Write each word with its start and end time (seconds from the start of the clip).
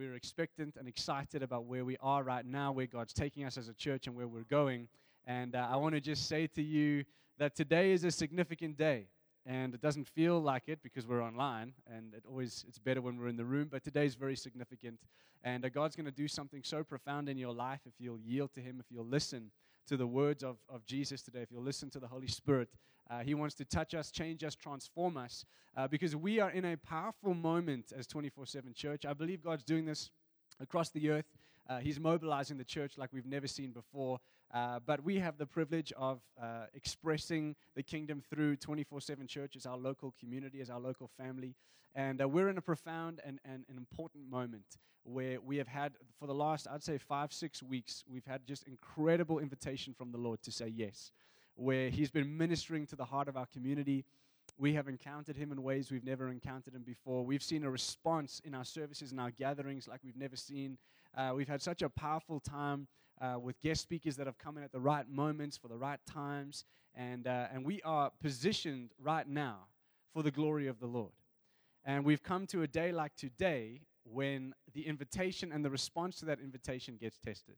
we're 0.00 0.14
expectant 0.14 0.76
and 0.78 0.88
excited 0.88 1.42
about 1.42 1.66
where 1.66 1.84
we 1.84 1.98
are 2.00 2.22
right 2.22 2.46
now, 2.46 2.72
where 2.72 2.86
God's 2.86 3.12
taking 3.12 3.44
us 3.44 3.58
as 3.58 3.68
a 3.68 3.74
church, 3.74 4.06
and 4.06 4.16
where 4.16 4.26
we're 4.26 4.44
going. 4.44 4.88
And 5.26 5.54
uh, 5.54 5.68
I 5.70 5.76
want 5.76 5.94
to 5.94 6.00
just 6.00 6.26
say 6.26 6.46
to 6.54 6.62
you 6.62 7.04
that 7.36 7.54
today 7.54 7.92
is 7.92 8.02
a 8.04 8.10
significant 8.10 8.78
day. 8.78 9.08
And 9.44 9.74
it 9.74 9.82
doesn't 9.82 10.08
feel 10.08 10.40
like 10.40 10.68
it 10.68 10.78
because 10.82 11.06
we're 11.06 11.22
online, 11.22 11.74
and 11.86 12.14
it 12.14 12.24
always 12.26 12.64
it's 12.66 12.78
better 12.78 13.02
when 13.02 13.18
we're 13.18 13.28
in 13.28 13.36
the 13.36 13.44
room. 13.44 13.68
But 13.70 13.84
today 13.84 14.06
is 14.06 14.14
very 14.14 14.36
significant, 14.36 15.00
and 15.44 15.66
uh, 15.66 15.68
God's 15.68 15.96
going 15.96 16.06
to 16.06 16.12
do 16.12 16.28
something 16.28 16.62
so 16.64 16.82
profound 16.82 17.28
in 17.28 17.36
your 17.36 17.52
life 17.52 17.80
if 17.84 17.92
you'll 17.98 18.20
yield 18.20 18.54
to 18.54 18.60
Him, 18.60 18.80
if 18.80 18.86
you'll 18.90 19.06
listen 19.06 19.50
to 19.90 19.96
the 19.96 20.06
words 20.06 20.44
of, 20.44 20.56
of 20.68 20.86
Jesus 20.86 21.20
today, 21.20 21.40
if 21.40 21.50
you'll 21.50 21.64
listen 21.64 21.90
to 21.90 21.98
the 21.98 22.06
Holy 22.06 22.28
Spirit. 22.28 22.68
Uh, 23.10 23.24
he 23.24 23.34
wants 23.34 23.56
to 23.56 23.64
touch 23.64 23.92
us, 23.92 24.12
change 24.12 24.44
us, 24.44 24.54
transform 24.54 25.16
us, 25.16 25.44
uh, 25.76 25.88
because 25.88 26.14
we 26.14 26.38
are 26.38 26.52
in 26.52 26.64
a 26.64 26.76
powerful 26.76 27.34
moment 27.34 27.92
as 27.98 28.06
24 28.06 28.46
7 28.46 28.72
church. 28.72 29.04
I 29.04 29.14
believe 29.14 29.42
God's 29.42 29.64
doing 29.64 29.84
this 29.84 30.10
across 30.60 30.90
the 30.90 31.10
earth. 31.10 31.24
Uh, 31.68 31.78
he's 31.78 31.98
mobilizing 31.98 32.56
the 32.56 32.64
church 32.64 32.98
like 32.98 33.10
we've 33.12 33.26
never 33.26 33.48
seen 33.48 33.72
before. 33.72 34.20
Uh, 34.52 34.80
but 34.84 35.04
we 35.04 35.18
have 35.18 35.38
the 35.38 35.46
privilege 35.46 35.92
of 35.96 36.20
uh, 36.40 36.66
expressing 36.74 37.54
the 37.76 37.82
kingdom 37.82 38.20
through 38.20 38.56
24 38.56 39.00
7 39.00 39.26
church 39.26 39.54
as 39.56 39.64
our 39.64 39.76
local 39.76 40.14
community, 40.18 40.60
as 40.60 40.70
our 40.70 40.80
local 40.80 41.08
family. 41.16 41.54
And 41.94 42.20
uh, 42.20 42.28
we're 42.28 42.48
in 42.48 42.58
a 42.58 42.62
profound 42.62 43.20
and, 43.24 43.38
and 43.44 43.64
an 43.68 43.76
important 43.76 44.28
moment 44.28 44.78
where 45.04 45.40
we 45.40 45.56
have 45.56 45.68
had, 45.68 45.92
for 46.18 46.26
the 46.26 46.34
last, 46.34 46.66
I'd 46.70 46.82
say, 46.82 46.98
five, 46.98 47.32
six 47.32 47.62
weeks, 47.62 48.04
we've 48.08 48.26
had 48.26 48.46
just 48.46 48.64
incredible 48.64 49.38
invitation 49.38 49.94
from 49.94 50.12
the 50.12 50.18
Lord 50.18 50.42
to 50.42 50.52
say 50.52 50.68
yes, 50.68 51.10
where 51.54 51.88
He's 51.88 52.10
been 52.10 52.36
ministering 52.36 52.86
to 52.86 52.96
the 52.96 53.04
heart 53.04 53.28
of 53.28 53.36
our 53.36 53.46
community. 53.46 54.04
We 54.58 54.74
have 54.74 54.88
encountered 54.88 55.36
him 55.36 55.52
in 55.52 55.62
ways 55.62 55.90
we've 55.90 56.04
never 56.04 56.28
encountered 56.28 56.74
him 56.74 56.82
before. 56.82 57.24
We've 57.24 57.42
seen 57.42 57.64
a 57.64 57.70
response 57.70 58.42
in 58.44 58.54
our 58.54 58.64
services 58.64 59.10
and 59.10 59.20
our 59.20 59.30
gatherings 59.30 59.88
like 59.88 60.00
we've 60.04 60.16
never 60.16 60.36
seen. 60.36 60.76
Uh, 61.16 61.32
we've 61.34 61.48
had 61.48 61.62
such 61.62 61.80
a 61.82 61.88
powerful 61.88 62.40
time 62.40 62.86
uh, 63.20 63.38
with 63.38 63.60
guest 63.60 63.82
speakers 63.82 64.16
that 64.16 64.26
have 64.26 64.38
come 64.38 64.56
in 64.56 64.64
at 64.64 64.72
the 64.72 64.80
right 64.80 65.08
moments 65.08 65.56
for 65.56 65.68
the 65.68 65.76
right 65.76 66.00
times. 66.06 66.64
And, 66.94 67.26
uh, 67.26 67.46
and 67.52 67.64
we 67.64 67.82
are 67.82 68.10
positioned 68.22 68.90
right 69.00 69.28
now 69.28 69.66
for 70.12 70.22
the 70.22 70.30
glory 70.30 70.66
of 70.66 70.80
the 70.80 70.86
Lord. 70.86 71.12
And 71.84 72.04
we've 72.04 72.22
come 72.22 72.46
to 72.48 72.62
a 72.62 72.66
day 72.66 72.92
like 72.92 73.16
today 73.16 73.82
when 74.04 74.54
the 74.74 74.86
invitation 74.86 75.52
and 75.52 75.64
the 75.64 75.70
response 75.70 76.18
to 76.20 76.26
that 76.26 76.40
invitation 76.40 76.96
gets 77.00 77.18
tested. 77.18 77.56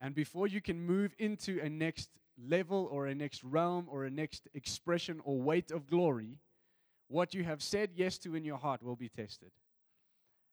And 0.00 0.14
before 0.14 0.46
you 0.46 0.60
can 0.60 0.80
move 0.80 1.14
into 1.18 1.60
a 1.60 1.68
next 1.68 2.10
level 2.40 2.88
or 2.90 3.06
a 3.06 3.14
next 3.14 3.42
realm 3.42 3.88
or 3.90 4.04
a 4.04 4.10
next 4.10 4.48
expression 4.54 5.20
or 5.24 5.40
weight 5.40 5.70
of 5.70 5.88
glory, 5.88 6.38
what 7.08 7.34
you 7.34 7.42
have 7.44 7.62
said 7.62 7.90
yes 7.94 8.18
to 8.18 8.34
in 8.34 8.44
your 8.44 8.58
heart 8.58 8.82
will 8.82 8.96
be 8.96 9.08
tested. 9.08 9.50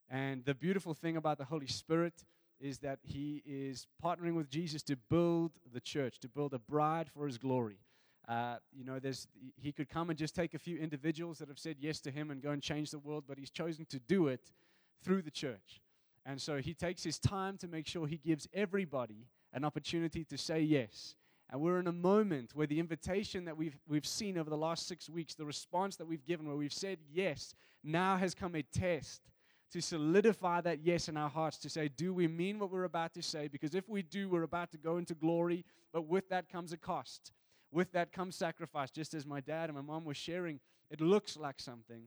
And 0.09 0.45
the 0.45 0.55
beautiful 0.55 0.93
thing 0.93 1.17
about 1.17 1.37
the 1.37 1.45
Holy 1.45 1.67
Spirit 1.67 2.23
is 2.59 2.79
that 2.79 2.99
He 3.03 3.43
is 3.45 3.87
partnering 4.03 4.35
with 4.35 4.49
Jesus 4.49 4.83
to 4.83 4.95
build 4.95 5.51
the 5.73 5.81
church, 5.81 6.19
to 6.19 6.27
build 6.27 6.53
a 6.53 6.59
bride 6.59 7.09
for 7.09 7.27
His 7.27 7.37
glory. 7.37 7.79
Uh, 8.27 8.55
you 8.71 8.83
know, 8.83 8.99
there's, 8.99 9.27
he 9.55 9.71
could 9.71 9.87
come 9.87 10.09
and 10.09 10.17
just 10.17 10.35
take 10.35 10.53
a 10.55 10.59
few 10.59 10.77
individuals 10.77 11.37
that 11.37 11.47
have 11.47 11.59
said 11.59 11.75
yes 11.79 11.99
to 11.99 12.09
him 12.09 12.31
and 12.31 12.41
go 12.41 12.51
and 12.51 12.61
change 12.61 12.89
the 12.89 12.97
world, 12.97 13.23
but 13.27 13.37
he's 13.37 13.51
chosen 13.51 13.85
to 13.85 13.99
do 13.99 14.27
it 14.27 14.51
through 15.03 15.21
the 15.21 15.31
church. 15.31 15.81
And 16.25 16.41
so 16.41 16.57
he 16.57 16.73
takes 16.73 17.03
his 17.03 17.19
time 17.19 17.57
to 17.57 17.67
make 17.67 17.85
sure 17.85 18.07
he 18.07 18.17
gives 18.17 18.47
everybody 18.51 19.27
an 19.53 19.63
opportunity 19.63 20.23
to 20.25 20.37
say 20.39 20.59
yes. 20.59 21.15
And 21.51 21.61
we're 21.61 21.79
in 21.79 21.85
a 21.85 21.91
moment 21.91 22.51
where 22.55 22.65
the 22.65 22.79
invitation 22.79 23.45
that 23.45 23.55
we've, 23.55 23.77
we've 23.87 24.07
seen 24.07 24.39
over 24.39 24.49
the 24.49 24.57
last 24.57 24.87
six 24.87 25.07
weeks, 25.07 25.35
the 25.35 25.45
response 25.45 25.95
that 25.97 26.07
we've 26.07 26.25
given, 26.25 26.47
where 26.47 26.57
we've 26.57 26.73
said 26.73 26.97
yes, 27.13 27.53
now 27.83 28.17
has 28.17 28.33
come 28.33 28.55
a 28.55 28.63
test 28.63 29.21
to 29.75 29.81
solidify 29.81 30.61
that 30.61 30.79
yes 30.85 31.09
in 31.09 31.17
our 31.17 31.29
hearts 31.29 31.57
to 31.57 31.69
say, 31.69 31.89
do 31.89 32.13
we 32.13 32.29
mean 32.29 32.59
what 32.59 32.71
we're 32.71 32.85
about 32.85 33.13
to 33.13 33.21
say? 33.21 33.49
Because 33.49 33.75
if 33.75 33.89
we 33.89 34.03
do, 34.03 34.29
we're 34.29 34.43
about 34.43 34.71
to 34.71 34.77
go 34.77 34.95
into 34.95 35.13
glory, 35.13 35.65
but 35.91 36.07
with 36.07 36.29
that 36.29 36.47
comes 36.47 36.71
a 36.71 36.77
cost. 36.77 37.33
With 37.73 37.91
that 37.91 38.13
comes 38.13 38.37
sacrifice, 38.37 38.89
just 38.89 39.13
as 39.13 39.25
my 39.25 39.41
dad 39.41 39.65
and 39.65 39.75
my 39.75 39.81
mom 39.81 40.05
were 40.05 40.13
sharing. 40.13 40.61
It 40.89 41.01
looks 41.01 41.35
like 41.35 41.59
something. 41.59 42.03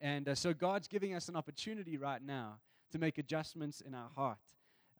And 0.00 0.28
uh, 0.28 0.34
so 0.34 0.52
God's 0.52 0.88
giving 0.88 1.14
us 1.14 1.28
an 1.28 1.36
opportunity 1.36 1.96
right 1.96 2.20
now 2.20 2.58
to 2.90 2.98
make 2.98 3.18
adjustments 3.18 3.80
in 3.82 3.94
our 3.94 4.08
heart. 4.16 4.38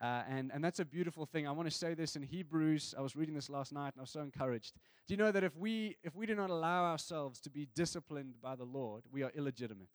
Uh, 0.00 0.22
and, 0.28 0.52
and 0.54 0.62
that's 0.62 0.78
a 0.78 0.84
beautiful 0.84 1.26
thing. 1.26 1.48
I 1.48 1.50
want 1.50 1.68
to 1.68 1.76
say 1.76 1.94
this 1.94 2.14
in 2.14 2.22
Hebrews. 2.22 2.94
I 2.96 3.00
was 3.00 3.16
reading 3.16 3.34
this 3.34 3.50
last 3.50 3.72
night 3.72 3.94
and 3.94 3.98
I 3.98 4.02
was 4.02 4.10
so 4.10 4.20
encouraged. 4.20 4.74
Do 5.08 5.14
you 5.14 5.18
know 5.18 5.32
that 5.32 5.42
if 5.42 5.56
we, 5.56 5.96
if 6.04 6.14
we 6.14 6.24
do 6.24 6.36
not 6.36 6.50
allow 6.50 6.84
ourselves 6.84 7.40
to 7.40 7.50
be 7.50 7.66
disciplined 7.74 8.34
by 8.40 8.54
the 8.54 8.62
Lord, 8.64 9.02
we 9.10 9.24
are 9.24 9.32
illegitimate? 9.34 9.88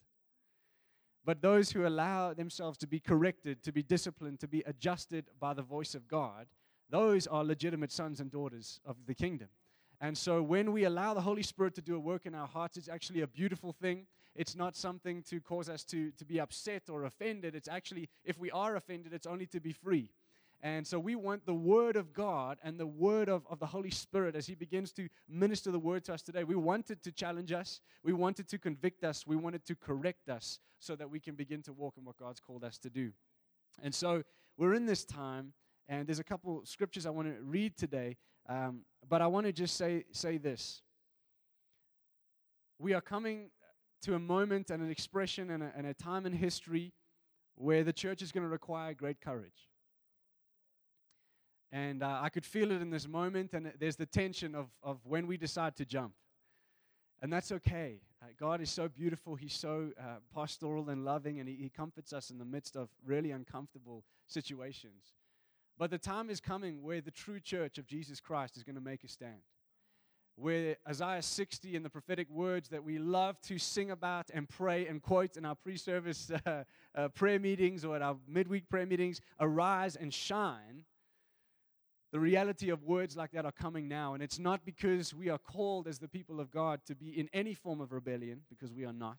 But 1.25 1.41
those 1.41 1.71
who 1.71 1.87
allow 1.87 2.33
themselves 2.33 2.77
to 2.77 2.87
be 2.87 2.99
corrected, 2.99 3.63
to 3.63 3.71
be 3.71 3.81
disciplined, 3.81 4.39
to 4.41 4.47
be 4.47 4.63
adjusted 4.67 5.25
by 5.39 5.55
the 5.55 5.63
voice 5.63 5.95
of 5.95 6.07
God, 6.07 6.45
those 6.91 7.25
are 7.25 7.43
legitimate 7.43 7.91
sons 7.91 8.19
and 8.19 8.31
daughters 8.31 8.79
of 8.85 8.95
the 9.07 9.15
kingdom. 9.15 9.47
And 9.99 10.15
so 10.15 10.43
when 10.43 10.71
we 10.71 10.83
allow 10.83 11.15
the 11.15 11.21
Holy 11.21 11.41
Spirit 11.41 11.73
to 11.75 11.81
do 11.81 11.95
a 11.95 11.99
work 11.99 12.27
in 12.27 12.35
our 12.35 12.47
hearts, 12.47 12.77
it's 12.77 12.89
actually 12.89 13.21
a 13.21 13.27
beautiful 13.27 13.71
thing. 13.71 14.05
It's 14.35 14.55
not 14.55 14.75
something 14.75 15.23
to 15.23 15.39
cause 15.39 15.67
us 15.67 15.83
to, 15.85 16.11
to 16.11 16.25
be 16.25 16.39
upset 16.39 16.89
or 16.89 17.05
offended. 17.05 17.55
It's 17.55 17.69
actually, 17.69 18.09
if 18.23 18.37
we 18.37 18.51
are 18.51 18.75
offended, 18.75 19.13
it's 19.13 19.25
only 19.25 19.47
to 19.47 19.59
be 19.59 19.71
free. 19.71 20.11
And 20.65 20.87
so 20.87 20.97
we 20.97 21.13
want 21.13 21.45
the 21.45 21.53
Word 21.53 21.95
of 21.95 22.11
God 22.11 22.57
and 22.63 22.79
the 22.79 22.87
Word 22.87 23.29
of, 23.29 23.45
of 23.51 23.59
the 23.59 23.67
Holy 23.67 23.91
Spirit 23.91 24.35
as 24.35 24.47
He 24.47 24.55
begins 24.55 24.91
to 24.93 25.07
minister 25.29 25.69
the 25.69 25.77
Word 25.77 26.03
to 26.05 26.13
us 26.15 26.23
today. 26.23 26.43
We 26.43 26.55
want 26.55 26.89
it 26.89 27.03
to 27.03 27.11
challenge 27.11 27.51
us. 27.51 27.81
We 28.03 28.13
want 28.13 28.39
it 28.39 28.47
to 28.47 28.57
convict 28.57 29.03
us. 29.03 29.27
We 29.27 29.35
want 29.35 29.53
it 29.53 29.63
to 29.67 29.75
correct 29.75 30.27
us 30.27 30.57
so 30.79 30.95
that 30.95 31.07
we 31.07 31.19
can 31.19 31.35
begin 31.35 31.61
to 31.61 31.73
walk 31.73 31.97
in 31.99 32.03
what 32.03 32.17
God's 32.17 32.39
called 32.39 32.63
us 32.63 32.79
to 32.79 32.89
do. 32.89 33.11
And 33.83 33.93
so 33.93 34.23
we're 34.57 34.73
in 34.73 34.87
this 34.87 35.05
time 35.05 35.53
and 35.87 36.07
there's 36.07 36.17
a 36.17 36.23
couple 36.23 36.65
scriptures 36.65 37.05
I 37.05 37.11
want 37.11 37.27
to 37.27 37.43
read 37.43 37.77
today, 37.77 38.17
um, 38.49 38.85
but 39.07 39.21
I 39.21 39.27
want 39.27 39.45
to 39.45 39.53
just 39.53 39.77
say, 39.77 40.05
say 40.13 40.39
this. 40.39 40.81
We 42.79 42.95
are 42.95 43.01
coming 43.01 43.51
to 44.01 44.15
a 44.15 44.19
moment 44.19 44.71
and 44.71 44.81
an 44.81 44.89
expression 44.89 45.51
and 45.51 45.61
a, 45.61 45.71
and 45.77 45.85
a 45.85 45.93
time 45.93 46.25
in 46.25 46.33
history 46.33 46.91
where 47.53 47.83
the 47.83 47.93
church 47.93 48.23
is 48.23 48.31
going 48.31 48.45
to 48.45 48.49
require 48.49 48.95
great 48.95 49.21
courage. 49.21 49.69
And 51.75 52.03
uh, 52.03 52.19
I 52.21 52.29
could 52.29 52.45
feel 52.45 52.71
it 52.71 52.81
in 52.81 52.89
this 52.89 53.05
moment, 53.05 53.53
and 53.53 53.73
there's 53.77 53.97
the 53.97 54.05
tension 54.05 54.55
of, 54.55 54.69
of 54.81 54.99
when 55.03 55.27
we 55.27 55.35
decide 55.35 55.75
to 55.75 55.83
jump. 55.83 56.13
And 57.21 57.33
that's 57.33 57.51
okay. 57.51 57.99
Uh, 58.21 58.27
God 58.39 58.61
is 58.61 58.69
so 58.69 58.87
beautiful. 58.87 59.35
He's 59.35 59.51
so 59.51 59.89
uh, 59.99 60.19
pastoral 60.33 60.89
and 60.89 61.03
loving, 61.03 61.41
and 61.41 61.49
he, 61.49 61.55
he 61.55 61.67
comforts 61.67 62.13
us 62.13 62.29
in 62.29 62.37
the 62.37 62.45
midst 62.45 62.77
of 62.77 62.87
really 63.05 63.31
uncomfortable 63.31 64.05
situations. 64.25 65.15
But 65.77 65.89
the 65.91 65.97
time 65.97 66.29
is 66.29 66.39
coming 66.39 66.81
where 66.81 67.01
the 67.01 67.11
true 67.11 67.41
church 67.41 67.77
of 67.77 67.87
Jesus 67.87 68.21
Christ 68.21 68.55
is 68.55 68.63
going 68.63 68.75
to 68.75 68.81
make 68.81 69.03
a 69.03 69.09
stand. 69.09 69.41
Where 70.37 70.77
Isaiah 70.87 71.21
60 71.21 71.75
and 71.75 71.83
the 71.83 71.89
prophetic 71.89 72.29
words 72.29 72.69
that 72.69 72.85
we 72.85 72.99
love 72.99 73.41
to 73.47 73.57
sing 73.57 73.91
about 73.91 74.27
and 74.33 74.47
pray 74.47 74.87
and 74.87 75.01
quote 75.01 75.35
in 75.35 75.43
our 75.43 75.55
pre 75.55 75.75
service 75.75 76.31
uh, 76.45 76.63
uh, 76.95 77.09
prayer 77.09 77.39
meetings 77.39 77.83
or 77.83 77.97
at 77.97 78.01
our 78.01 78.15
midweek 78.29 78.69
prayer 78.69 78.85
meetings 78.85 79.19
arise 79.41 79.97
and 79.97 80.13
shine. 80.13 80.85
The 82.15 82.21
reality 82.21 82.69
of 82.69 82.81
words 82.81 83.17
like 83.17 83.33
that 83.33 83.43
are 83.43 83.51
coming 83.51 83.89
now. 83.89 84.13
And 84.13 84.23
it's 84.23 84.39
not 84.39 84.63
because 84.63 85.13
we 85.13 85.27
are 85.27 85.37
called 85.37 85.85
as 85.85 85.99
the 85.99 86.07
people 86.07 86.39
of 86.39 86.49
God 86.49 86.79
to 86.85 86.95
be 86.95 87.09
in 87.09 87.27
any 87.33 87.53
form 87.53 87.81
of 87.81 87.91
rebellion, 87.91 88.39
because 88.49 88.71
we 88.71 88.85
are 88.85 88.93
not. 88.93 89.17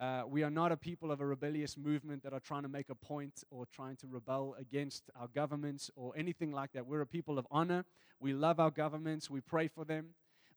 Uh, 0.00 0.22
we 0.28 0.44
are 0.44 0.50
not 0.50 0.70
a 0.70 0.76
people 0.76 1.10
of 1.10 1.20
a 1.20 1.26
rebellious 1.26 1.76
movement 1.76 2.22
that 2.22 2.32
are 2.32 2.38
trying 2.38 2.62
to 2.62 2.68
make 2.68 2.90
a 2.90 2.94
point 2.94 3.42
or 3.50 3.66
trying 3.66 3.96
to 3.96 4.06
rebel 4.06 4.54
against 4.56 5.10
our 5.18 5.26
governments 5.34 5.90
or 5.96 6.12
anything 6.16 6.52
like 6.52 6.70
that. 6.74 6.86
We're 6.86 7.00
a 7.00 7.06
people 7.08 7.40
of 7.40 7.46
honor. 7.50 7.84
We 8.20 8.32
love 8.32 8.60
our 8.60 8.70
governments. 8.70 9.28
We 9.28 9.40
pray 9.40 9.66
for 9.66 9.84
them. 9.84 10.10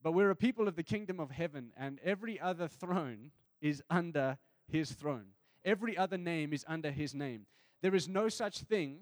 But 0.03 0.11
we're 0.11 0.29
a 0.29 0.35
people 0.35 0.67
of 0.67 0.75
the 0.75 0.83
kingdom 0.83 1.19
of 1.19 1.31
heaven, 1.31 1.71
and 1.75 1.97
every 2.03 2.39
other 2.39 2.67
throne 2.67 3.31
is 3.59 3.81
under 3.89 4.37
his 4.67 4.91
throne. 4.91 5.29
Every 5.63 5.97
other 5.97 6.19
name 6.19 6.53
is 6.53 6.63
under 6.67 6.91
his 6.91 7.15
name. 7.15 7.47
There 7.81 7.95
is 7.95 8.07
no 8.07 8.29
such 8.29 8.59
thing 8.59 8.99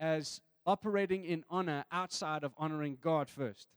as 0.00 0.40
operating 0.66 1.24
in 1.24 1.44
honor 1.48 1.84
outside 1.92 2.44
of 2.44 2.52
honoring 2.58 2.98
God 3.00 3.28
first 3.28 3.68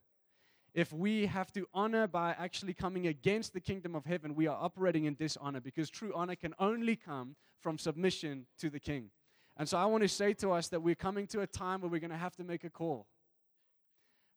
if 0.74 0.94
we 0.94 1.26
have 1.26 1.52
to 1.54 1.68
honor 1.74 2.08
by 2.08 2.36
actually 2.38 2.74
coming 2.74 3.08
against 3.08 3.54
the 3.54 3.60
kingdom 3.60 3.96
of 3.96 4.06
heaven, 4.06 4.36
we 4.36 4.48
are 4.48 4.58
operating 4.60 5.06
in 5.06 5.16
dishonor 5.16 5.60
because 5.60 5.90
true 5.90 6.12
honor 6.16 6.36
can 6.36 6.54
only 6.60 6.96
come 6.96 7.36
from 7.60 7.78
submission 7.78 8.46
to 8.60 8.70
the 8.70 8.80
king. 8.80 9.10
And 9.58 9.68
so 9.68 9.78
I 9.78 9.86
want 9.86 10.04
to 10.04 10.08
say 10.08 10.34
to 10.36 10.52
us 10.52 10.70
that 10.70 10.82
we're 10.82 10.96
coming 10.96 11.28
to 11.28 11.42
a 11.42 11.48
time 11.48 11.82
where 11.82 11.90
we're 11.90 12.00
going 12.00 12.12
to 12.12 12.18
have 12.18 12.36
to 12.38 12.44
make 12.44 12.64
a 12.64 12.70
call. 12.70 13.08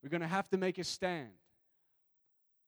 We're 0.02 0.08
going 0.08 0.22
to 0.22 0.26
have 0.26 0.48
to 0.50 0.56
make 0.56 0.78
a 0.78 0.84
stand. 0.84 1.30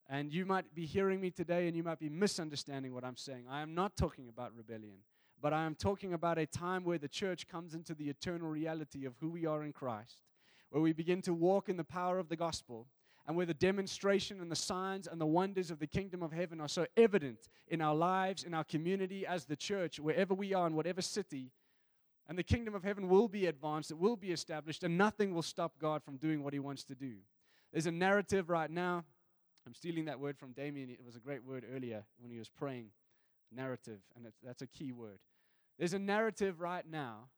And 0.09 0.33
you 0.33 0.45
might 0.45 0.73
be 0.75 0.85
hearing 0.85 1.21
me 1.21 1.31
today 1.31 1.67
and 1.67 1.77
you 1.77 1.83
might 1.83 1.99
be 1.99 2.11
misunderstanding 2.11 2.93
what 2.93 3.05
I'm 3.05 3.17
saying. 3.17 3.47
I 3.51 3.63
am 3.63 3.75
not 3.75 3.97
talking 3.97 4.29
about 4.29 4.55
rebellion, 4.55 4.99
but 5.45 5.53
I 5.53 5.67
am 5.67 5.75
talking 5.75 6.15
about 6.15 6.39
a 6.39 6.47
time 6.47 6.85
where 6.85 6.97
the 6.97 7.07
church 7.07 7.47
comes 7.47 7.75
into 7.75 7.95
the 7.95 8.09
eternal 8.09 8.49
reality 8.49 9.05
of 9.05 9.13
who 9.21 9.29
we 9.29 9.45
are 9.45 9.63
in 9.63 9.75
Christ, 9.75 10.23
where 10.71 10.81
we 10.81 10.95
begin 10.95 11.21
to 11.21 11.35
walk 11.35 11.69
in 11.69 11.77
the 11.77 11.85
power 11.85 12.19
of 12.19 12.31
the 12.31 12.35
gospel 12.35 12.87
and 13.27 13.37
where 13.37 13.45
the 13.45 13.53
demonstration 13.53 14.41
and 14.41 14.51
the 14.51 14.57
signs 14.57 15.07
and 15.07 15.21
the 15.21 15.27
wonders 15.27 15.71
of 15.71 15.81
the 15.81 15.87
kingdom 15.87 16.23
of 16.23 16.33
heaven 16.33 16.63
are 16.63 16.69
so 16.69 16.87
evident 16.97 17.51
in 17.69 17.83
our 17.83 17.95
lives, 17.95 18.45
in 18.45 18.55
our 18.55 18.65
community, 18.65 19.27
as 19.27 19.45
the 19.45 19.55
church, 19.55 20.01
wherever 20.01 20.33
we 20.33 20.55
are, 20.55 20.67
in 20.67 20.75
whatever 20.75 21.03
city, 21.03 21.51
And 22.27 22.39
the 22.39 22.43
kingdom 22.43 22.75
of 22.75 22.83
heaven 22.83 23.11
will 23.11 23.29
be 23.29 23.45
advanced, 23.45 23.91
it 23.91 23.99
will 23.99 24.17
be 24.17 24.33
established, 24.33 24.83
and 24.83 24.97
nothing 24.97 25.35
will 25.35 25.43
stop 25.43 25.79
God 25.79 26.03
from 26.03 26.17
doing 26.17 26.43
what 26.43 26.55
he 26.55 26.59
wants 26.59 26.85
to 26.85 26.95
do. 26.95 27.17
There's 27.71 27.85
a 27.85 27.93
narrative 27.93 28.49
right 28.49 28.71
now. 28.71 29.05
I'm 29.67 29.75
stealing 29.75 30.07
that 30.07 30.19
word 30.19 30.39
from 30.39 30.53
Damien. 30.53 30.89
It 30.89 31.05
was 31.05 31.17
a 31.17 31.21
great 31.21 31.45
word 31.45 31.67
earlier 31.71 32.05
when 32.19 32.31
he 32.31 32.39
was 32.39 32.49
praying. 32.49 32.87
Narrative, 33.53 34.01
and 34.17 34.27
that's 34.43 34.63
a 34.63 34.67
key 34.67 34.91
word. 34.91 35.19
There's 35.79 35.95
a 35.95 35.99
narrative 35.99 36.61
right 36.61 36.85
now, 36.89 37.29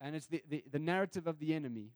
and 0.00 0.16
it's 0.16 0.26
the, 0.26 0.42
the, 0.48 0.64
the 0.70 0.78
narrative 0.78 1.26
of 1.26 1.38
the 1.38 1.54
enemy. 1.54 1.92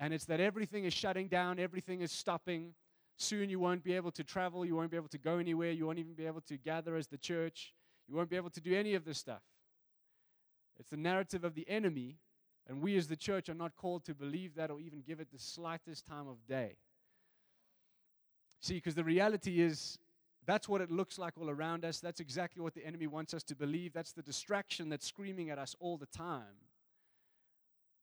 And 0.00 0.14
it's 0.14 0.26
that 0.26 0.40
everything 0.40 0.84
is 0.84 0.94
shutting 0.94 1.28
down, 1.28 1.58
everything 1.58 2.02
is 2.02 2.12
stopping. 2.12 2.74
Soon 3.16 3.50
you 3.50 3.58
won't 3.58 3.82
be 3.82 3.94
able 3.94 4.12
to 4.12 4.22
travel, 4.22 4.64
you 4.64 4.76
won't 4.76 4.92
be 4.92 4.96
able 4.96 5.08
to 5.08 5.18
go 5.18 5.38
anywhere, 5.38 5.72
you 5.72 5.86
won't 5.86 5.98
even 5.98 6.14
be 6.14 6.26
able 6.26 6.40
to 6.42 6.56
gather 6.56 6.96
as 6.96 7.08
the 7.08 7.18
church, 7.18 7.74
you 8.06 8.14
won't 8.14 8.30
be 8.30 8.36
able 8.36 8.50
to 8.50 8.60
do 8.60 8.74
any 8.74 8.94
of 8.94 9.04
this 9.04 9.18
stuff. 9.18 9.42
It's 10.78 10.90
the 10.90 10.96
narrative 10.96 11.42
of 11.42 11.54
the 11.54 11.68
enemy, 11.68 12.18
and 12.68 12.80
we 12.80 12.96
as 12.96 13.08
the 13.08 13.16
church 13.16 13.48
are 13.48 13.54
not 13.54 13.74
called 13.74 14.04
to 14.04 14.14
believe 14.14 14.54
that 14.54 14.70
or 14.70 14.78
even 14.80 15.02
give 15.04 15.18
it 15.18 15.32
the 15.32 15.38
slightest 15.38 16.06
time 16.06 16.28
of 16.28 16.36
day. 16.46 16.76
See, 18.60 18.74
because 18.74 18.94
the 18.94 19.04
reality 19.04 19.60
is 19.60 19.98
that's 20.48 20.66
what 20.66 20.80
it 20.80 20.90
looks 20.90 21.18
like 21.18 21.34
all 21.38 21.50
around 21.50 21.84
us. 21.84 22.00
That's 22.00 22.20
exactly 22.20 22.62
what 22.62 22.72
the 22.72 22.84
enemy 22.84 23.06
wants 23.06 23.34
us 23.34 23.42
to 23.44 23.54
believe. 23.54 23.92
That's 23.92 24.12
the 24.12 24.22
distraction 24.22 24.88
that's 24.88 25.06
screaming 25.06 25.50
at 25.50 25.58
us 25.58 25.76
all 25.78 25.98
the 25.98 26.06
time. 26.06 26.56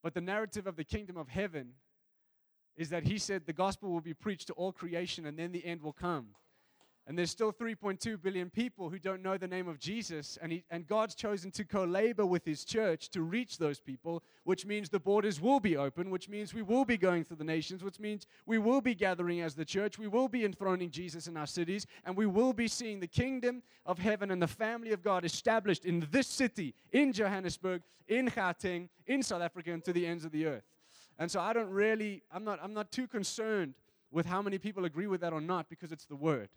But 0.03 0.13
the 0.13 0.21
narrative 0.21 0.68
of 0.68 0.75
the 0.75 0.83
kingdom 0.83 1.18
of 1.18 1.27
heaven 1.27 1.74
is 2.77 2.89
that 2.89 3.07
he 3.07 3.18
said 3.18 3.47
the 3.47 3.53
gospel 3.53 3.89
will 3.89 4.00
be 4.00 4.13
preached 4.13 4.45
to 4.47 4.53
all 4.53 4.71
creation 4.71 5.25
and 5.25 5.39
then 5.39 5.53
the 5.53 5.65
end 5.65 5.81
will 5.81 5.92
come. 5.92 6.27
And 7.07 7.15
there's 7.15 7.29
still 7.29 7.53
3.2 7.53 8.19
billion 8.19 8.49
people 8.49 8.89
who 8.89 8.97
don't 8.97 9.21
know 9.21 9.37
the 9.37 9.47
name 9.47 9.67
of 9.67 9.79
Jesus. 9.79 10.39
And, 10.41 10.51
he, 10.51 10.63
and 10.71 10.87
God's 10.87 11.13
chosen 11.13 11.51
to 11.51 11.63
co 11.63 11.83
labor 11.83 12.25
with 12.25 12.43
His 12.43 12.65
church 12.65 13.09
to 13.09 13.21
reach 13.21 13.59
those 13.59 13.79
people, 13.79 14.23
which 14.43 14.65
means 14.65 14.89
the 14.89 14.99
borders 14.99 15.39
will 15.39 15.59
be 15.59 15.77
open, 15.77 16.09
which 16.09 16.29
means 16.29 16.51
we 16.51 16.63
will 16.63 16.83
be 16.83 16.97
going 16.97 17.23
through 17.23 17.37
the 17.37 17.43
nations, 17.43 17.83
which 17.83 17.99
means 17.99 18.25
we 18.47 18.57
will 18.57 18.81
be 18.81 18.95
gathering 18.95 19.41
as 19.41 19.53
the 19.53 19.65
church. 19.65 19.99
We 19.99 20.07
will 20.07 20.27
be 20.27 20.45
enthroning 20.45 20.89
Jesus 20.89 21.27
in 21.27 21.37
our 21.37 21.45
cities. 21.45 21.85
And 22.05 22.17
we 22.17 22.25
will 22.25 22.53
be 22.53 22.67
seeing 22.67 22.99
the 22.99 23.07
kingdom 23.07 23.61
of 23.85 23.99
heaven 23.99 24.31
and 24.31 24.41
the 24.41 24.47
family 24.47 24.91
of 24.91 25.03
God 25.03 25.25
established 25.25 25.85
in 25.85 26.07
this 26.09 26.27
city, 26.27 26.73
in 26.91 27.13
Johannesburg, 27.13 27.83
in 28.07 28.29
Gauteng, 28.29 28.89
in 29.05 29.21
South 29.21 29.43
Africa, 29.43 29.71
and 29.71 29.83
to 29.83 29.93
the 29.93 30.07
ends 30.07 30.25
of 30.25 30.31
the 30.31 30.47
earth. 30.47 30.63
And 31.19 31.29
so 31.29 31.39
I 31.39 31.53
don't 31.53 31.69
really, 31.69 32.23
I'm 32.31 32.43
not, 32.43 32.59
I'm 32.63 32.73
not 32.73 32.91
too 32.91 33.07
concerned 33.07 33.75
with 34.11 34.25
how 34.25 34.41
many 34.41 34.57
people 34.57 34.85
agree 34.85 35.07
with 35.07 35.21
that 35.21 35.33
or 35.33 35.41
not 35.41 35.69
because 35.69 35.91
it's 35.91 36.05
the 36.05 36.15
word. 36.15 36.49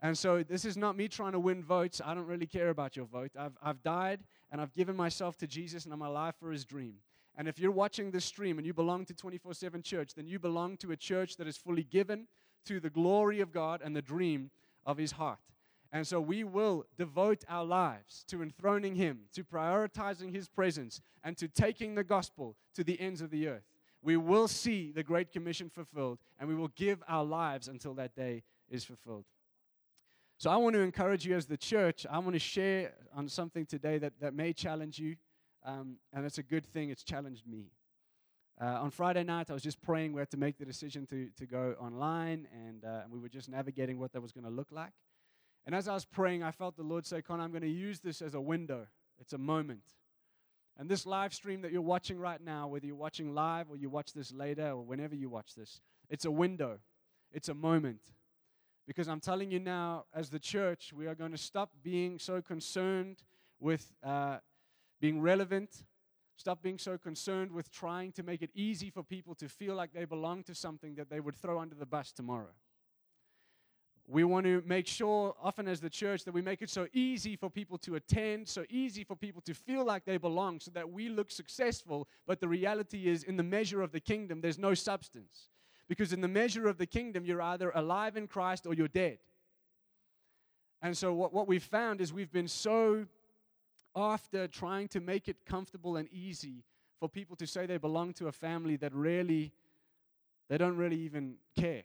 And 0.00 0.16
so 0.16 0.42
this 0.42 0.64
is 0.64 0.76
not 0.76 0.96
me 0.96 1.08
trying 1.08 1.32
to 1.32 1.40
win 1.40 1.62
votes. 1.62 2.00
I 2.04 2.14
don't 2.14 2.26
really 2.26 2.46
care 2.46 2.70
about 2.70 2.96
your 2.96 3.06
vote. 3.06 3.32
I've, 3.38 3.56
I've 3.62 3.82
died 3.82 4.20
and 4.50 4.60
I've 4.60 4.72
given 4.72 4.94
myself 4.94 5.36
to 5.38 5.46
Jesus 5.46 5.84
and 5.84 5.92
I'm 5.92 6.02
alive 6.02 6.34
for 6.38 6.52
his 6.52 6.64
dream. 6.64 6.94
And 7.36 7.48
if 7.48 7.58
you're 7.58 7.70
watching 7.70 8.10
this 8.10 8.24
stream 8.24 8.58
and 8.58 8.66
you 8.66 8.74
belong 8.74 9.04
to 9.06 9.14
24 9.14 9.54
7 9.54 9.82
church, 9.82 10.14
then 10.14 10.26
you 10.26 10.38
belong 10.38 10.76
to 10.78 10.92
a 10.92 10.96
church 10.96 11.36
that 11.36 11.46
is 11.46 11.56
fully 11.56 11.84
given 11.84 12.26
to 12.66 12.80
the 12.80 12.90
glory 12.90 13.40
of 13.40 13.52
God 13.52 13.80
and 13.82 13.94
the 13.94 14.02
dream 14.02 14.50
of 14.84 14.98
his 14.98 15.12
heart. 15.12 15.38
And 15.90 16.06
so 16.06 16.20
we 16.20 16.44
will 16.44 16.84
devote 16.96 17.44
our 17.48 17.64
lives 17.64 18.24
to 18.28 18.42
enthroning 18.42 18.94
him, 18.94 19.20
to 19.32 19.42
prioritizing 19.42 20.34
his 20.34 20.48
presence, 20.48 21.00
and 21.24 21.36
to 21.38 21.48
taking 21.48 21.94
the 21.94 22.04
gospel 22.04 22.56
to 22.74 22.84
the 22.84 23.00
ends 23.00 23.20
of 23.22 23.30
the 23.30 23.48
earth. 23.48 23.64
We 24.02 24.16
will 24.16 24.48
see 24.48 24.92
the 24.92 25.02
Great 25.02 25.32
Commission 25.32 25.70
fulfilled, 25.70 26.18
and 26.38 26.48
we 26.48 26.54
will 26.54 26.68
give 26.76 27.02
our 27.08 27.24
lives 27.24 27.68
until 27.68 27.94
that 27.94 28.14
day 28.14 28.42
is 28.68 28.84
fulfilled. 28.84 29.24
So 30.40 30.50
I 30.50 30.56
want 30.56 30.74
to 30.74 30.82
encourage 30.82 31.26
you 31.26 31.34
as 31.34 31.46
the 31.46 31.56
church. 31.56 32.06
I 32.08 32.20
want 32.20 32.34
to 32.34 32.38
share 32.38 32.92
on 33.12 33.28
something 33.28 33.66
today 33.66 33.98
that, 33.98 34.12
that 34.20 34.34
may 34.34 34.52
challenge 34.52 34.96
you, 34.96 35.16
um, 35.64 35.96
and 36.12 36.24
it's 36.24 36.38
a 36.38 36.44
good 36.44 36.64
thing. 36.64 36.90
It's 36.90 37.02
challenged 37.02 37.44
me. 37.44 37.72
Uh, 38.60 38.66
on 38.66 38.92
Friday 38.92 39.24
night, 39.24 39.50
I 39.50 39.52
was 39.52 39.64
just 39.64 39.82
praying. 39.82 40.12
We 40.12 40.20
had 40.20 40.30
to 40.30 40.36
make 40.36 40.56
the 40.56 40.64
decision 40.64 41.06
to, 41.06 41.28
to 41.38 41.46
go 41.46 41.74
online, 41.80 42.46
and, 42.52 42.84
uh, 42.84 43.00
and 43.02 43.12
we 43.12 43.18
were 43.18 43.28
just 43.28 43.48
navigating 43.48 43.98
what 43.98 44.12
that 44.12 44.20
was 44.20 44.30
going 44.30 44.44
to 44.44 44.50
look 44.50 44.70
like. 44.70 44.92
And 45.66 45.74
as 45.74 45.88
I 45.88 45.94
was 45.94 46.04
praying, 46.04 46.44
I 46.44 46.52
felt 46.52 46.76
the 46.76 46.84
Lord 46.84 47.04
say, 47.04 47.20
Con, 47.20 47.40
I'm 47.40 47.50
going 47.50 47.62
to 47.62 47.68
use 47.68 47.98
this 47.98 48.22
as 48.22 48.34
a 48.34 48.40
window. 48.40 48.86
It's 49.18 49.32
a 49.32 49.38
moment. 49.38 49.82
And 50.78 50.88
this 50.88 51.04
live 51.04 51.34
stream 51.34 51.62
that 51.62 51.72
you're 51.72 51.82
watching 51.82 52.16
right 52.16 52.40
now, 52.40 52.68
whether 52.68 52.86
you're 52.86 52.94
watching 52.94 53.34
live 53.34 53.70
or 53.70 53.76
you 53.76 53.90
watch 53.90 54.12
this 54.12 54.32
later 54.32 54.70
or 54.70 54.84
whenever 54.84 55.16
you 55.16 55.28
watch 55.28 55.56
this, 55.56 55.80
it's 56.08 56.26
a 56.26 56.30
window. 56.30 56.78
It's 57.32 57.48
a 57.48 57.54
moment. 57.54 58.02
Because 58.88 59.06
I'm 59.06 59.20
telling 59.20 59.50
you 59.50 59.60
now, 59.60 60.06
as 60.14 60.30
the 60.30 60.38
church, 60.38 60.94
we 60.96 61.06
are 61.08 61.14
going 61.14 61.32
to 61.32 61.36
stop 61.36 61.72
being 61.82 62.18
so 62.18 62.40
concerned 62.40 63.18
with 63.60 63.92
uh, 64.02 64.38
being 64.98 65.20
relevant, 65.20 65.84
stop 66.36 66.62
being 66.62 66.78
so 66.78 66.96
concerned 66.96 67.52
with 67.52 67.70
trying 67.70 68.12
to 68.12 68.22
make 68.22 68.40
it 68.40 68.48
easy 68.54 68.88
for 68.88 69.02
people 69.02 69.34
to 69.34 69.46
feel 69.46 69.74
like 69.74 69.92
they 69.92 70.06
belong 70.06 70.42
to 70.44 70.54
something 70.54 70.94
that 70.94 71.10
they 71.10 71.20
would 71.20 71.36
throw 71.36 71.60
under 71.60 71.74
the 71.74 71.84
bus 71.84 72.12
tomorrow. 72.12 72.54
We 74.06 74.24
want 74.24 74.46
to 74.46 74.62
make 74.64 74.86
sure, 74.86 75.34
often 75.42 75.68
as 75.68 75.82
the 75.82 75.90
church, 75.90 76.24
that 76.24 76.32
we 76.32 76.40
make 76.40 76.62
it 76.62 76.70
so 76.70 76.86
easy 76.94 77.36
for 77.36 77.50
people 77.50 77.76
to 77.78 77.96
attend, 77.96 78.48
so 78.48 78.64
easy 78.70 79.04
for 79.04 79.16
people 79.16 79.42
to 79.42 79.52
feel 79.52 79.84
like 79.84 80.06
they 80.06 80.16
belong, 80.16 80.60
so 80.60 80.70
that 80.70 80.90
we 80.90 81.10
look 81.10 81.30
successful. 81.30 82.08
But 82.26 82.40
the 82.40 82.48
reality 82.48 83.06
is, 83.06 83.22
in 83.22 83.36
the 83.36 83.42
measure 83.42 83.82
of 83.82 83.92
the 83.92 84.00
kingdom, 84.00 84.40
there's 84.40 84.58
no 84.58 84.72
substance. 84.72 85.50
Because 85.88 86.12
in 86.12 86.20
the 86.20 86.28
measure 86.28 86.68
of 86.68 86.78
the 86.78 86.86
kingdom, 86.86 87.24
you're 87.24 87.42
either 87.42 87.70
alive 87.74 88.16
in 88.16 88.26
Christ 88.26 88.66
or 88.66 88.74
you're 88.74 88.88
dead. 88.88 89.18
And 90.82 90.96
so, 90.96 91.12
what, 91.12 91.32
what 91.32 91.48
we've 91.48 91.62
found 91.62 92.00
is 92.00 92.12
we've 92.12 92.30
been 92.30 92.48
so 92.48 93.06
after 93.96 94.46
trying 94.46 94.88
to 94.88 95.00
make 95.00 95.28
it 95.28 95.44
comfortable 95.44 95.96
and 95.96 96.08
easy 96.12 96.62
for 97.00 97.08
people 97.08 97.36
to 97.36 97.46
say 97.46 97.66
they 97.66 97.78
belong 97.78 98.12
to 98.12 98.28
a 98.28 98.32
family 98.32 98.76
that 98.76 98.94
really, 98.94 99.52
they 100.48 100.58
don't 100.58 100.76
really 100.76 101.00
even 101.00 101.34
care. 101.58 101.84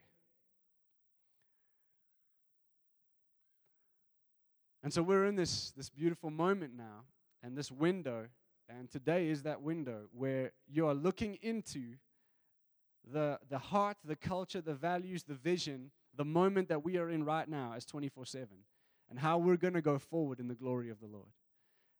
And 4.83 4.94
so 4.94 5.01
we're 5.01 5.25
in 5.25 5.35
this, 5.35 5.71
this 5.77 5.89
beautiful 5.89 6.29
moment 6.29 6.73
now, 6.75 7.05
and 7.41 7.57
this 7.57 7.71
window, 7.71 8.27
and 8.67 8.91
today 8.91 9.29
is 9.29 9.44
that 9.44 9.61
window 9.61 10.01
where 10.11 10.51
you 10.67 10.88
are 10.88 10.94
looking 10.94 11.38
into 11.41 11.95
the, 13.11 13.39
the 13.50 13.57
heart, 13.57 13.97
the 14.03 14.15
culture, 14.15 14.61
the 14.61 14.73
values, 14.73 15.23
the 15.23 15.33
vision, 15.33 15.91
the 16.15 16.25
moment 16.25 16.69
that 16.69 16.83
we 16.83 16.97
are 16.97 17.09
in 17.09 17.23
right 17.23 17.47
now 17.47 17.73
as 17.75 17.85
24 17.85 18.25
7, 18.25 18.47
and 19.09 19.19
how 19.19 19.38
we're 19.38 19.57
going 19.57 19.73
to 19.73 19.81
go 19.81 19.97
forward 20.00 20.39
in 20.39 20.47
the 20.47 20.55
glory 20.55 20.89
of 20.89 21.00
the 21.00 21.07
Lord. 21.07 21.29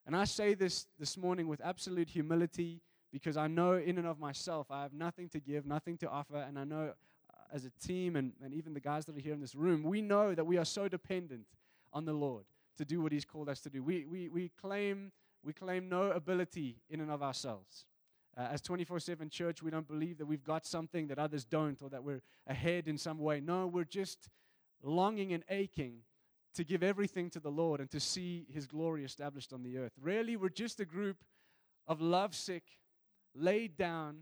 And 0.06 0.16
I 0.16 0.26
say 0.26 0.54
this 0.54 0.88
this 1.00 1.18
morning 1.18 1.48
with 1.48 1.62
absolute 1.64 2.10
humility 2.10 2.82
because 3.12 3.38
I 3.38 3.48
know 3.48 3.74
in 3.74 3.98
and 3.98 4.08
of 4.08 4.20
myself 4.20 4.68
I 4.70 4.82
have 4.82 4.94
nothing 4.94 5.30
to 5.30 5.40
give, 5.40 5.66
nothing 5.66 5.98
to 6.00 6.10
offer, 6.10 6.38
and 6.38 6.58
I 6.58 6.64
know 6.64 6.94
uh, 7.32 7.56
as 7.56 7.66
a 7.66 7.72
team 7.86 8.16
and, 8.16 8.34
and 8.44 8.54
even 8.54 8.74
the 8.74 8.80
guys 8.80 9.06
that 9.06 9.16
are 9.16 9.22
here 9.22 9.34
in 9.34 9.42
this 9.42 9.56
room, 9.56 9.84
we 9.84 10.02
know 10.02 10.34
that 10.34 10.46
we 10.46 10.58
are 10.58 10.66
so 10.66 10.88
dependent 10.88 11.46
on 11.94 12.06
the 12.06 12.14
Lord 12.14 12.46
to 12.78 12.86
do 12.86 13.02
what 13.02 13.12
He's 13.12 13.26
called 13.26 13.50
us 13.50 13.62
to 13.62 13.70
do. 13.70 13.84
We, 13.84 14.06
we, 14.06 14.30
we, 14.30 14.50
claim, 14.60 15.12
we 15.44 15.54
claim 15.54 15.88
no 15.88 16.12
ability 16.12 16.78
in 16.90 17.00
and 17.00 17.12
of 17.12 17.22
ourselves. 17.22 17.86
Uh, 18.36 18.48
as 18.52 18.62
24 18.62 19.00
7 19.00 19.30
church, 19.30 19.62
we 19.62 19.70
don't 19.70 19.88
believe 19.88 20.18
that 20.18 20.26
we've 20.26 20.44
got 20.44 20.66
something 20.66 21.08
that 21.08 21.20
others 21.20 21.46
don't 21.46 21.82
or 21.82 21.90
that 21.90 22.04
we're 22.04 22.22
ahead 22.48 22.88
in 22.88 22.98
some 22.98 23.20
way. 23.20 23.40
No, 23.40 23.68
we're 23.68 23.84
just 23.84 24.30
longing 24.82 25.34
and 25.34 25.44
aching 25.50 26.00
to 26.56 26.64
give 26.64 26.84
everything 26.84 27.30
to 27.32 27.40
the 27.40 27.50
Lord 27.50 27.80
and 27.80 27.90
to 27.92 28.00
see 28.00 28.46
His 28.52 28.66
glory 28.66 29.04
established 29.04 29.54
on 29.54 29.64
the 29.64 29.78
earth. 29.78 29.94
Really, 30.02 30.36
we're 30.36 30.50
just 30.50 30.80
a 30.80 30.86
group 30.86 31.18
of 31.88 32.02
lovesick, 32.02 32.64
laid 33.36 33.78
down, 33.78 34.20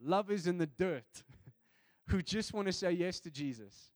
lovers 0.00 0.46
in 0.46 0.58
the 0.58 0.66
dirt 0.66 1.22
who 2.08 2.22
just 2.22 2.52
want 2.52 2.66
to 2.66 2.72
say 2.72 2.92
yes 2.92 3.20
to 3.20 3.30
Jesus. 3.30 3.90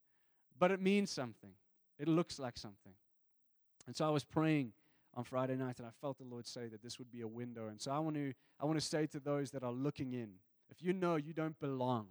But 0.58 0.70
it 0.70 0.80
means 0.80 1.10
something, 1.10 1.52
it 1.98 2.08
looks 2.08 2.38
like 2.38 2.56
something. 2.56 2.94
And 3.86 3.96
so 3.96 4.06
I 4.06 4.10
was 4.10 4.24
praying 4.24 4.72
on 5.16 5.24
Friday 5.24 5.56
night, 5.56 5.78
and 5.78 5.86
I 5.86 5.90
felt 6.00 6.18
the 6.18 6.24
Lord 6.24 6.46
say 6.46 6.68
that 6.68 6.82
this 6.82 6.98
would 6.98 7.10
be 7.10 7.22
a 7.22 7.28
window. 7.28 7.68
And 7.68 7.80
so 7.80 7.90
I 7.90 7.98
want 7.98 8.16
to, 8.16 8.34
I 8.60 8.66
want 8.66 8.78
to 8.78 8.84
say 8.84 9.06
to 9.06 9.18
those 9.18 9.50
that 9.52 9.64
are 9.64 9.72
looking 9.72 10.12
in, 10.12 10.28
if 10.68 10.82
you 10.82 10.92
know 10.92 11.16
you 11.16 11.32
don't 11.32 11.58
belong, 11.58 12.06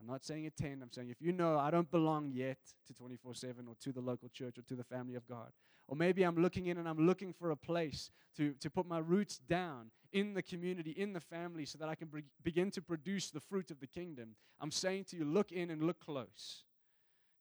I'm 0.00 0.06
not 0.06 0.24
saying 0.24 0.46
attend, 0.46 0.82
I'm 0.82 0.92
saying 0.92 1.10
if 1.10 1.22
you 1.22 1.32
know 1.32 1.58
I 1.58 1.70
don't 1.70 1.90
belong 1.90 2.30
yet 2.32 2.58
to 2.86 2.92
24 2.92 3.34
7 3.34 3.66
or 3.68 3.74
to 3.80 3.92
the 3.92 4.00
local 4.00 4.28
church 4.28 4.58
or 4.58 4.62
to 4.62 4.74
the 4.74 4.84
family 4.84 5.14
of 5.14 5.26
God, 5.26 5.52
or 5.88 5.96
maybe 5.96 6.24
I'm 6.24 6.36
looking 6.36 6.66
in 6.66 6.76
and 6.76 6.88
I'm 6.88 7.06
looking 7.06 7.32
for 7.32 7.50
a 7.50 7.56
place 7.56 8.10
to, 8.36 8.52
to 8.54 8.68
put 8.68 8.86
my 8.86 8.98
roots 8.98 9.38
down 9.38 9.90
in 10.12 10.34
the 10.34 10.42
community, 10.42 10.90
in 10.90 11.12
the 11.12 11.20
family, 11.20 11.64
so 11.64 11.78
that 11.78 11.88
I 11.88 11.94
can 11.94 12.08
be- 12.08 12.24
begin 12.42 12.70
to 12.72 12.82
produce 12.82 13.30
the 13.30 13.40
fruit 13.40 13.70
of 13.70 13.80
the 13.80 13.86
kingdom, 13.86 14.34
I'm 14.60 14.70
saying 14.70 15.04
to 15.10 15.16
you, 15.16 15.24
look 15.24 15.52
in 15.52 15.70
and 15.70 15.82
look 15.82 16.00
close. 16.00 16.64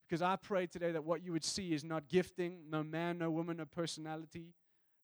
Because 0.08 0.22
I 0.22 0.36
pray 0.36 0.68
today 0.68 0.92
that 0.92 1.04
what 1.04 1.24
you 1.24 1.32
would 1.32 1.44
see 1.44 1.74
is 1.74 1.84
not 1.84 2.08
gifting, 2.08 2.60
no 2.70 2.84
man, 2.84 3.18
no 3.18 3.32
woman, 3.32 3.58
no 3.58 3.66
personality, 3.66 4.54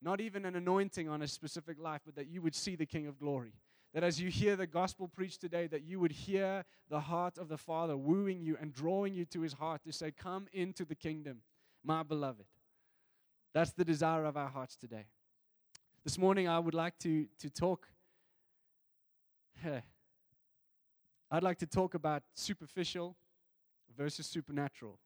not 0.01 0.21
even 0.21 0.45
an 0.45 0.55
anointing 0.55 1.09
on 1.09 1.21
a 1.21 1.27
specific 1.27 1.79
life, 1.79 2.01
but 2.05 2.15
that 2.15 2.27
you 2.27 2.41
would 2.41 2.55
see 2.55 2.75
the 2.75 2.85
King 2.85 3.07
of 3.07 3.19
glory. 3.19 3.53
That 3.93 4.03
as 4.03 4.21
you 4.21 4.29
hear 4.29 4.55
the 4.55 4.67
gospel 4.67 5.07
preached 5.07 5.41
today, 5.41 5.67
that 5.67 5.83
you 5.83 5.99
would 5.99 6.11
hear 6.11 6.63
the 6.89 6.99
heart 6.99 7.37
of 7.37 7.49
the 7.49 7.57
Father 7.57 7.97
wooing 7.97 8.41
you 8.41 8.57
and 8.61 8.73
drawing 8.73 9.13
you 9.13 9.25
to 9.25 9.41
his 9.41 9.53
heart 9.53 9.83
to 9.83 9.91
say, 9.91 10.11
Come 10.11 10.47
into 10.53 10.85
the 10.85 10.95
kingdom, 10.95 11.41
my 11.83 12.03
beloved. 12.03 12.45
That's 13.53 13.71
the 13.71 13.83
desire 13.83 14.23
of 14.23 14.37
our 14.37 14.47
hearts 14.47 14.77
today. 14.77 15.07
This 16.05 16.17
morning, 16.17 16.47
I 16.47 16.57
would 16.57 16.73
like 16.73 16.97
to, 16.99 17.27
to 17.39 17.49
talk. 17.49 17.87
I'd 21.31 21.43
like 21.43 21.59
to 21.59 21.67
talk 21.67 21.93
about 21.93 22.23
superficial 22.33 23.17
versus 23.97 24.27
supernatural. 24.27 24.97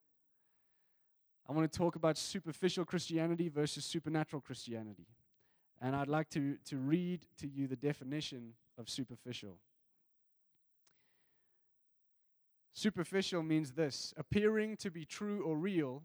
I 1.47 1.53
want 1.53 1.71
to 1.71 1.77
talk 1.77 1.95
about 1.95 2.17
superficial 2.17 2.85
Christianity 2.85 3.49
versus 3.49 3.85
supernatural 3.85 4.41
Christianity. 4.41 5.07
And 5.81 5.95
I'd 5.95 6.07
like 6.07 6.29
to, 6.31 6.57
to 6.65 6.77
read 6.77 7.25
to 7.39 7.47
you 7.47 7.67
the 7.67 7.75
definition 7.75 8.53
of 8.77 8.89
superficial. 8.89 9.57
Superficial 12.73 13.43
means 13.43 13.71
this 13.71 14.13
appearing 14.17 14.77
to 14.77 14.91
be 14.91 15.05
true 15.05 15.43
or 15.43 15.57
real 15.57 16.03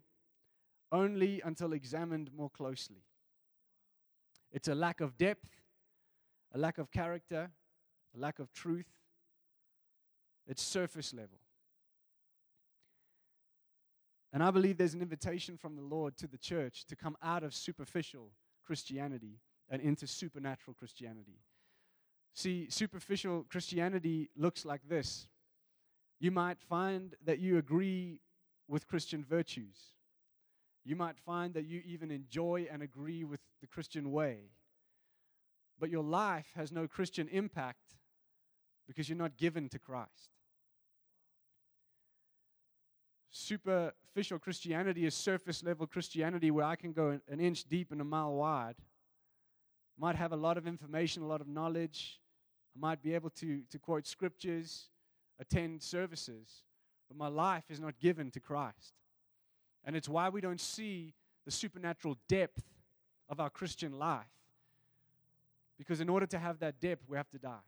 only 0.92 1.40
until 1.44 1.72
examined 1.72 2.30
more 2.36 2.50
closely. 2.50 3.02
It's 4.52 4.68
a 4.68 4.74
lack 4.74 5.00
of 5.00 5.16
depth, 5.16 5.48
a 6.52 6.58
lack 6.58 6.78
of 6.78 6.90
character, 6.90 7.50
a 8.14 8.18
lack 8.18 8.38
of 8.38 8.52
truth. 8.52 8.88
It's 10.46 10.62
surface 10.62 11.14
level. 11.14 11.38
And 14.32 14.42
I 14.42 14.50
believe 14.50 14.78
there's 14.78 14.94
an 14.94 15.02
invitation 15.02 15.56
from 15.56 15.74
the 15.76 15.82
Lord 15.82 16.16
to 16.18 16.26
the 16.26 16.38
church 16.38 16.84
to 16.86 16.96
come 16.96 17.16
out 17.22 17.42
of 17.42 17.54
superficial 17.54 18.30
Christianity 18.64 19.40
and 19.68 19.82
into 19.82 20.06
supernatural 20.06 20.74
Christianity. 20.78 21.40
See, 22.34 22.68
superficial 22.70 23.44
Christianity 23.48 24.30
looks 24.36 24.64
like 24.64 24.82
this. 24.88 25.28
You 26.20 26.30
might 26.30 26.60
find 26.60 27.14
that 27.24 27.38
you 27.38 27.58
agree 27.58 28.20
with 28.68 28.86
Christian 28.86 29.24
virtues. 29.24 29.78
You 30.84 30.94
might 30.96 31.18
find 31.18 31.54
that 31.54 31.66
you 31.66 31.82
even 31.84 32.10
enjoy 32.10 32.68
and 32.70 32.82
agree 32.82 33.24
with 33.24 33.40
the 33.60 33.66
Christian 33.66 34.12
way. 34.12 34.50
But 35.78 35.90
your 35.90 36.04
life 36.04 36.46
has 36.54 36.70
no 36.70 36.86
Christian 36.86 37.28
impact 37.28 37.96
because 38.86 39.08
you're 39.08 39.18
not 39.18 39.36
given 39.36 39.68
to 39.70 39.78
Christ. 39.78 40.30
Superficial 43.30 44.38
Christianity 44.38 45.06
is 45.06 45.14
surface 45.14 45.62
level 45.62 45.86
Christianity 45.86 46.50
where 46.50 46.64
I 46.64 46.76
can 46.76 46.92
go 46.92 47.20
an 47.28 47.40
inch 47.40 47.64
deep 47.64 47.92
and 47.92 48.00
a 48.00 48.04
mile 48.04 48.32
wide. 48.32 48.74
Might 49.98 50.16
have 50.16 50.32
a 50.32 50.36
lot 50.36 50.56
of 50.56 50.66
information, 50.66 51.22
a 51.22 51.26
lot 51.26 51.40
of 51.40 51.46
knowledge. 51.46 52.20
I 52.76 52.80
might 52.80 53.02
be 53.02 53.14
able 53.14 53.30
to, 53.30 53.62
to 53.70 53.78
quote 53.78 54.06
scriptures, 54.06 54.88
attend 55.38 55.82
services, 55.82 56.64
but 57.08 57.16
my 57.16 57.28
life 57.28 57.64
is 57.70 57.78
not 57.78 58.00
given 58.00 58.30
to 58.32 58.40
Christ. 58.40 58.94
And 59.84 59.94
it's 59.94 60.08
why 60.08 60.28
we 60.28 60.40
don't 60.40 60.60
see 60.60 61.14
the 61.44 61.50
supernatural 61.50 62.16
depth 62.28 62.64
of 63.28 63.40
our 63.40 63.50
Christian 63.50 63.98
life. 63.98 64.26
Because 65.78 66.00
in 66.00 66.08
order 66.08 66.26
to 66.26 66.38
have 66.38 66.58
that 66.58 66.80
depth, 66.80 67.04
we 67.08 67.16
have 67.16 67.30
to 67.30 67.38
die. 67.38 67.66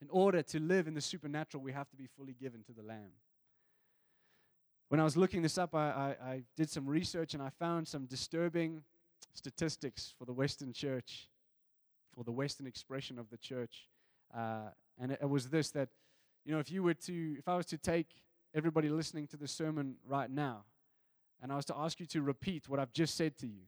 In 0.00 0.08
order 0.10 0.42
to 0.42 0.60
live 0.60 0.86
in 0.86 0.94
the 0.94 1.00
supernatural, 1.00 1.62
we 1.62 1.72
have 1.72 1.88
to 1.90 1.96
be 1.96 2.06
fully 2.06 2.34
given 2.34 2.62
to 2.64 2.72
the 2.72 2.82
Lamb. 2.82 3.12
When 4.88 5.00
I 5.00 5.04
was 5.04 5.16
looking 5.16 5.42
this 5.42 5.58
up, 5.58 5.74
I, 5.74 5.88
I, 6.22 6.30
I 6.30 6.42
did 6.56 6.70
some 6.70 6.86
research 6.86 7.34
and 7.34 7.42
I 7.42 7.50
found 7.58 7.88
some 7.88 8.06
disturbing 8.06 8.82
statistics 9.32 10.14
for 10.18 10.24
the 10.24 10.32
Western 10.32 10.72
church, 10.72 11.28
for 12.14 12.22
the 12.22 12.32
Western 12.32 12.66
expression 12.66 13.18
of 13.18 13.30
the 13.30 13.38
church. 13.38 13.88
Uh, 14.36 14.68
and 15.00 15.12
it, 15.12 15.18
it 15.22 15.28
was 15.28 15.48
this 15.48 15.70
that, 15.70 15.88
you 16.44 16.52
know, 16.52 16.58
if 16.58 16.70
you 16.70 16.82
were 16.82 16.94
to, 16.94 17.36
if 17.38 17.48
I 17.48 17.56
was 17.56 17.66
to 17.66 17.78
take 17.78 18.08
everybody 18.54 18.88
listening 18.88 19.26
to 19.28 19.36
the 19.36 19.48
sermon 19.48 19.96
right 20.06 20.30
now, 20.30 20.64
and 21.42 21.52
I 21.52 21.56
was 21.56 21.64
to 21.66 21.76
ask 21.76 21.98
you 21.98 22.06
to 22.06 22.22
repeat 22.22 22.68
what 22.68 22.78
I've 22.78 22.92
just 22.92 23.16
said 23.16 23.36
to 23.38 23.46
you, 23.46 23.62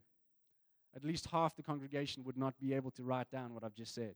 at 0.95 1.05
least 1.05 1.27
half 1.31 1.57
the 1.57 1.63
congregation 1.63 2.25
would 2.25 2.39
not 2.39 2.59
be 2.59 2.73
able 2.73 2.91
to 2.93 3.03
write 3.03 3.31
down 3.31 3.53
what 3.53 3.65
I've 3.65 3.75
just 3.75 3.95
said. 3.95 4.15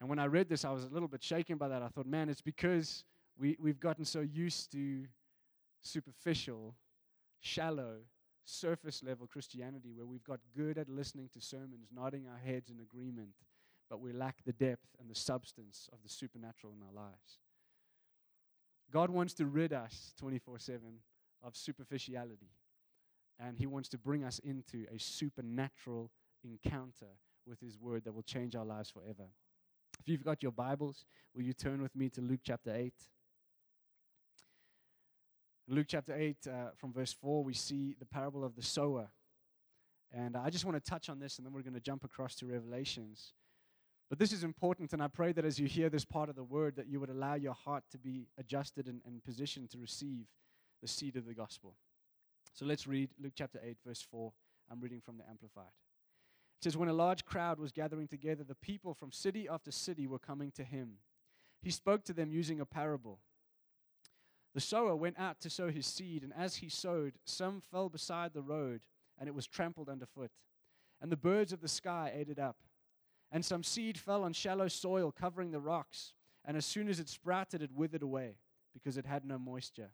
And 0.00 0.08
when 0.08 0.18
I 0.18 0.26
read 0.26 0.48
this, 0.48 0.64
I 0.64 0.70
was 0.72 0.84
a 0.84 0.88
little 0.88 1.08
bit 1.08 1.22
shaken 1.22 1.56
by 1.56 1.68
that. 1.68 1.82
I 1.82 1.88
thought, 1.88 2.06
man, 2.06 2.28
it's 2.28 2.42
because 2.42 3.04
we, 3.38 3.56
we've 3.60 3.80
gotten 3.80 4.04
so 4.04 4.20
used 4.20 4.72
to 4.72 5.06
superficial, 5.82 6.74
shallow, 7.40 7.98
surface 8.44 9.02
level 9.02 9.26
Christianity 9.26 9.92
where 9.92 10.06
we've 10.06 10.24
got 10.24 10.40
good 10.56 10.78
at 10.78 10.88
listening 10.88 11.28
to 11.34 11.40
sermons, 11.40 11.88
nodding 11.94 12.26
our 12.28 12.38
heads 12.38 12.70
in 12.70 12.80
agreement, 12.80 13.34
but 13.90 14.00
we 14.00 14.12
lack 14.12 14.36
the 14.44 14.52
depth 14.52 14.86
and 15.00 15.10
the 15.10 15.14
substance 15.14 15.88
of 15.92 15.98
the 16.02 16.08
supernatural 16.08 16.72
in 16.72 16.82
our 16.82 17.04
lives. 17.04 17.38
God 18.92 19.10
wants 19.10 19.34
to 19.34 19.46
rid 19.46 19.72
us 19.72 20.12
24 20.18 20.58
7 20.58 20.80
of 21.44 21.56
superficiality. 21.56 22.50
And 23.38 23.58
He 23.58 23.66
wants 23.66 23.88
to 23.90 23.98
bring 23.98 24.24
us 24.24 24.38
into 24.38 24.86
a 24.94 24.98
supernatural 24.98 26.10
encounter 26.44 27.18
with 27.46 27.60
His 27.60 27.78
Word 27.78 28.04
that 28.04 28.14
will 28.14 28.22
change 28.22 28.56
our 28.56 28.64
lives 28.64 28.90
forever. 28.90 29.28
If 30.00 30.08
you've 30.08 30.24
got 30.24 30.42
your 30.42 30.52
Bibles, 30.52 31.04
will 31.34 31.42
you 31.42 31.52
turn 31.52 31.82
with 31.82 31.94
me 31.94 32.08
to 32.10 32.20
Luke 32.20 32.40
chapter 32.42 32.74
8? 32.74 32.94
In 35.68 35.74
Luke 35.74 35.86
chapter 35.88 36.14
8, 36.14 36.36
uh, 36.46 36.50
from 36.76 36.92
verse 36.92 37.12
4, 37.12 37.42
we 37.42 37.52
see 37.52 37.96
the 37.98 38.06
parable 38.06 38.44
of 38.44 38.54
the 38.54 38.62
sower. 38.62 39.08
And 40.12 40.36
I 40.36 40.48
just 40.48 40.64
want 40.64 40.76
to 40.76 40.90
touch 40.90 41.08
on 41.08 41.18
this, 41.18 41.38
and 41.38 41.46
then 41.46 41.52
we're 41.52 41.62
going 41.62 41.74
to 41.74 41.80
jump 41.80 42.04
across 42.04 42.36
to 42.36 42.46
Revelations. 42.46 43.32
But 44.08 44.20
this 44.20 44.32
is 44.32 44.44
important, 44.44 44.92
and 44.92 45.02
I 45.02 45.08
pray 45.08 45.32
that 45.32 45.44
as 45.44 45.58
you 45.58 45.66
hear 45.66 45.90
this 45.90 46.04
part 46.04 46.28
of 46.28 46.36
the 46.36 46.44
word, 46.44 46.76
that 46.76 46.86
you 46.86 47.00
would 47.00 47.10
allow 47.10 47.34
your 47.34 47.54
heart 47.54 47.82
to 47.90 47.98
be 47.98 48.28
adjusted 48.38 48.86
and, 48.86 49.00
and 49.04 49.24
positioned 49.24 49.70
to 49.70 49.78
receive 49.78 50.26
the 50.80 50.86
seed 50.86 51.16
of 51.16 51.26
the 51.26 51.34
gospel. 51.34 51.74
So 52.52 52.64
let's 52.64 52.86
read 52.86 53.10
Luke 53.20 53.32
chapter 53.34 53.60
8, 53.62 53.78
verse 53.84 54.06
4. 54.08 54.32
I'm 54.70 54.80
reading 54.80 55.00
from 55.00 55.18
the 55.18 55.28
Amplified. 55.28 55.64
It 56.60 56.64
says, 56.64 56.76
When 56.76 56.88
a 56.88 56.94
large 56.94 57.24
crowd 57.24 57.58
was 57.58 57.72
gathering 57.72 58.06
together, 58.06 58.44
the 58.44 58.54
people 58.54 58.94
from 58.94 59.10
city 59.10 59.48
after 59.50 59.72
city 59.72 60.06
were 60.06 60.20
coming 60.20 60.52
to 60.52 60.62
him. 60.62 60.98
He 61.60 61.72
spoke 61.72 62.04
to 62.04 62.12
them 62.12 62.30
using 62.30 62.60
a 62.60 62.66
parable. 62.66 63.18
The 64.56 64.62
sower 64.62 64.96
went 64.96 65.18
out 65.18 65.38
to 65.40 65.50
sow 65.50 65.70
his 65.70 65.84
seed, 65.84 66.22
and 66.22 66.32
as 66.32 66.56
he 66.56 66.70
sowed, 66.70 67.18
some 67.26 67.60
fell 67.60 67.90
beside 67.90 68.32
the 68.32 68.40
road, 68.40 68.80
and 69.18 69.28
it 69.28 69.34
was 69.34 69.46
trampled 69.46 69.90
underfoot. 69.90 70.30
And 70.98 71.12
the 71.12 71.16
birds 71.18 71.52
of 71.52 71.60
the 71.60 71.68
sky 71.68 72.10
ate 72.14 72.30
it 72.30 72.38
up. 72.38 72.56
And 73.30 73.44
some 73.44 73.62
seed 73.62 73.98
fell 73.98 74.24
on 74.24 74.32
shallow 74.32 74.68
soil, 74.68 75.12
covering 75.12 75.50
the 75.50 75.60
rocks, 75.60 76.14
and 76.42 76.56
as 76.56 76.64
soon 76.64 76.88
as 76.88 76.98
it 77.00 77.10
sprouted, 77.10 77.60
it 77.60 77.70
withered 77.70 78.00
away, 78.00 78.38
because 78.72 78.96
it 78.96 79.04
had 79.04 79.26
no 79.26 79.38
moisture. 79.38 79.90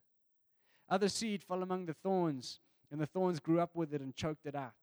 Other 0.89 1.09
seed 1.09 1.43
fell 1.43 1.65
among 1.65 1.87
the 1.87 1.95
thorns, 1.95 2.61
and 2.93 3.01
the 3.01 3.07
thorns 3.07 3.41
grew 3.41 3.59
up 3.59 3.75
with 3.75 3.93
it 3.93 4.01
and 4.01 4.15
choked 4.15 4.47
it 4.47 4.55
out. 4.55 4.75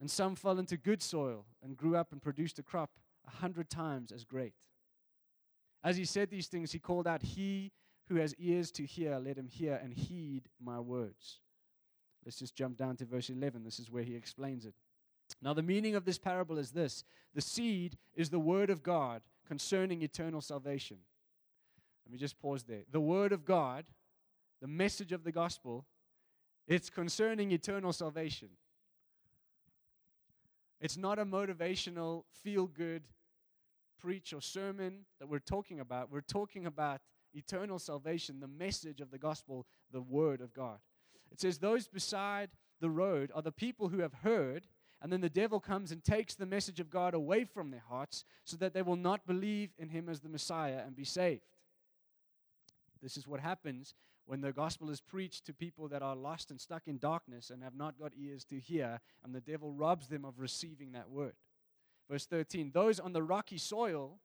And 0.00 0.10
some 0.10 0.34
fell 0.34 0.58
into 0.58 0.76
good 0.76 1.02
soil 1.02 1.46
and 1.62 1.76
grew 1.76 1.94
up 1.94 2.10
and 2.10 2.20
produced 2.20 2.58
a 2.58 2.64
crop 2.64 2.90
a 3.28 3.30
hundred 3.30 3.70
times 3.70 4.10
as 4.10 4.24
great. 4.24 4.54
As 5.84 5.96
he 5.96 6.04
said 6.04 6.30
these 6.30 6.48
things, 6.48 6.72
he 6.72 6.80
called 6.80 7.06
out, 7.06 7.22
He 7.22 7.70
who 8.08 8.16
has 8.16 8.34
ears 8.36 8.70
to 8.72 8.84
hear, 8.84 9.18
let 9.18 9.38
him 9.38 9.48
hear 9.48 9.80
and 9.82 9.92
heed 9.92 10.48
my 10.62 10.78
words. 10.80 11.40
Let's 12.24 12.38
just 12.38 12.54
jump 12.54 12.76
down 12.76 12.96
to 12.96 13.04
verse 13.04 13.30
11. 13.30 13.64
This 13.64 13.78
is 13.78 13.90
where 13.90 14.02
he 14.02 14.14
explains 14.14 14.64
it. 14.64 14.74
Now, 15.42 15.54
the 15.54 15.62
meaning 15.62 15.94
of 15.94 16.04
this 16.04 16.18
parable 16.18 16.58
is 16.58 16.70
this 16.70 17.04
the 17.34 17.40
seed 17.40 17.96
is 18.14 18.30
the 18.30 18.38
word 18.38 18.70
of 18.70 18.82
God 18.82 19.22
concerning 19.46 20.02
eternal 20.02 20.40
salvation. 20.40 20.98
Let 22.06 22.12
me 22.12 22.18
just 22.18 22.38
pause 22.38 22.64
there. 22.64 22.82
The 22.90 23.00
word 23.00 23.32
of 23.32 23.44
God, 23.44 23.84
the 24.60 24.68
message 24.68 25.12
of 25.12 25.24
the 25.24 25.32
gospel, 25.32 25.86
it's 26.66 26.90
concerning 26.90 27.52
eternal 27.52 27.92
salvation. 27.92 28.50
It's 30.80 30.96
not 30.96 31.18
a 31.18 31.24
motivational, 31.24 32.24
feel 32.42 32.66
good 32.66 33.04
preach 33.98 34.34
or 34.34 34.40
sermon 34.42 35.06
that 35.18 35.26
we're 35.26 35.38
talking 35.38 35.80
about. 35.80 36.10
We're 36.12 36.20
talking 36.20 36.66
about 36.66 37.00
eternal 37.34 37.78
salvation, 37.78 38.40
the 38.40 38.46
message 38.46 39.00
of 39.00 39.10
the 39.10 39.18
gospel, 39.18 39.66
the 39.92 40.00
word 40.00 40.40
of 40.40 40.54
God. 40.54 40.78
It 41.30 41.40
says, 41.40 41.58
Those 41.58 41.88
beside 41.88 42.50
the 42.80 42.90
road 42.90 43.30
are 43.34 43.42
the 43.42 43.52
people 43.52 43.88
who 43.88 44.00
have 44.00 44.14
heard 44.22 44.66
and 45.04 45.12
then 45.12 45.20
the 45.20 45.28
devil 45.28 45.60
comes 45.60 45.92
and 45.92 46.02
takes 46.02 46.34
the 46.34 46.46
message 46.46 46.80
of 46.80 46.88
God 46.88 47.12
away 47.12 47.44
from 47.44 47.70
their 47.70 47.84
hearts 47.90 48.24
so 48.44 48.56
that 48.56 48.72
they 48.72 48.80
will 48.80 48.96
not 48.96 49.26
believe 49.26 49.68
in 49.76 49.90
him 49.90 50.08
as 50.08 50.20
the 50.20 50.30
Messiah 50.30 50.80
and 50.86 50.96
be 50.96 51.04
saved. 51.04 51.42
This 53.02 53.18
is 53.18 53.28
what 53.28 53.40
happens 53.40 53.92
when 54.24 54.40
the 54.40 54.50
gospel 54.50 54.88
is 54.88 55.02
preached 55.02 55.44
to 55.44 55.52
people 55.52 55.88
that 55.88 56.00
are 56.00 56.16
lost 56.16 56.50
and 56.50 56.58
stuck 56.58 56.84
in 56.86 56.96
darkness 56.96 57.50
and 57.50 57.62
have 57.62 57.76
not 57.76 57.98
got 57.98 58.12
ears 58.18 58.46
to 58.46 58.58
hear, 58.58 58.98
and 59.22 59.34
the 59.34 59.42
devil 59.42 59.74
robs 59.74 60.08
them 60.08 60.24
of 60.24 60.40
receiving 60.40 60.92
that 60.92 61.10
word. 61.10 61.34
Verse 62.10 62.24
13 62.24 62.70
Those 62.72 62.98
on 62.98 63.12
the 63.12 63.22
rocky 63.22 63.58
soil 63.58 64.20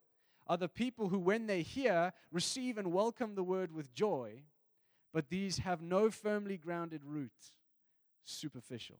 are 0.50 0.58
the 0.58 0.68
people 0.68 1.10
who, 1.10 1.20
when 1.20 1.46
they 1.46 1.62
hear, 1.62 2.12
receive 2.32 2.80
and 2.80 2.92
welcome 2.92 3.36
the 3.36 3.44
word 3.44 3.72
with 3.72 3.94
joy, 3.94 4.42
but 5.14 5.30
these 5.30 5.60
have 5.60 5.80
no 5.80 6.10
firmly 6.10 6.58
grounded 6.58 7.06
root, 7.06 7.32
superficial. 8.26 8.98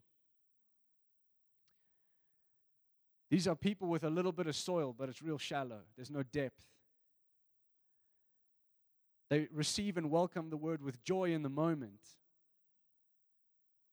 These 3.32 3.48
are 3.48 3.56
people 3.56 3.88
with 3.88 4.04
a 4.04 4.10
little 4.10 4.32
bit 4.32 4.46
of 4.46 4.56
soil, 4.56 4.96
but 4.98 5.10
it's 5.10 5.24
real 5.24 5.40
shallow. 5.40 5.82
There's 5.96 6.12
no 6.12 6.22
depth. 6.22 6.62
They 9.30 9.48
receive 9.52 9.98
and 9.98 10.12
welcome 10.12 10.52
the 10.52 10.58
word 10.58 10.84
with 10.84 11.04
joy 11.04 11.32
in 11.32 11.42
the 11.42 11.50
moment. 11.50 12.00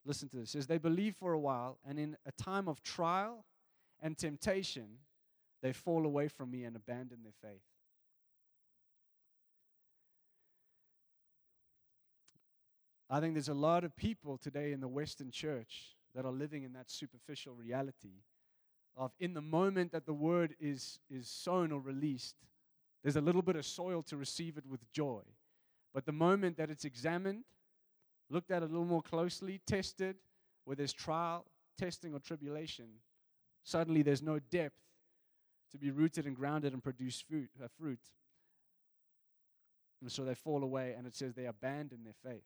Listen 0.04 0.28
to 0.30 0.36
this. 0.36 0.50
It 0.50 0.52
says 0.52 0.66
they 0.66 0.78
believe 0.78 1.16
for 1.16 1.32
a 1.32 1.38
while, 1.38 1.78
and 1.86 1.98
in 1.98 2.16
a 2.26 2.32
time 2.32 2.68
of 2.68 2.82
trial 2.82 3.44
and 4.00 4.16
temptation, 4.16 4.98
they 5.66 5.72
fall 5.72 6.06
away 6.06 6.28
from 6.28 6.48
me 6.52 6.62
and 6.62 6.76
abandon 6.76 7.18
their 7.24 7.32
faith. 7.42 7.60
I 13.10 13.18
think 13.18 13.34
there's 13.34 13.48
a 13.48 13.54
lot 13.54 13.82
of 13.82 13.96
people 13.96 14.38
today 14.38 14.70
in 14.70 14.80
the 14.80 14.86
Western 14.86 15.32
church 15.32 15.96
that 16.14 16.24
are 16.24 16.30
living 16.30 16.62
in 16.62 16.72
that 16.74 16.88
superficial 16.88 17.52
reality 17.52 18.22
of 18.96 19.10
in 19.18 19.34
the 19.34 19.40
moment 19.40 19.90
that 19.90 20.06
the 20.06 20.14
word 20.14 20.54
is, 20.60 21.00
is 21.10 21.28
sown 21.28 21.72
or 21.72 21.80
released, 21.80 22.36
there's 23.02 23.16
a 23.16 23.20
little 23.20 23.42
bit 23.42 23.56
of 23.56 23.66
soil 23.66 24.04
to 24.04 24.16
receive 24.16 24.56
it 24.56 24.66
with 24.68 24.80
joy. 24.92 25.22
But 25.92 26.06
the 26.06 26.12
moment 26.12 26.58
that 26.58 26.70
it's 26.70 26.84
examined, 26.84 27.42
looked 28.30 28.52
at 28.52 28.62
a 28.62 28.66
little 28.66 28.84
more 28.84 29.02
closely, 29.02 29.60
tested, 29.66 30.14
where 30.64 30.76
there's 30.76 30.92
trial, 30.92 31.44
testing, 31.76 32.14
or 32.14 32.20
tribulation, 32.20 32.86
suddenly 33.64 34.02
there's 34.02 34.22
no 34.22 34.38
depth 34.38 34.78
to 35.72 35.78
be 35.78 35.90
rooted 35.90 36.26
and 36.26 36.36
grounded 36.36 36.72
and 36.72 36.82
produce 36.82 37.20
fruit. 37.20 37.50
Uh, 37.62 37.68
fruit. 37.78 38.00
And 40.00 40.12
so 40.12 40.24
they 40.24 40.34
fall 40.34 40.62
away, 40.62 40.94
and 40.96 41.06
it 41.06 41.16
says 41.16 41.34
they 41.34 41.46
abandon 41.46 42.04
their 42.04 42.14
faith. 42.24 42.44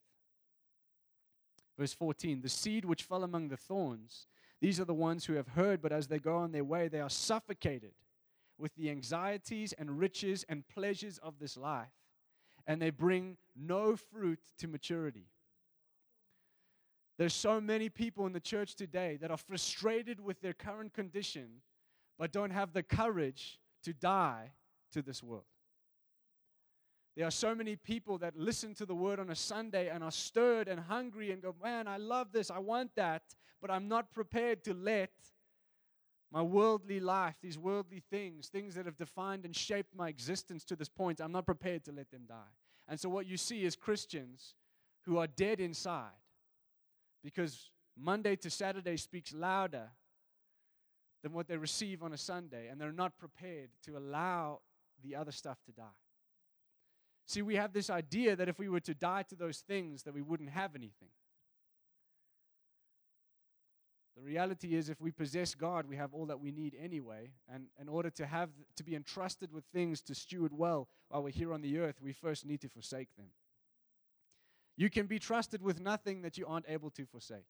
Verse 1.79 1.93
14 1.93 2.43
The 2.43 2.49
seed 2.49 2.85
which 2.85 3.03
fell 3.03 3.25
among 3.25 3.49
the 3.49 3.57
thorns, 3.57 4.27
these 4.61 4.79
are 4.79 4.85
the 4.85 4.95
ones 4.95 5.25
who 5.25 5.35
have 5.35 5.49
heard, 5.49 5.81
but 5.83 5.93
as 5.93 6.07
they 6.07 6.19
go 6.19 6.37
on 6.37 6.53
their 6.53 6.65
way, 6.65 6.89
they 6.89 7.01
are 7.01 7.11
suffocated 7.11 7.93
with 8.59 8.75
the 8.77 8.91
anxieties 8.91 9.73
and 9.73 9.99
riches 9.99 10.45
and 10.49 10.69
pleasures 10.69 11.19
of 11.19 11.39
this 11.39 11.57
life, 11.57 11.89
and 12.67 12.81
they 12.81 12.91
bring 12.91 13.39
no 13.57 13.97
fruit 13.97 14.41
to 14.59 14.69
maturity. 14.69 15.27
There's 17.17 17.35
so 17.35 17.61
many 17.61 17.89
people 17.89 18.27
in 18.27 18.33
the 18.33 18.41
church 18.41 18.75
today 18.75 19.19
that 19.21 19.31
are 19.31 19.37
frustrated 19.37 20.21
with 20.21 20.41
their 20.41 20.55
current 20.55 20.95
condition, 20.95 21.63
but 22.21 22.33
don't 22.33 22.51
have 22.51 22.75
the 22.75 22.83
courage 22.83 23.59
to 23.83 23.95
die 23.95 24.51
to 24.93 25.01
this 25.01 25.23
world. 25.23 25.45
There 27.17 27.27
are 27.27 27.31
so 27.31 27.55
many 27.55 27.77
people 27.77 28.19
that 28.19 28.37
listen 28.37 28.75
to 28.75 28.85
the 28.85 28.95
word 28.95 29.19
on 29.19 29.31
a 29.31 29.35
Sunday 29.35 29.89
and 29.89 30.05
are 30.05 30.11
stirred 30.11 30.69
and 30.69 30.79
hungry 30.79 31.33
and 31.33 31.41
go, 31.41 31.55
Man, 31.63 31.89
I 31.89 31.97
love 31.97 32.31
this, 32.31 32.51
I 32.51 32.59
want 32.59 32.95
that, 32.97 33.23
but 33.63 33.71
I'm 33.71 33.89
not 33.89 34.13
prepared 34.13 34.63
to 34.65 34.75
let 34.75 35.11
my 36.31 36.43
worldly 36.43 37.01
life, 37.01 37.37
these 37.43 37.59
worldly 37.59 38.03
things, 38.11 38.49
things 38.49 38.75
that 38.75 38.85
have 38.85 38.99
defined 38.99 39.47
and 39.47 39.57
shaped 39.57 39.97
my 39.97 40.09
existence 40.09 40.63
to 40.65 40.77
this 40.77 40.91
point, 40.91 41.21
I'm 41.21 41.33
not 41.33 41.47
prepared 41.47 41.85
to 41.87 41.93
let 41.93 42.11
them 42.11 42.27
die. 42.29 42.53
And 42.87 43.01
so, 43.01 43.09
what 43.09 43.27
you 43.27 43.39
see 43.39 43.65
is 43.65 43.77
Christians 43.77 44.57
who 45.07 45.17
are 45.17 45.27
dead 45.27 45.59
inside 45.59 46.11
because 47.25 47.71
Monday 47.99 48.37
to 48.37 48.51
Saturday 48.51 48.99
speaks 48.99 49.33
louder 49.33 49.89
than 51.23 51.33
what 51.33 51.49
they 51.49 51.57
receive 51.57 52.03
on 52.03 52.13
a 52.13 52.19
Sunday, 52.19 52.69
and 52.69 52.81
they're 52.81 52.93
not 52.93 53.19
prepared 53.19 53.71
to 53.85 53.97
allow 53.97 54.61
the 55.03 55.17
other 55.17 55.33
stuff 55.33 55.59
to 55.67 55.73
die. 55.73 55.99
See, 57.27 57.43
we 57.43 57.57
have 57.57 57.73
this 57.73 57.91
idea 57.91 58.35
that 58.37 58.49
if 58.49 58.59
we 58.59 58.69
were 58.69 58.81
to 58.81 58.95
die 58.95 59.23
to 59.25 59.37
those 59.37 59.59
things, 59.59 60.03
that 60.03 60.15
we 60.15 60.23
wouldn't 60.23 60.51
have 60.51 60.75
anything. 60.75 61.11
The 64.17 64.23
reality 64.23 64.75
is, 64.75 64.89
if 64.91 65.01
we 65.01 65.13
possess 65.13 65.55
God, 65.55 65.87
we 65.87 65.97
have 65.97 66.13
all 66.13 66.27
that 66.27 66.41
we 66.41 66.51
need 66.51 66.77
anyway. 66.79 67.31
And 67.49 67.67
in 67.81 67.89
order 67.89 68.11
to 68.11 68.27
have 68.27 68.51
to 68.77 68.85
be 68.85 68.95
entrusted 68.95 69.53
with 69.53 69.65
things 69.73 70.03
to 70.03 70.15
steward 70.15 70.53
well 70.53 70.89
while 71.09 71.23
we're 71.23 71.31
here 71.31 71.53
on 71.53 71.63
the 71.63 71.79
earth, 71.79 72.03
we 72.03 72.13
first 72.13 72.45
need 72.45 72.61
to 72.63 72.69
forsake 72.69 73.15
them. 73.17 73.29
You 74.77 74.91
can 74.91 75.07
be 75.07 75.19
trusted 75.19 75.63
with 75.63 75.81
nothing 75.81 76.23
that 76.23 76.37
you 76.37 76.47
aren't 76.47 76.69
able 76.69 76.91
to 76.91 77.07
forsake. 77.07 77.47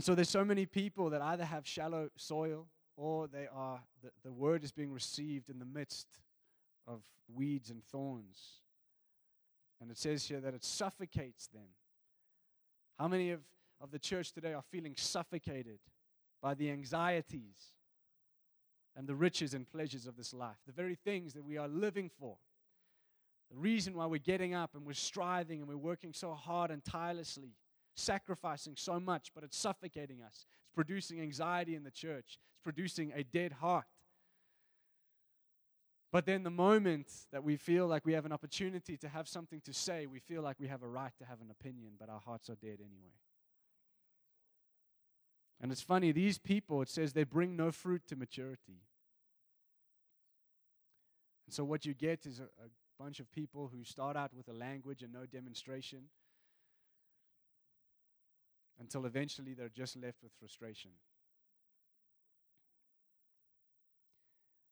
And 0.00 0.04
so 0.06 0.14
there's 0.14 0.30
so 0.30 0.46
many 0.46 0.64
people 0.64 1.10
that 1.10 1.20
either 1.20 1.44
have 1.44 1.66
shallow 1.66 2.08
soil 2.16 2.68
or 2.96 3.28
they 3.28 3.46
are, 3.54 3.82
the, 4.02 4.08
the 4.24 4.32
word 4.32 4.64
is 4.64 4.72
being 4.72 4.94
received 4.94 5.50
in 5.50 5.58
the 5.58 5.66
midst 5.66 6.06
of 6.86 7.02
weeds 7.30 7.68
and 7.68 7.84
thorns. 7.84 8.62
And 9.78 9.90
it 9.90 9.98
says 9.98 10.24
here 10.24 10.40
that 10.40 10.54
it 10.54 10.64
suffocates 10.64 11.48
them. 11.48 11.68
How 12.98 13.08
many 13.08 13.30
of, 13.30 13.40
of 13.78 13.90
the 13.90 13.98
church 13.98 14.32
today 14.32 14.54
are 14.54 14.62
feeling 14.70 14.94
suffocated 14.96 15.80
by 16.40 16.54
the 16.54 16.70
anxieties 16.70 17.74
and 18.96 19.06
the 19.06 19.14
riches 19.14 19.52
and 19.52 19.70
pleasures 19.70 20.06
of 20.06 20.16
this 20.16 20.32
life? 20.32 20.56
The 20.66 20.72
very 20.72 20.94
things 20.94 21.34
that 21.34 21.44
we 21.44 21.58
are 21.58 21.68
living 21.68 22.10
for. 22.18 22.38
The 23.50 23.58
reason 23.58 23.92
why 23.92 24.06
we're 24.06 24.16
getting 24.16 24.54
up 24.54 24.74
and 24.74 24.86
we're 24.86 24.94
striving 24.94 25.60
and 25.60 25.68
we're 25.68 25.76
working 25.76 26.14
so 26.14 26.32
hard 26.32 26.70
and 26.70 26.82
tirelessly 26.82 27.52
sacrificing 28.00 28.74
so 28.76 28.98
much, 28.98 29.32
but 29.34 29.44
it's 29.44 29.56
suffocating 29.56 30.22
us. 30.22 30.46
It's 30.62 30.74
producing 30.74 31.20
anxiety 31.20 31.74
in 31.74 31.84
the 31.84 31.90
church, 31.90 32.38
it's 32.52 32.62
producing 32.62 33.12
a 33.14 33.22
dead 33.22 33.52
heart. 33.52 33.86
But 36.12 36.26
then, 36.26 36.42
the 36.42 36.50
moment 36.50 37.06
that 37.30 37.44
we 37.44 37.56
feel 37.56 37.86
like 37.86 38.04
we 38.04 38.14
have 38.14 38.26
an 38.26 38.32
opportunity 38.32 38.96
to 38.96 39.08
have 39.08 39.28
something 39.28 39.60
to 39.60 39.72
say, 39.72 40.06
we 40.06 40.18
feel 40.18 40.42
like 40.42 40.56
we 40.58 40.66
have 40.66 40.82
a 40.82 40.88
right 40.88 41.12
to 41.18 41.24
have 41.24 41.40
an 41.40 41.50
opinion, 41.50 41.92
but 42.00 42.08
our 42.08 42.18
hearts 42.18 42.50
are 42.50 42.56
dead 42.56 42.78
anyway. 42.80 43.14
And 45.60 45.70
it's 45.70 45.82
funny, 45.82 46.10
these 46.10 46.38
people, 46.38 46.82
it 46.82 46.88
says 46.88 47.12
they 47.12 47.22
bring 47.22 47.54
no 47.54 47.70
fruit 47.70 48.02
to 48.08 48.16
maturity. 48.16 48.82
And 51.46 51.54
so, 51.54 51.62
what 51.62 51.86
you 51.86 51.94
get 51.94 52.26
is 52.26 52.40
a, 52.40 52.44
a 52.44 52.68
bunch 52.98 53.20
of 53.20 53.30
people 53.30 53.70
who 53.72 53.84
start 53.84 54.16
out 54.16 54.34
with 54.34 54.48
a 54.48 54.52
language 54.52 55.02
and 55.02 55.12
no 55.12 55.26
demonstration 55.26 56.08
until 58.80 59.06
eventually 59.06 59.54
they're 59.54 59.68
just 59.68 59.96
left 59.96 60.22
with 60.22 60.32
frustration. 60.38 60.90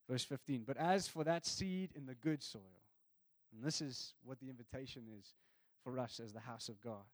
Verse 0.08 0.24
15, 0.24 0.64
but 0.66 0.78
as 0.78 1.06
for 1.06 1.22
that 1.24 1.44
seed 1.44 1.90
in 1.94 2.06
the 2.06 2.14
good 2.14 2.42
soil, 2.42 2.62
and 3.52 3.62
this 3.62 3.82
is 3.82 4.14
what 4.24 4.40
the 4.40 4.48
invitation 4.48 5.02
is 5.18 5.34
for 5.84 5.98
us 5.98 6.18
as 6.22 6.32
the 6.32 6.40
house 6.40 6.70
of 6.70 6.80
God. 6.80 7.04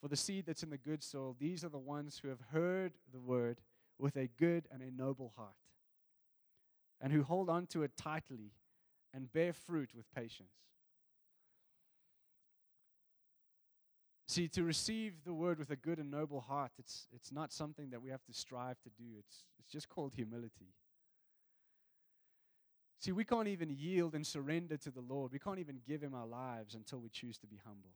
For 0.00 0.08
the 0.08 0.16
seed 0.16 0.44
that's 0.46 0.62
in 0.62 0.70
the 0.70 0.78
good 0.78 1.02
soil, 1.02 1.36
these 1.38 1.64
are 1.64 1.68
the 1.68 1.78
ones 1.78 2.20
who 2.22 2.28
have 2.28 2.40
heard 2.52 2.92
the 3.12 3.20
word 3.20 3.60
with 3.98 4.16
a 4.16 4.28
good 4.38 4.66
and 4.70 4.82
a 4.82 4.90
noble 4.90 5.32
heart, 5.36 5.56
and 7.00 7.12
who 7.12 7.22
hold 7.22 7.48
on 7.48 7.66
to 7.68 7.82
it 7.82 7.96
tightly 7.96 8.52
and 9.14 9.32
bear 9.32 9.52
fruit 9.52 9.90
with 9.94 10.12
patience. 10.14 10.52
See, 14.30 14.46
to 14.50 14.62
receive 14.62 15.14
the 15.24 15.34
word 15.34 15.58
with 15.58 15.70
a 15.70 15.76
good 15.76 15.98
and 15.98 16.08
noble 16.08 16.40
heart, 16.40 16.70
it's, 16.78 17.08
it's 17.12 17.32
not 17.32 17.52
something 17.52 17.90
that 17.90 18.00
we 18.00 18.10
have 18.10 18.22
to 18.26 18.32
strive 18.32 18.80
to 18.82 18.88
do. 18.90 19.02
It's, 19.18 19.42
it's 19.58 19.72
just 19.72 19.88
called 19.88 20.12
humility. 20.14 20.72
See, 23.00 23.10
we 23.10 23.24
can't 23.24 23.48
even 23.48 23.70
yield 23.70 24.14
and 24.14 24.24
surrender 24.24 24.76
to 24.76 24.92
the 24.92 25.00
Lord. 25.00 25.32
We 25.32 25.40
can't 25.40 25.58
even 25.58 25.80
give 25.84 26.00
Him 26.00 26.14
our 26.14 26.28
lives 26.28 26.76
until 26.76 27.00
we 27.00 27.08
choose 27.08 27.38
to 27.38 27.48
be 27.48 27.58
humble. 27.66 27.90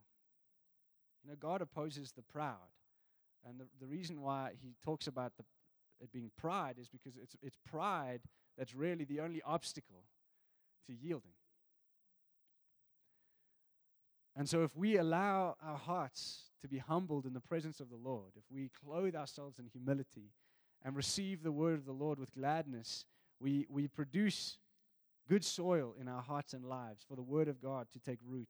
You 1.22 1.30
know, 1.30 1.36
God 1.38 1.62
opposes 1.62 2.10
the 2.10 2.22
proud. 2.22 2.72
And 3.48 3.60
the, 3.60 3.66
the 3.80 3.86
reason 3.86 4.20
why 4.20 4.54
He 4.60 4.74
talks 4.84 5.06
about 5.06 5.36
the, 5.36 5.44
it 6.00 6.10
being 6.10 6.32
pride 6.36 6.78
is 6.80 6.88
because 6.88 7.12
it's, 7.16 7.36
it's 7.44 7.58
pride 7.64 8.22
that's 8.58 8.74
really 8.74 9.04
the 9.04 9.20
only 9.20 9.40
obstacle 9.46 10.02
to 10.88 10.94
yielding. 10.94 11.30
And 14.36 14.48
so, 14.48 14.62
if 14.64 14.76
we 14.76 14.96
allow 14.96 15.56
our 15.62 15.76
hearts 15.76 16.50
to 16.60 16.68
be 16.68 16.78
humbled 16.78 17.24
in 17.24 17.34
the 17.34 17.40
presence 17.40 17.78
of 17.78 17.88
the 17.88 17.96
Lord, 17.96 18.32
if 18.36 18.44
we 18.50 18.70
clothe 18.84 19.14
ourselves 19.14 19.58
in 19.58 19.66
humility 19.66 20.32
and 20.84 20.96
receive 20.96 21.42
the 21.42 21.52
word 21.52 21.74
of 21.74 21.84
the 21.84 21.92
Lord 21.92 22.18
with 22.18 22.32
gladness, 22.32 23.04
we, 23.40 23.66
we 23.68 23.86
produce 23.86 24.58
good 25.28 25.44
soil 25.44 25.94
in 26.00 26.08
our 26.08 26.22
hearts 26.22 26.52
and 26.52 26.64
lives 26.64 27.04
for 27.08 27.14
the 27.16 27.22
word 27.22 27.48
of 27.48 27.62
God 27.62 27.86
to 27.92 28.00
take 28.00 28.18
root. 28.26 28.48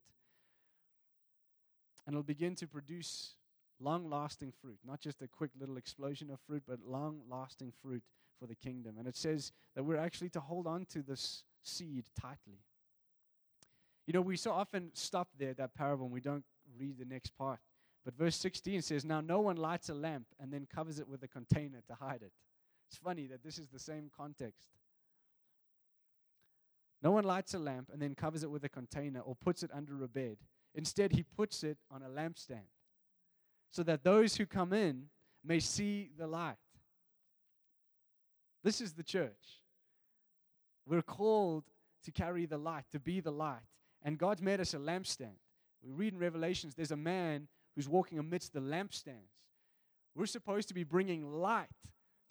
And 2.05 2.13
it'll 2.13 2.23
begin 2.23 2.55
to 2.55 2.67
produce 2.67 3.35
long 3.79 4.09
lasting 4.09 4.53
fruit, 4.61 4.79
not 4.85 5.01
just 5.01 5.21
a 5.21 5.27
quick 5.27 5.51
little 5.59 5.77
explosion 5.77 6.29
of 6.29 6.39
fruit, 6.39 6.63
but 6.67 6.79
long 6.85 7.21
lasting 7.29 7.73
fruit 7.81 8.03
for 8.39 8.47
the 8.47 8.55
kingdom. 8.55 8.95
And 8.97 9.07
it 9.07 9.15
says 9.15 9.51
that 9.75 9.83
we're 9.83 9.97
actually 9.97 10.29
to 10.29 10.39
hold 10.39 10.67
on 10.67 10.85
to 10.85 11.01
this 11.01 11.43
seed 11.63 12.05
tightly. 12.19 12.59
You 14.07 14.13
know, 14.13 14.21
we 14.21 14.37
so 14.37 14.51
often 14.51 14.91
stop 14.93 15.29
there, 15.37 15.53
that 15.55 15.73
parable, 15.75 16.05
and 16.05 16.13
we 16.13 16.21
don't 16.21 16.43
read 16.77 16.97
the 16.99 17.05
next 17.05 17.35
part. 17.37 17.59
But 18.03 18.15
verse 18.15 18.35
16 18.35 18.83
says, 18.83 19.03
Now 19.03 19.19
no 19.19 19.39
one 19.41 19.55
lights 19.55 19.89
a 19.89 19.95
lamp 19.95 20.27
and 20.39 20.53
then 20.53 20.67
covers 20.73 20.99
it 20.99 21.07
with 21.07 21.23
a 21.23 21.27
container 21.27 21.81
to 21.87 21.95
hide 21.95 22.21
it. 22.21 22.31
It's 22.87 22.97
funny 22.97 23.25
that 23.27 23.43
this 23.43 23.57
is 23.57 23.67
the 23.69 23.79
same 23.79 24.11
context. 24.15 24.69
No 27.01 27.11
one 27.11 27.23
lights 27.23 27.53
a 27.55 27.59
lamp 27.59 27.89
and 27.91 28.01
then 28.01 28.13
covers 28.15 28.43
it 28.43 28.51
with 28.51 28.63
a 28.63 28.69
container 28.69 29.21
or 29.21 29.35
puts 29.35 29.63
it 29.63 29.71
under 29.73 30.03
a 30.03 30.07
bed. 30.07 30.37
Instead, 30.75 31.13
he 31.13 31.23
puts 31.23 31.63
it 31.63 31.77
on 31.89 32.03
a 32.03 32.09
lampstand 32.09 32.69
so 33.71 33.83
that 33.83 34.03
those 34.03 34.35
who 34.35 34.45
come 34.45 34.71
in 34.71 35.05
may 35.43 35.59
see 35.59 36.11
the 36.17 36.27
light. 36.27 36.55
This 38.63 38.81
is 38.81 38.93
the 38.93 39.03
church. 39.03 39.61
We're 40.87 41.01
called 41.01 41.65
to 42.03 42.11
carry 42.11 42.45
the 42.45 42.57
light, 42.57 42.85
to 42.91 42.99
be 42.99 43.19
the 43.19 43.31
light. 43.31 43.61
And 44.05 44.19
God's 44.19 44.41
made 44.41 44.61
us 44.61 44.73
a 44.73 44.77
lampstand. 44.77 45.35
We 45.83 45.91
read 45.91 46.13
in 46.13 46.19
Revelations 46.19 46.75
there's 46.75 46.91
a 46.91 46.95
man 46.95 47.47
who's 47.75 47.89
walking 47.89 48.19
amidst 48.19 48.53
the 48.53 48.61
lampstands. 48.61 49.41
We're 50.15 50.27
supposed 50.27 50.69
to 50.69 50.73
be 50.73 50.83
bringing 50.83 51.29
light 51.41 51.67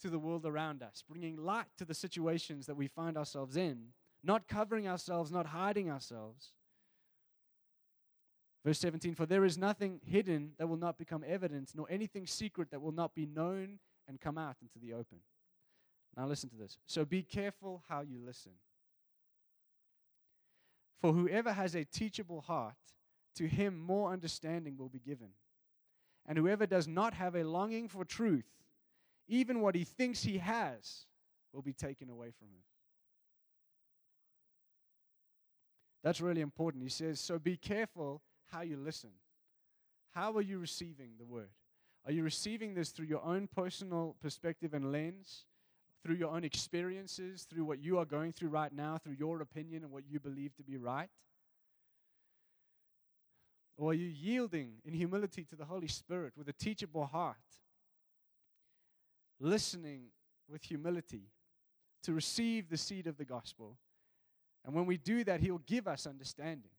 to 0.00 0.08
the 0.08 0.18
world 0.18 0.46
around 0.46 0.82
us, 0.82 1.02
bringing 1.06 1.36
light 1.36 1.66
to 1.78 1.84
the 1.84 1.92
situations 1.92 2.66
that 2.66 2.76
we 2.76 2.86
find 2.86 3.18
ourselves 3.18 3.56
in, 3.56 3.88
not 4.22 4.48
covering 4.48 4.88
ourselves, 4.88 5.30
not 5.30 5.46
hiding 5.46 5.90
ourselves. 5.90 6.52
Verse 8.64 8.78
17 8.78 9.14
For 9.14 9.26
there 9.26 9.44
is 9.44 9.58
nothing 9.58 10.00
hidden 10.04 10.52
that 10.58 10.68
will 10.68 10.76
not 10.76 10.96
become 10.96 11.24
evident, 11.26 11.72
nor 11.74 11.86
anything 11.90 12.26
secret 12.26 12.70
that 12.70 12.80
will 12.80 12.92
not 12.92 13.14
be 13.14 13.26
known 13.26 13.78
and 14.08 14.20
come 14.20 14.38
out 14.38 14.56
into 14.62 14.78
the 14.78 14.94
open. 14.94 15.18
Now, 16.16 16.26
listen 16.26 16.48
to 16.50 16.56
this. 16.56 16.78
So 16.86 17.04
be 17.04 17.22
careful 17.22 17.82
how 17.88 18.02
you 18.02 18.20
listen. 18.24 18.52
For 21.04 21.12
whoever 21.12 21.52
has 21.52 21.74
a 21.74 21.84
teachable 21.84 22.40
heart, 22.40 22.76
to 23.34 23.46
him 23.46 23.78
more 23.78 24.10
understanding 24.10 24.78
will 24.78 24.88
be 24.88 25.00
given. 25.00 25.32
And 26.24 26.38
whoever 26.38 26.64
does 26.64 26.88
not 26.88 27.12
have 27.12 27.36
a 27.36 27.44
longing 27.44 27.88
for 27.88 28.06
truth, 28.06 28.46
even 29.28 29.60
what 29.60 29.74
he 29.74 29.84
thinks 29.84 30.22
he 30.22 30.38
has, 30.38 31.04
will 31.52 31.60
be 31.60 31.74
taken 31.74 32.08
away 32.08 32.30
from 32.30 32.48
him. 32.48 32.62
That's 36.02 36.22
really 36.22 36.40
important. 36.40 36.82
He 36.82 36.88
says, 36.88 37.20
So 37.20 37.38
be 37.38 37.58
careful 37.58 38.22
how 38.46 38.62
you 38.62 38.78
listen. 38.78 39.10
How 40.12 40.32
are 40.32 40.40
you 40.40 40.58
receiving 40.58 41.10
the 41.18 41.26
word? 41.26 41.50
Are 42.06 42.12
you 42.12 42.22
receiving 42.22 42.72
this 42.72 42.92
through 42.92 43.08
your 43.08 43.22
own 43.22 43.46
personal 43.46 44.16
perspective 44.22 44.72
and 44.72 44.90
lens, 44.90 45.44
through 46.04 46.16
your 46.16 46.30
own 46.30 46.44
experiences, 46.44 47.46
through 47.48 47.64
what 47.64 47.82
you 47.82 47.98
are 47.98 48.04
going 48.04 48.30
through 48.30 48.50
right 48.50 48.72
now, 48.72 48.98
through 48.98 49.16
your 49.18 49.40
opinion 49.40 49.82
and 49.82 49.90
what 49.90 50.04
you 50.06 50.20
believe 50.20 50.54
to 50.54 50.62
be 50.62 50.76
right? 50.76 51.08
Or 53.76 53.90
are 53.90 53.94
you 53.94 54.06
yielding 54.06 54.74
in 54.84 54.92
humility 54.92 55.44
to 55.44 55.56
the 55.56 55.64
Holy 55.64 55.88
Spirit 55.88 56.34
with 56.36 56.48
a 56.48 56.52
teachable 56.52 57.06
heart, 57.06 57.36
listening 59.40 60.08
with 60.48 60.62
humility 60.62 61.30
to 62.02 62.12
receive 62.12 62.68
the 62.68 62.76
seed 62.76 63.06
of 63.06 63.16
the 63.16 63.24
gospel? 63.24 63.78
And 64.64 64.74
when 64.74 64.84
we 64.84 64.98
do 64.98 65.24
that, 65.24 65.40
He'll 65.40 65.58
give 65.58 65.88
us 65.88 66.06
understanding. 66.06 66.70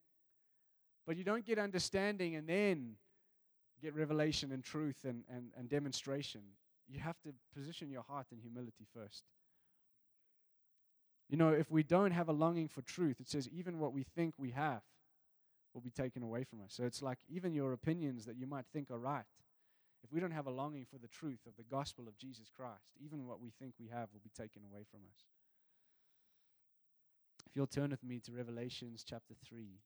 But 1.06 1.18
you 1.18 1.24
don't 1.24 1.46
get 1.46 1.58
understanding 1.58 2.36
and 2.36 2.48
then 2.48 2.96
get 3.82 3.96
revelation 3.96 4.52
and 4.52 4.64
truth 4.64 5.04
and, 5.04 5.24
and, 5.30 5.52
and 5.58 5.68
demonstration. 5.68 6.42
You 6.88 7.00
have 7.00 7.20
to 7.24 7.34
position 7.54 7.90
your 7.90 8.04
heart 8.04 8.28
in 8.32 8.40
humility 8.40 8.86
first. 8.94 9.24
You 11.30 11.38
know, 11.38 11.50
if 11.50 11.72
we 11.72 11.84
don't 11.84 12.12
have 12.12 12.30
a 12.30 12.34
longing 12.34 12.68
for 12.68 12.82
truth, 12.82 13.20
it 13.20 13.28
says 13.28 13.50
even 13.52 13.80
what 13.80 13.94
we 13.94 14.04
think 14.04 14.36
we 14.38 14.52
have 14.52 14.82
will 15.74 15.82
be 15.82 15.90
taken 15.90 16.22
away 16.22 16.44
from 16.44 16.62
us. 16.62 16.74
So 16.74 16.84
it's 16.84 17.02
like 17.02 17.18
even 17.28 17.54
your 17.54 17.74
opinions 17.74 18.26
that 18.26 18.38
you 18.38 18.46
might 18.46 18.66
think 18.72 18.92
are 18.92 19.00
right. 19.00 19.26
If 20.04 20.12
we 20.14 20.20
don't 20.20 20.32
have 20.32 20.46
a 20.46 20.52
longing 20.52 20.86
for 20.86 21.00
the 21.00 21.08
truth 21.08 21.40
of 21.48 21.56
the 21.58 21.64
gospel 21.64 22.08
of 22.08 22.18
Jesus 22.18 22.52
Christ, 22.56 22.94
even 23.04 23.26
what 23.26 23.42
we 23.42 23.52
think 23.60 23.74
we 23.80 23.88
have 23.88 24.10
will 24.14 24.22
be 24.24 24.30
taken 24.38 24.62
away 24.64 24.84
from 24.90 25.02
us. 25.10 25.24
If 27.48 27.56
you'll 27.56 27.68
turn 27.68 27.90
with 27.90 28.04
me 28.04 28.20
to 28.20 28.32
Revelations 28.32 29.04
chapter 29.08 29.34
3. 29.48 29.80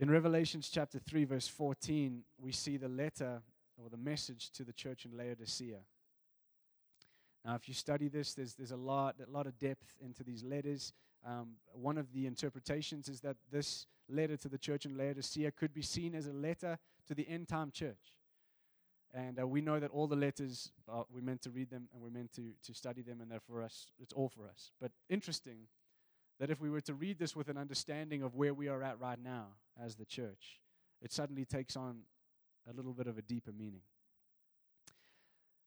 In 0.00 0.08
Revelations 0.08 0.68
chapter 0.68 1.00
3, 1.00 1.24
verse 1.24 1.48
14, 1.48 2.22
we 2.40 2.52
see 2.52 2.76
the 2.76 2.88
letter 2.88 3.42
or 3.76 3.88
the 3.90 3.96
message 3.96 4.52
to 4.52 4.62
the 4.62 4.72
church 4.72 5.04
in 5.04 5.16
Laodicea. 5.16 5.78
Now, 7.44 7.56
if 7.56 7.66
you 7.66 7.74
study 7.74 8.06
this, 8.06 8.32
there's, 8.32 8.54
there's 8.54 8.70
a, 8.70 8.76
lot, 8.76 9.16
a 9.26 9.28
lot 9.28 9.48
of 9.48 9.58
depth 9.58 9.96
into 10.00 10.22
these 10.22 10.44
letters. 10.44 10.92
Um, 11.26 11.54
one 11.72 11.98
of 11.98 12.12
the 12.12 12.26
interpretations 12.26 13.08
is 13.08 13.20
that 13.22 13.38
this 13.50 13.86
letter 14.08 14.36
to 14.36 14.48
the 14.48 14.58
church 14.58 14.86
in 14.86 14.96
Laodicea 14.96 15.50
could 15.50 15.74
be 15.74 15.82
seen 15.82 16.14
as 16.14 16.28
a 16.28 16.32
letter 16.32 16.78
to 17.08 17.14
the 17.14 17.28
end 17.28 17.48
time 17.48 17.72
church. 17.72 18.14
And 19.12 19.40
uh, 19.40 19.48
we 19.48 19.60
know 19.60 19.80
that 19.80 19.90
all 19.90 20.06
the 20.06 20.14
letters, 20.14 20.70
uh, 20.88 21.02
we're 21.12 21.22
meant 21.22 21.42
to 21.42 21.50
read 21.50 21.70
them 21.70 21.88
and 21.92 22.00
we're 22.00 22.10
meant 22.10 22.32
to, 22.34 22.52
to 22.66 22.74
study 22.74 23.02
them, 23.02 23.20
and 23.20 23.28
they're 23.28 23.40
for 23.40 23.62
us, 23.62 23.88
it's 23.98 24.12
all 24.12 24.28
for 24.28 24.46
us. 24.46 24.70
But 24.80 24.92
interesting 25.08 25.66
that 26.38 26.50
if 26.50 26.60
we 26.60 26.70
were 26.70 26.80
to 26.82 26.94
read 26.94 27.18
this 27.18 27.34
with 27.34 27.48
an 27.48 27.56
understanding 27.56 28.22
of 28.22 28.34
where 28.34 28.54
we 28.54 28.68
are 28.68 28.82
at 28.82 29.00
right 29.00 29.18
now 29.22 29.46
as 29.82 29.96
the 29.96 30.04
church, 30.04 30.60
it 31.02 31.12
suddenly 31.12 31.44
takes 31.44 31.76
on 31.76 32.00
a 32.68 32.72
little 32.72 32.92
bit 32.92 33.06
of 33.06 33.18
a 33.18 33.22
deeper 33.22 33.52
meaning. 33.52 33.82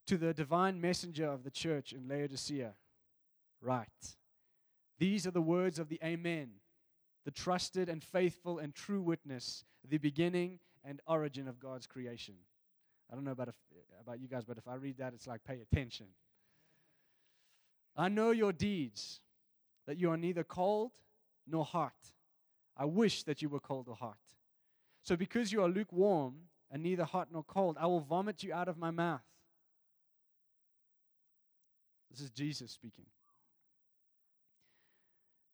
To 0.08 0.18
the 0.18 0.34
divine 0.34 0.80
messenger 0.80 1.28
of 1.28 1.44
the 1.44 1.52
church 1.52 1.94
in 1.94 2.08
Laodicea, 2.08 2.74
write 3.62 4.16
These 4.98 5.28
are 5.28 5.32
the 5.32 5.42
words 5.42 5.80
of 5.80 5.90
the 5.90 6.00
Amen, 6.04 6.52
the 7.26 7.32
trusted 7.32 7.90
and 7.90 8.04
faithful 8.04 8.60
and 8.60 8.74
true 8.74 9.02
witness, 9.02 9.64
the 9.88 9.98
beginning 9.98 10.60
and 10.84 11.02
origin 11.08 11.48
of 11.48 11.60
God's 11.60 11.88
creation. 11.88 12.36
I 13.12 13.16
don't 13.16 13.24
know 13.24 13.32
about, 13.32 13.50
if, 13.50 13.56
about 14.00 14.20
you 14.20 14.28
guys, 14.28 14.46
but 14.46 14.58
if 14.58 14.68
I 14.68 14.76
read 14.76 14.98
that, 14.98 15.14
it's 15.14 15.28
like 15.28 15.44
pay 15.44 15.60
attention. 15.62 16.08
I 17.96 18.08
know 18.08 18.32
your 18.32 18.54
deeds 18.54 19.20
that 19.88 19.98
you 19.98 20.12
are 20.12 20.18
neither 20.18 20.44
cold 20.44 20.92
nor 21.48 21.66
hot. 21.66 21.94
I 22.78 22.86
wish 22.86 23.24
that 23.24 23.42
you 23.42 23.50
were 23.50 23.60
cold 23.60 23.88
or 23.88 23.96
hot. 23.96 24.18
So, 25.04 25.16
because 25.16 25.52
you 25.52 25.64
are 25.64 25.68
lukewarm 25.68 26.36
and 26.70 26.84
neither 26.84 27.04
hot 27.04 27.30
nor 27.32 27.44
cold, 27.44 27.78
I 27.80 27.88
will 27.88 28.00
vomit 28.00 28.44
you 28.44 28.54
out 28.54 28.68
of 28.68 28.78
my 28.78 28.92
mouth. 28.92 29.22
This 32.12 32.22
is 32.22 32.30
Jesus 32.30 32.72
speaking. 32.72 33.06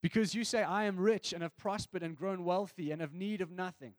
Because 0.01 0.35
you 0.35 0.43
say, 0.43 0.63
I 0.63 0.85
am 0.85 0.97
rich 0.97 1.33
and 1.33 1.41
have 1.41 1.57
prospered 1.57 2.03
and 2.03 2.15
grown 2.15 2.43
wealthy 2.43 2.91
and 2.91 3.01
have 3.01 3.13
need 3.13 3.41
of 3.41 3.51
nothing, 3.51 3.93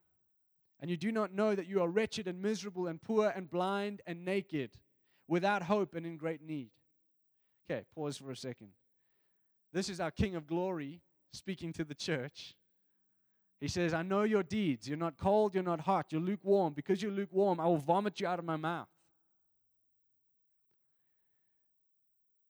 and 0.81 0.91
you 0.91 0.97
do 0.97 1.11
not 1.11 1.33
know 1.33 1.55
that 1.55 1.67
you 1.67 1.83
are 1.83 1.89
wretched 1.89 2.29
and 2.29 2.41
miserable 2.41 2.87
and 2.87 3.03
poor 3.03 3.33
and 3.35 3.51
blind 3.51 4.01
and 4.07 4.25
naked, 4.25 4.71
without 5.27 5.63
hope 5.63 5.95
and 5.95 6.07
in 6.07 6.17
great 6.17 6.43
need. 6.43 6.71
Okay, 7.71 7.85
pause 7.95 8.17
for 8.17 8.31
a 8.31 8.37
second. 8.37 8.69
This 9.73 9.89
is 9.89 10.01
our 10.01 10.11
King 10.11 10.37
of 10.37 10.47
glory 10.47 11.01
speaking 11.33 11.73
to 11.75 11.85
the 11.85 11.95
church. 11.95 12.55
He 13.61 13.69
says, 13.69 13.93
I 13.93 14.03
know 14.03 14.23
your 14.23 14.43
deeds. 14.43 14.89
You're 14.89 14.99
not 14.99 15.19
cold, 15.19 15.55
you're 15.55 15.65
not 15.65 15.81
hot, 15.81 16.07
you're 16.11 16.21
lukewarm. 16.21 16.75
Because 16.75 17.03
you're 17.03 17.13
lukewarm, 17.13 17.59
I 17.59 17.67
will 17.67 17.77
vomit 17.77 18.21
you 18.21 18.27
out 18.27 18.39
of 18.39 18.45
my 18.45 18.57
mouth. 18.57 18.89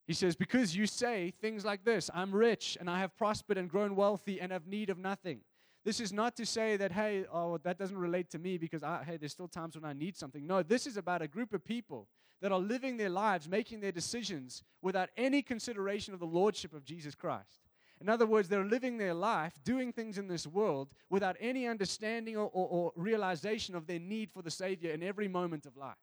He 0.06 0.14
says, 0.14 0.36
Because 0.36 0.76
you 0.76 0.86
say 0.86 1.32
things 1.40 1.64
like 1.64 1.84
this 1.84 2.10
I'm 2.14 2.34
rich 2.34 2.76
and 2.80 2.90
I 2.90 2.98
have 2.98 3.16
prospered 3.16 3.58
and 3.58 3.68
grown 3.68 3.96
wealthy 3.96 4.40
and 4.40 4.52
have 4.52 4.66
need 4.66 4.90
of 4.90 4.98
nothing. 4.98 5.40
This 5.88 6.00
is 6.00 6.12
not 6.12 6.36
to 6.36 6.44
say 6.44 6.76
that, 6.76 6.92
hey, 6.92 7.24
oh, 7.32 7.56
that 7.64 7.78
doesn't 7.78 7.96
relate 7.96 8.28
to 8.32 8.38
me 8.38 8.58
because, 8.58 8.82
I, 8.82 9.02
hey, 9.06 9.16
there's 9.16 9.32
still 9.32 9.48
times 9.48 9.74
when 9.74 9.86
I 9.86 9.94
need 9.94 10.18
something. 10.18 10.46
No, 10.46 10.62
this 10.62 10.86
is 10.86 10.98
about 10.98 11.22
a 11.22 11.26
group 11.26 11.54
of 11.54 11.64
people 11.64 12.08
that 12.42 12.52
are 12.52 12.58
living 12.58 12.98
their 12.98 13.08
lives, 13.08 13.48
making 13.48 13.80
their 13.80 13.90
decisions 13.90 14.62
without 14.82 15.08
any 15.16 15.40
consideration 15.40 16.12
of 16.12 16.20
the 16.20 16.26
lordship 16.26 16.74
of 16.74 16.84
Jesus 16.84 17.14
Christ. 17.14 17.62
In 18.02 18.10
other 18.10 18.26
words, 18.26 18.50
they're 18.50 18.66
living 18.66 18.98
their 18.98 19.14
life, 19.14 19.54
doing 19.64 19.90
things 19.94 20.18
in 20.18 20.28
this 20.28 20.46
world 20.46 20.90
without 21.08 21.36
any 21.40 21.66
understanding 21.66 22.36
or, 22.36 22.50
or, 22.52 22.68
or, 22.68 22.92
realization 22.94 23.74
of 23.74 23.86
their 23.86 23.98
need 23.98 24.30
for 24.30 24.42
the 24.42 24.50
Savior 24.50 24.92
in 24.92 25.02
every 25.02 25.26
moment 25.26 25.64
of 25.64 25.74
life. 25.74 25.96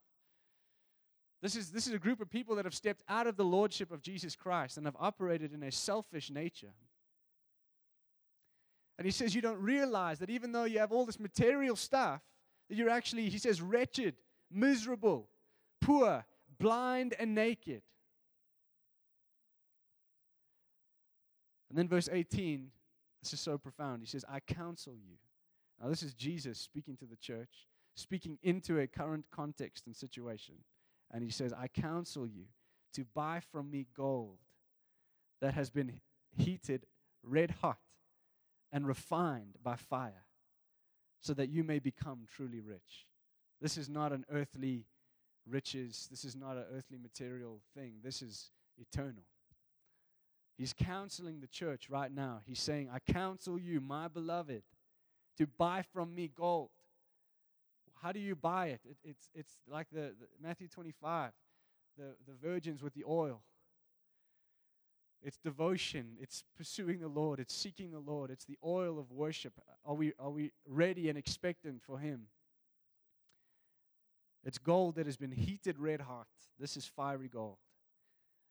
This 1.43 1.56
is, 1.56 1.69
this 1.69 1.86
is 1.86 1.93
a 1.93 2.00
group 2.00 2.21
of 2.21 2.32
people 2.32 2.56
that 2.56 2.65
have 2.65 2.74
stepped 2.74 3.04
out 3.08 3.28
of 3.28 3.38
the 3.38 3.45
lordship 3.45 3.91
of 3.91 4.02
Jesus 4.02 4.36
Christ 4.36 4.78
and 4.78 4.88
have 4.88 4.98
operated 5.00 5.54
in 5.54 5.62
a 5.62 5.71
selfish 5.71 6.32
nature. 6.32 6.74
And 8.97 9.05
he 9.05 9.12
says, 9.12 9.36
You 9.36 9.41
don't 9.41 9.62
realize 9.62 10.19
that 10.19 10.29
even 10.29 10.51
though 10.51 10.63
you 10.63 10.79
have 10.79 10.91
all 10.91 11.05
this 11.05 11.19
material 11.19 11.75
stuff, 11.75 12.21
that 12.69 12.75
you're 12.75 12.89
actually, 12.89 13.29
he 13.29 13.38
says, 13.38 13.62
wretched, 13.62 14.15
miserable, 14.51 15.29
poor, 15.81 16.25
blind, 16.58 17.13
and 17.19 17.36
naked. 17.36 17.81
And 21.69 21.77
then 21.77 21.88
verse 21.88 22.10
18, 22.12 22.71
this 23.21 23.34
is 23.34 23.41
so 23.41 23.58
profound. 23.58 24.01
He 24.01 24.08
says, 24.08 24.23
I 24.29 24.39
counsel 24.39 24.93
you. 24.93 25.17
Now, 25.81 25.89
this 25.89 26.03
is 26.03 26.13
Jesus 26.13 26.58
speaking 26.58 26.95
to 26.97 27.05
the 27.05 27.17
church, 27.17 27.67
speaking 27.95 28.38
into 28.43 28.79
a 28.79 28.88
current 28.88 29.25
context 29.29 29.86
and 29.86 29.95
situation. 29.95 30.55
And 31.12 31.23
he 31.23 31.29
says, 31.29 31.53
I 31.53 31.67
counsel 31.67 32.25
you 32.25 32.45
to 32.93 33.05
buy 33.13 33.41
from 33.51 33.69
me 33.69 33.88
gold 33.95 34.38
that 35.41 35.53
has 35.53 35.69
been 35.69 35.99
heated 36.38 36.86
red 37.23 37.51
hot 37.62 37.77
and 38.71 38.88
refined 38.88 39.58
by 39.63 39.75
fire, 39.75 40.25
so 41.21 41.34
that 41.34 41.49
you 41.49 41.63
may 41.63 41.80
become 41.80 42.25
truly 42.28 42.62
rich. 42.62 43.08
This 43.62 43.78
is 43.78 43.89
not 43.89 44.12
an 44.12 44.25
earthly 44.32 44.86
riches. 45.49 46.08
This 46.10 46.25
is 46.25 46.36
not 46.36 46.58
an 46.58 46.65
earthly 46.75 46.97
material 46.97 47.62
thing. 47.75 47.95
This 48.04 48.21
is 48.21 48.51
eternal. 48.78 49.23
He's 50.58 50.73
counseling 50.73 51.41
the 51.41 51.47
church 51.47 51.89
right 51.89 52.12
now. 52.12 52.41
He's 52.45 52.60
saying, 52.60 52.89
I 52.93 52.99
counsel 52.99 53.60
you, 53.60 53.82
my 53.82 54.08
beloved, 54.08 54.63
to 55.38 55.47
buy 55.47 55.84
from 55.93 56.15
me 56.15 56.32
gold. 56.34 56.69
How 58.01 58.12
do 58.12 58.19
you 58.19 58.36
buy 58.36 58.67
it? 58.67 58.82
it 58.86 58.97
it's, 59.04 59.30
it's 59.34 59.54
like 59.69 59.88
the, 59.91 60.13
the 60.19 60.28
Matthew 60.41 60.67
25, 60.67 61.32
the, 61.97 62.15
the 62.25 62.34
virgins 62.41 62.82
with 62.82 62.93
the 62.93 63.04
oil. 63.08 63.41
It's 65.25 65.38
devotion. 65.38 66.17
It's 66.21 66.43
pursuing 66.55 66.99
the 66.99 67.07
Lord. 67.07 67.39
It's 67.39 67.55
seeking 67.55 67.91
the 67.91 67.99
Lord. 67.99 68.29
It's 68.29 68.45
the 68.45 68.59
oil 68.63 68.99
of 68.99 69.11
worship. 69.11 69.53
Are 69.83 69.95
we, 69.95 70.13
are 70.19 70.29
we 70.29 70.51
ready 70.67 71.09
and 71.09 71.17
expectant 71.17 71.81
for 71.81 71.97
Him? 71.97 72.27
It's 74.43 74.59
gold 74.59 74.95
that 74.95 75.07
has 75.07 75.17
been 75.17 75.31
heated 75.31 75.79
red 75.79 76.01
hot. 76.01 76.27
This 76.59 76.77
is 76.77 76.85
fiery 76.85 77.27
gold. 77.27 77.57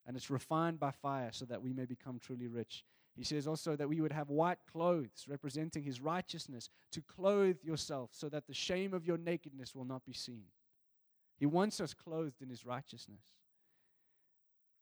And 0.04 0.16
it's 0.16 0.30
refined 0.30 0.80
by 0.80 0.90
fire 0.90 1.30
so 1.30 1.44
that 1.44 1.62
we 1.62 1.72
may 1.72 1.84
become 1.84 2.18
truly 2.18 2.48
rich. 2.48 2.84
He 3.14 3.22
says 3.22 3.46
also 3.46 3.76
that 3.76 3.88
we 3.88 4.00
would 4.00 4.12
have 4.12 4.28
white 4.28 4.58
clothes 4.70 5.26
representing 5.28 5.84
his 5.84 6.00
righteousness 6.00 6.68
to 6.90 7.00
clothe 7.02 7.58
yourself 7.62 8.10
so 8.12 8.28
that 8.30 8.48
the 8.48 8.52
shame 8.52 8.92
of 8.92 9.06
your 9.06 9.16
nakedness 9.16 9.76
will 9.76 9.84
not 9.84 10.04
be 10.04 10.12
seen. 10.12 10.46
He 11.38 11.46
wants 11.46 11.80
us 11.80 11.94
clothed 11.94 12.42
in 12.42 12.48
his 12.48 12.66
righteousness. 12.66 13.22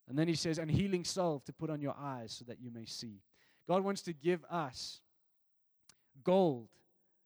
And 0.09 0.19
then 0.19 0.29
he 0.29 0.35
says, 0.35 0.59
and 0.59 0.71
healing 0.71 1.05
salve 1.05 1.45
to 1.45 1.53
put 1.53 1.71
on 1.71 1.81
your 1.81 1.95
eyes 1.99 2.33
so 2.33 2.45
that 2.47 2.61
you 2.61 2.71
may 2.71 2.85
see. 2.85 3.23
God 3.69 3.85
wants 3.85 4.03
to 4.03 4.12
give 4.12 4.45
us 4.51 5.01
gold, 6.25 6.69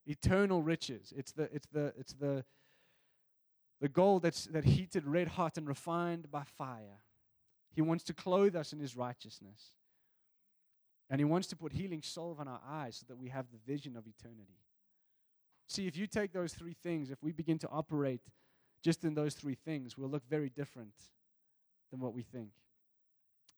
eternal 0.06 0.62
riches. 0.62 1.12
It's 1.16 1.32
the, 1.32 1.44
it's 1.52 1.66
the, 1.72 1.92
it's 1.98 2.12
the, 2.12 2.44
the 3.80 3.88
gold 3.88 4.22
that's 4.22 4.44
that 4.46 4.64
heated 4.64 5.06
red 5.06 5.28
hot 5.28 5.58
and 5.58 5.66
refined 5.66 6.30
by 6.30 6.42
fire. 6.56 7.00
He 7.74 7.82
wants 7.82 8.04
to 8.04 8.14
clothe 8.14 8.56
us 8.56 8.72
in 8.72 8.78
his 8.78 8.96
righteousness. 8.96 9.72
And 11.10 11.20
he 11.20 11.24
wants 11.24 11.46
to 11.48 11.56
put 11.56 11.72
healing 11.72 12.02
salve 12.02 12.40
on 12.40 12.48
our 12.48 12.60
eyes 12.68 12.96
so 12.96 13.04
that 13.08 13.18
we 13.18 13.28
have 13.28 13.46
the 13.52 13.58
vision 13.70 13.96
of 13.96 14.04
eternity. 14.06 14.58
See, 15.68 15.86
if 15.86 15.96
you 15.96 16.06
take 16.06 16.32
those 16.32 16.54
three 16.54 16.76
things, 16.82 17.10
if 17.10 17.22
we 17.22 17.32
begin 17.32 17.58
to 17.58 17.68
operate 17.68 18.22
just 18.82 19.04
in 19.04 19.14
those 19.14 19.34
three 19.34 19.54
things, 19.54 19.96
we'll 19.96 20.08
look 20.08 20.26
very 20.28 20.48
different 20.48 20.94
than 21.90 22.00
what 22.00 22.14
we 22.14 22.22
think. 22.22 22.50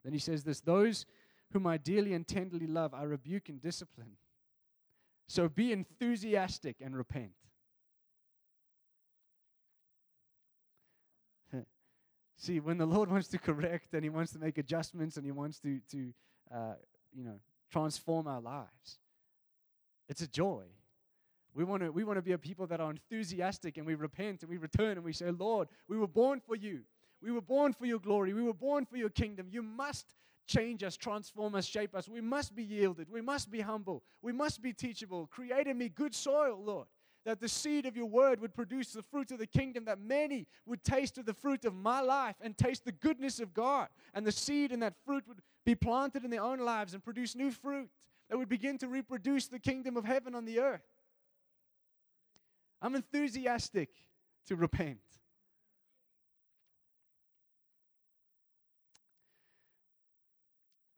Then 0.05 0.13
he 0.13 0.19
says 0.19 0.45
this 0.45 0.61
Those 0.61 1.07
whom 1.53 1.67
I 1.67 1.77
dearly 1.77 2.15
and 2.15 2.27
tenderly 2.27 2.67
love, 2.67 2.95
I 2.95 3.05
rebuke 3.05 3.49
and 3.49 3.61
discipline. 3.61 4.17
So 5.27 5.49
be 5.49 5.73
enthusiastic 5.73 6.77
and 6.81 6.97
repent. 6.97 7.33
See, 12.37 12.61
when 12.61 12.79
the 12.79 12.87
Lord 12.87 13.11
wants 13.11 13.29
to 13.29 13.39
correct 13.39 13.95
and 13.95 14.03
He 14.03 14.11
wants 14.11 14.33
to 14.33 14.39
make 14.39 14.59
adjustments 14.59 15.17
and 15.17 15.27
He 15.27 15.33
wants 15.33 15.59
to, 15.61 15.81
to 15.91 16.13
uh, 16.55 16.75
you 17.15 17.25
know, 17.25 17.39
transform 17.71 18.27
our 18.27 18.41
lives, 18.41 18.99
it's 20.09 20.23
a 20.23 20.29
joy. 20.29 20.65
We 21.55 21.65
want 21.65 21.83
to 21.83 21.91
we 21.91 22.05
want 22.05 22.19
to 22.19 22.23
be 22.23 22.33
a 22.33 22.39
people 22.39 22.67
that 22.69 22.81
are 22.81 22.91
enthusiastic 22.91 23.79
and 23.79 23.87
we 23.87 23.95
repent 23.97 24.43
and 24.43 24.51
we 24.51 24.59
return 24.59 24.93
and 24.93 25.05
we 25.05 25.13
say, 25.13 25.31
Lord, 25.31 25.69
we 25.89 25.99
were 25.99 26.07
born 26.07 26.41
for 26.41 26.55
you. 26.55 26.83
We 27.23 27.33
were 27.33 27.41
born 27.41 27.73
for 27.73 27.87
your 27.87 27.99
glory. 27.99 28.33
We 28.33 28.43
were 28.43 28.55
born 28.55 28.87
for 28.87 28.97
your 28.97 29.09
kingdom. 29.09 29.49
You 29.51 29.63
must 29.63 30.15
change 30.47 30.83
us, 30.83 30.97
transform 30.97 31.55
us, 31.55 31.67
shape 31.67 31.95
us. 31.95 32.09
We 32.09 32.21
must 32.21 32.55
be 32.55 32.63
yielded. 32.63 33.11
We 33.11 33.21
must 33.21 33.51
be 33.51 33.61
humble. 33.61 34.03
We 34.23 34.33
must 34.33 34.63
be 34.63 34.73
teachable. 34.73 35.27
Create 35.27 35.67
in 35.67 35.79
me 35.79 35.89
good 35.89 36.15
soil, 36.15 36.61
Lord, 36.65 36.87
that 37.25 37.41
the 37.41 37.49
seed 37.49 37.87
of 37.87 37.97
your 37.97 38.07
word 38.07 38.41
would 38.41 38.55
produce 38.55 38.93
the 38.93 39.03
fruit 39.03 39.31
of 39.31 39.39
the 39.39 39.47
kingdom, 39.47 39.85
that 39.85 40.01
many 40.01 40.47
would 40.65 40.83
taste 40.83 41.19
of 41.19 41.27
the 41.27 41.35
fruit 41.35 41.65
of 41.65 41.75
my 41.75 42.01
life 42.01 42.37
and 42.41 42.57
taste 42.57 42.85
the 42.85 42.93
goodness 42.93 43.41
of 43.41 43.53
God. 43.53 43.89
And 44.15 44.27
the 44.27 44.33
seed 44.33 44.73
and 44.73 44.83
that 44.83 44.95
fruit 45.05 45.25
would 45.29 45.43
be 45.67 45.75
planted 45.75 46.25
in 46.25 46.31
their 46.31 46.43
own 46.43 46.61
lives 46.61 46.95
and 46.95 47.05
produce 47.05 47.35
new 47.35 47.51
fruit 47.51 47.91
that 48.31 48.39
would 48.39 48.49
begin 48.49 48.79
to 48.79 48.89
reproduce 48.89 49.49
the 49.49 49.59
kingdom 49.59 49.97
of 49.97 50.05
heaven 50.05 50.35
on 50.35 50.45
the 50.45 50.61
earth. 50.61 50.87
I'm 52.81 52.95
enthusiastic 52.95 53.91
to 54.47 54.57
repent. 54.57 54.99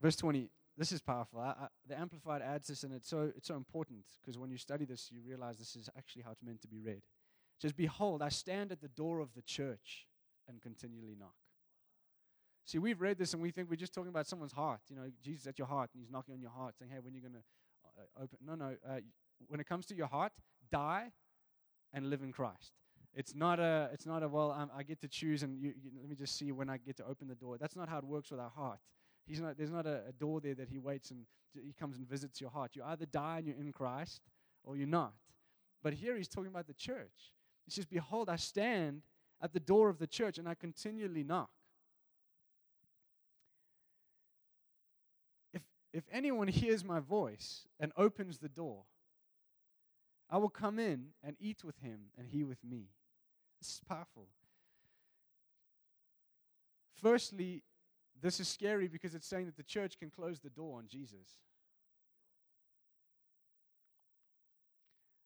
Verse 0.01 0.17
20, 0.17 0.51
this 0.79 0.93
is 0.93 1.01
powerful. 1.01 1.41
I, 1.41 1.49
I, 1.49 1.67
the 1.87 1.99
Amplified 1.99 2.43
adds 2.43 2.69
this, 2.69 2.85
and 2.85 2.95
it's 2.95 3.09
so, 3.09 3.31
it's 3.37 3.49
so 3.49 3.57
important 3.57 4.05
because 4.21 4.39
when 4.39 4.51
you 4.51 4.57
study 4.57 4.85
this, 4.85 5.11
you 5.11 5.21
realize 5.27 5.59
this 5.59 5.77
is 5.77 5.89
actually 5.97 6.23
how 6.23 6.31
it's 6.31 6.43
meant 6.43 6.63
to 6.63 6.69
be 6.69 6.81
read. 6.81 6.97
It 6.97 7.63
says, 7.63 7.73
Behold, 7.73 8.23
I 8.23 8.31
stand 8.31 8.73
at 8.73 8.81
the 8.81 8.89
door 8.89 9.21
of 9.21 9.35
the 9.35 9.43
church 9.43 10.07
and 10.49 10.61
continually 10.63 11.17
knock. 11.19 11.35
See, 12.65 12.79
we've 12.79 13.01
read 13.01 13.19
this 13.19 13.35
and 13.35 13.43
we 13.43 13.51
think 13.51 13.69
we're 13.69 13.77
just 13.77 13.93
talking 13.93 14.09
about 14.11 14.27
someone's 14.27 14.53
heart. 14.53 14.81
You 14.89 14.97
know, 14.97 15.11
Jesus 15.23 15.47
at 15.47 15.59
your 15.59 15.67
heart, 15.67 15.91
and 15.93 16.01
he's 16.01 16.11
knocking 16.11 16.35
on 16.35 16.41
your 16.41 16.51
heart, 16.51 16.77
saying, 16.79 16.91
Hey, 16.91 16.99
when 17.03 17.13
are 17.13 17.17
you 17.17 17.23
going 17.23 17.35
to 17.35 17.43
uh, 17.85 18.23
open? 18.23 18.39
No, 18.47 18.55
no. 18.55 18.77
Uh, 18.89 19.01
when 19.49 19.61
it 19.61 19.67
comes 19.67 19.87
to 19.87 19.95
your 19.95 20.07
heart, 20.07 20.33
die 20.71 21.13
and 21.93 22.09
live 22.09 22.23
in 22.23 22.33
Christ. 22.33 22.73
It's 23.13 23.35
not 23.35 23.59
a, 23.59 23.91
it's 23.93 24.07
not 24.07 24.23
a 24.23 24.29
well, 24.29 24.53
um, 24.53 24.71
I 24.75 24.85
get 24.85 25.01
to 25.01 25.09
choose 25.09 25.43
and 25.43 25.61
you, 25.61 25.75
you, 25.83 25.91
let 26.01 26.09
me 26.09 26.15
just 26.15 26.39
see 26.39 26.53
when 26.53 26.71
I 26.71 26.77
get 26.77 26.97
to 26.99 27.05
open 27.05 27.27
the 27.27 27.35
door. 27.35 27.59
That's 27.59 27.75
not 27.75 27.89
how 27.89 27.99
it 27.99 28.05
works 28.05 28.31
with 28.31 28.39
our 28.39 28.51
heart. 28.51 28.79
He's 29.31 29.41
not, 29.41 29.57
there's 29.57 29.71
not 29.71 29.87
a, 29.87 30.03
a 30.09 30.13
door 30.13 30.41
there 30.41 30.57
that 30.57 30.69
he 30.69 30.79
waits 30.81 31.13
and 31.13 31.21
he 31.55 31.73
comes 31.79 31.97
and 31.97 32.09
visits 32.09 32.41
your 32.41 32.51
heart. 32.51 32.73
You 32.75 32.83
either 32.85 33.07
die 33.07 33.39
and 33.39 33.47
you're 33.47 33.57
in 33.57 33.71
Christ 33.73 34.23
or 34.65 34.77
you're 34.77 34.89
not. 34.89 35.13
But 35.85 35.95
here 35.95 36.17
he's 36.17 36.27
talking 36.27 36.51
about 36.51 36.67
the 36.67 36.75
church. 36.75 37.33
He 37.65 37.71
says, 37.71 37.87
Behold, 37.87 38.29
I 38.29 38.35
stand 38.35 39.03
at 39.41 39.53
the 39.53 39.61
door 39.61 39.89
of 39.89 39.99
the 39.99 40.09
church 40.09 40.39
and 40.39 40.49
I 40.49 40.55
continually 40.55 41.23
knock. 41.23 41.51
If, 45.55 45.63
if 45.93 46.05
anyone 46.11 46.49
hears 46.49 46.85
my 46.85 46.99
voice 46.99 47.69
and 47.79 47.93
opens 47.97 48.39
the 48.39 48.49
door, 48.49 48.83
I 50.29 50.39
will 50.39 50.49
come 50.49 50.81
in 50.81 51.11
and 51.23 51.37
eat 51.39 51.63
with 51.63 51.79
him 51.79 52.01
and 52.19 52.27
he 52.27 52.43
with 52.43 52.65
me. 52.65 52.89
This 53.61 53.75
is 53.75 53.81
powerful. 53.89 54.27
Firstly, 57.01 57.63
this 58.23 58.41
is 58.41 58.49
scary 58.49 58.89
because 58.89 59.15
it's 59.15 59.27
saying 59.27 59.47
that 59.47 59.57
the 59.57 59.63
church 59.63 59.99
can 59.99 60.11
close 60.11 60.41
the 60.41 60.51
door 60.51 60.79
on 60.79 60.87
Jesus. 60.89 61.37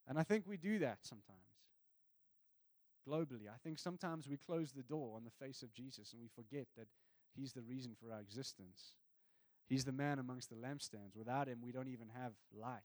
And 0.06 0.18
I 0.18 0.22
think 0.22 0.44
we 0.46 0.56
do 0.56 0.78
that 0.80 0.98
sometimes. 1.02 1.38
Globally, 3.08 3.48
I 3.48 3.58
think 3.62 3.78
sometimes 3.78 4.28
we 4.28 4.36
close 4.36 4.72
the 4.72 4.82
door 4.82 5.14
on 5.16 5.24
the 5.24 5.44
face 5.44 5.62
of 5.62 5.72
Jesus 5.74 6.12
and 6.12 6.20
we 6.20 6.28
forget 6.28 6.66
that 6.76 6.86
He's 7.36 7.52
the 7.52 7.62
reason 7.62 7.96
for 8.00 8.12
our 8.12 8.20
existence. 8.20 8.94
He's 9.68 9.84
the 9.84 9.92
man 9.92 10.20
amongst 10.20 10.50
the 10.50 10.56
lampstands. 10.56 11.16
Without 11.16 11.48
Him, 11.48 11.58
we 11.62 11.72
don't 11.72 11.88
even 11.88 12.08
have 12.14 12.32
light. 12.56 12.78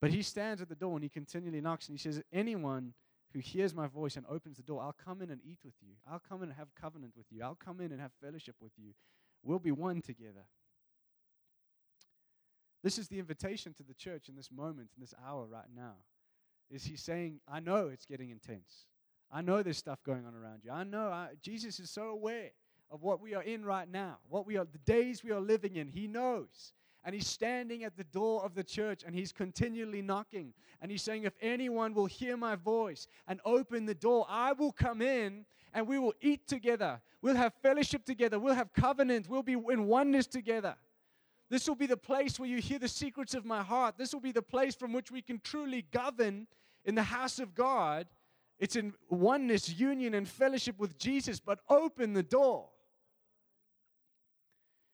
But 0.00 0.10
He 0.10 0.22
stands 0.22 0.62
at 0.62 0.68
the 0.68 0.74
door 0.74 0.94
and 0.94 1.02
He 1.02 1.10
continually 1.10 1.60
knocks 1.60 1.88
and 1.88 1.98
He 1.98 2.02
says, 2.02 2.22
Anyone 2.32 2.94
who 3.32 3.38
hears 3.38 3.74
my 3.74 3.86
voice 3.86 4.16
and 4.16 4.26
opens 4.28 4.56
the 4.56 4.62
door, 4.62 4.82
I'll 4.82 4.96
come 5.04 5.22
in 5.22 5.30
and 5.30 5.40
eat 5.44 5.58
with 5.64 5.74
you. 5.80 5.94
I'll 6.10 6.22
come 6.26 6.42
in 6.42 6.48
and 6.48 6.58
have 6.58 6.74
covenant 6.74 7.12
with 7.16 7.26
you. 7.30 7.42
I'll 7.42 7.54
come 7.54 7.80
in 7.80 7.92
and 7.92 8.00
have 8.00 8.12
fellowship 8.22 8.56
with 8.60 8.72
you. 8.76 8.92
We'll 9.42 9.58
be 9.58 9.72
one 9.72 10.02
together. 10.02 10.46
This 12.82 12.98
is 12.98 13.08
the 13.08 13.18
invitation 13.18 13.74
to 13.74 13.82
the 13.82 13.94
church 13.94 14.28
in 14.28 14.36
this 14.36 14.50
moment, 14.50 14.88
in 14.96 15.00
this 15.00 15.14
hour 15.26 15.46
right 15.46 15.68
now. 15.74 15.94
Is 16.70 16.84
he 16.84 16.96
saying, 16.96 17.40
I 17.46 17.60
know 17.60 17.88
it's 17.88 18.06
getting 18.06 18.30
intense. 18.30 18.86
I 19.30 19.42
know 19.42 19.62
there's 19.62 19.76
stuff 19.76 20.02
going 20.02 20.24
on 20.26 20.34
around 20.34 20.60
you. 20.64 20.72
I 20.72 20.84
know 20.84 21.08
I, 21.08 21.28
Jesus 21.42 21.78
is 21.78 21.90
so 21.90 22.08
aware 22.08 22.50
of 22.90 23.02
what 23.02 23.20
we 23.20 23.34
are 23.34 23.42
in 23.42 23.64
right 23.64 23.88
now, 23.88 24.18
what 24.28 24.46
we 24.46 24.56
are, 24.56 24.64
the 24.64 24.78
days 24.78 25.22
we 25.22 25.30
are 25.30 25.40
living 25.40 25.76
in. 25.76 25.88
He 25.88 26.08
knows 26.08 26.72
and 27.04 27.14
he's 27.14 27.26
standing 27.26 27.84
at 27.84 27.96
the 27.96 28.04
door 28.04 28.44
of 28.44 28.54
the 28.54 28.64
church 28.64 29.02
and 29.06 29.14
he's 29.14 29.32
continually 29.32 30.02
knocking. 30.02 30.52
And 30.80 30.90
he's 30.90 31.02
saying, 31.02 31.24
If 31.24 31.34
anyone 31.40 31.94
will 31.94 32.06
hear 32.06 32.36
my 32.36 32.56
voice 32.56 33.06
and 33.26 33.40
open 33.44 33.86
the 33.86 33.94
door, 33.94 34.26
I 34.28 34.52
will 34.52 34.72
come 34.72 35.00
in 35.00 35.46
and 35.72 35.86
we 35.86 35.98
will 35.98 36.14
eat 36.20 36.46
together. 36.46 37.00
We'll 37.22 37.36
have 37.36 37.54
fellowship 37.62 38.04
together. 38.04 38.38
We'll 38.38 38.54
have 38.54 38.72
covenant. 38.72 39.28
We'll 39.28 39.42
be 39.42 39.54
in 39.54 39.86
oneness 39.86 40.26
together. 40.26 40.76
This 41.48 41.66
will 41.66 41.74
be 41.74 41.86
the 41.86 41.96
place 41.96 42.38
where 42.38 42.48
you 42.48 42.58
hear 42.58 42.78
the 42.78 42.88
secrets 42.88 43.34
of 43.34 43.44
my 43.44 43.62
heart. 43.62 43.96
This 43.98 44.12
will 44.12 44.20
be 44.20 44.32
the 44.32 44.42
place 44.42 44.74
from 44.74 44.92
which 44.92 45.10
we 45.10 45.20
can 45.20 45.40
truly 45.42 45.84
govern 45.90 46.46
in 46.84 46.94
the 46.94 47.02
house 47.02 47.38
of 47.38 47.54
God. 47.54 48.06
It's 48.58 48.76
in 48.76 48.92
oneness, 49.08 49.68
union, 49.70 50.14
and 50.14 50.28
fellowship 50.28 50.78
with 50.78 50.98
Jesus, 50.98 51.40
but 51.40 51.60
open 51.68 52.12
the 52.12 52.22
door. 52.22 52.68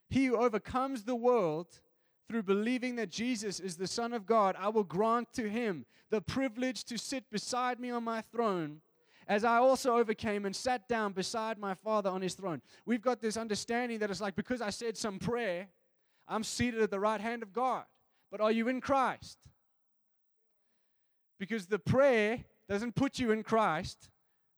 He 0.08 0.26
who 0.26 0.36
overcomes 0.36 1.02
the 1.02 1.16
world 1.16 1.80
through 2.28 2.42
believing 2.42 2.96
that 2.96 3.10
Jesus 3.10 3.60
is 3.60 3.76
the 3.76 3.86
Son 3.86 4.12
of 4.12 4.26
God, 4.26 4.56
I 4.58 4.68
will 4.68 4.84
grant 4.84 5.32
to 5.34 5.48
him 5.48 5.86
the 6.10 6.20
privilege 6.20 6.84
to 6.84 6.98
sit 6.98 7.30
beside 7.30 7.78
me 7.80 7.90
on 7.90 8.04
my 8.04 8.20
throne, 8.20 8.80
as 9.28 9.44
I 9.44 9.56
also 9.56 9.96
overcame 9.96 10.44
and 10.44 10.54
sat 10.54 10.88
down 10.88 11.12
beside 11.12 11.58
my 11.58 11.74
Father 11.74 12.10
on 12.10 12.22
his 12.22 12.34
throne. 12.34 12.62
We've 12.84 13.02
got 13.02 13.20
this 13.20 13.36
understanding 13.36 13.98
that 14.00 14.10
it's 14.10 14.20
like 14.20 14.36
because 14.36 14.60
I 14.60 14.70
said 14.70 14.96
some 14.96 15.18
prayer, 15.18 15.68
I'm 16.28 16.44
seated 16.44 16.80
at 16.80 16.90
the 16.90 17.00
right 17.00 17.20
hand 17.20 17.42
of 17.42 17.52
God. 17.52 17.84
But 18.30 18.40
are 18.40 18.52
you 18.52 18.68
in 18.68 18.80
Christ? 18.80 19.38
Because 21.38 21.66
the 21.66 21.78
prayer 21.78 22.44
doesn't 22.68 22.94
put 22.94 23.18
you 23.18 23.30
in 23.30 23.42
Christ. 23.42 24.10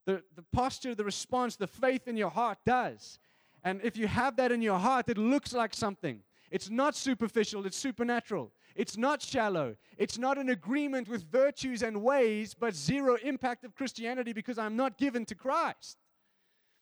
The, 0.05 0.23
the 0.35 0.43
posture, 0.51 0.95
the 0.95 1.03
response, 1.03 1.55
the 1.55 1.67
faith 1.67 2.07
in 2.07 2.17
your 2.17 2.31
heart 2.31 2.57
does. 2.65 3.19
And 3.63 3.81
if 3.83 3.97
you 3.97 4.07
have 4.07 4.37
that 4.37 4.51
in 4.51 4.61
your 4.61 4.79
heart, 4.79 5.09
it 5.09 5.17
looks 5.17 5.53
like 5.53 5.75
something. 5.75 6.21
It's 6.51 6.69
not 6.69 6.95
superficial, 6.95 7.65
it's 7.65 7.77
supernatural. 7.77 8.51
It's 8.75 8.97
not 8.97 9.21
shallow. 9.21 9.75
It's 9.97 10.17
not 10.17 10.37
an 10.37 10.49
agreement 10.49 11.09
with 11.09 11.29
virtues 11.29 11.83
and 11.83 12.01
ways, 12.01 12.53
but 12.53 12.75
zero 12.75 13.17
impact 13.21 13.65
of 13.65 13.75
Christianity 13.75 14.33
because 14.33 14.57
I'm 14.57 14.75
not 14.75 14.97
given 14.97 15.25
to 15.25 15.35
Christ. 15.35 15.97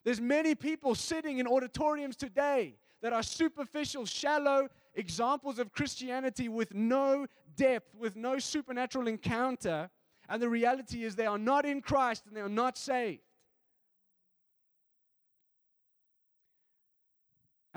There's 0.06 0.22
many 0.22 0.56
people 0.56 0.96
sitting 0.96 1.40
in 1.40 1.48
auditoriums 1.48 2.16
today 2.16 2.76
that 3.02 3.14
are 3.14 3.24
superficial, 3.24 4.06
shallow 4.06 4.70
examples 4.96 5.60
of 5.60 5.72
Christianity 5.72 6.50
with 6.50 6.74
no 6.74 7.28
depth, 7.56 7.94
with 7.96 8.16
no 8.16 8.40
supernatural 8.40 9.08
encounter. 9.08 9.90
And 10.30 10.42
the 10.42 10.50
reality 10.50 11.04
is 11.04 11.16
they 11.16 11.26
are 11.26 11.38
not 11.38 11.66
in 11.66 11.82
Christ 11.82 12.26
and 12.28 12.36
they 12.36 12.42
are 12.42 12.50
not 12.50 12.78
saved. 12.78 13.22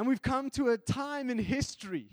And 0.00 0.08
we've 0.08 0.22
come 0.22 0.48
to 0.52 0.70
a 0.70 0.78
time 0.78 1.28
in 1.28 1.36
history 1.36 2.08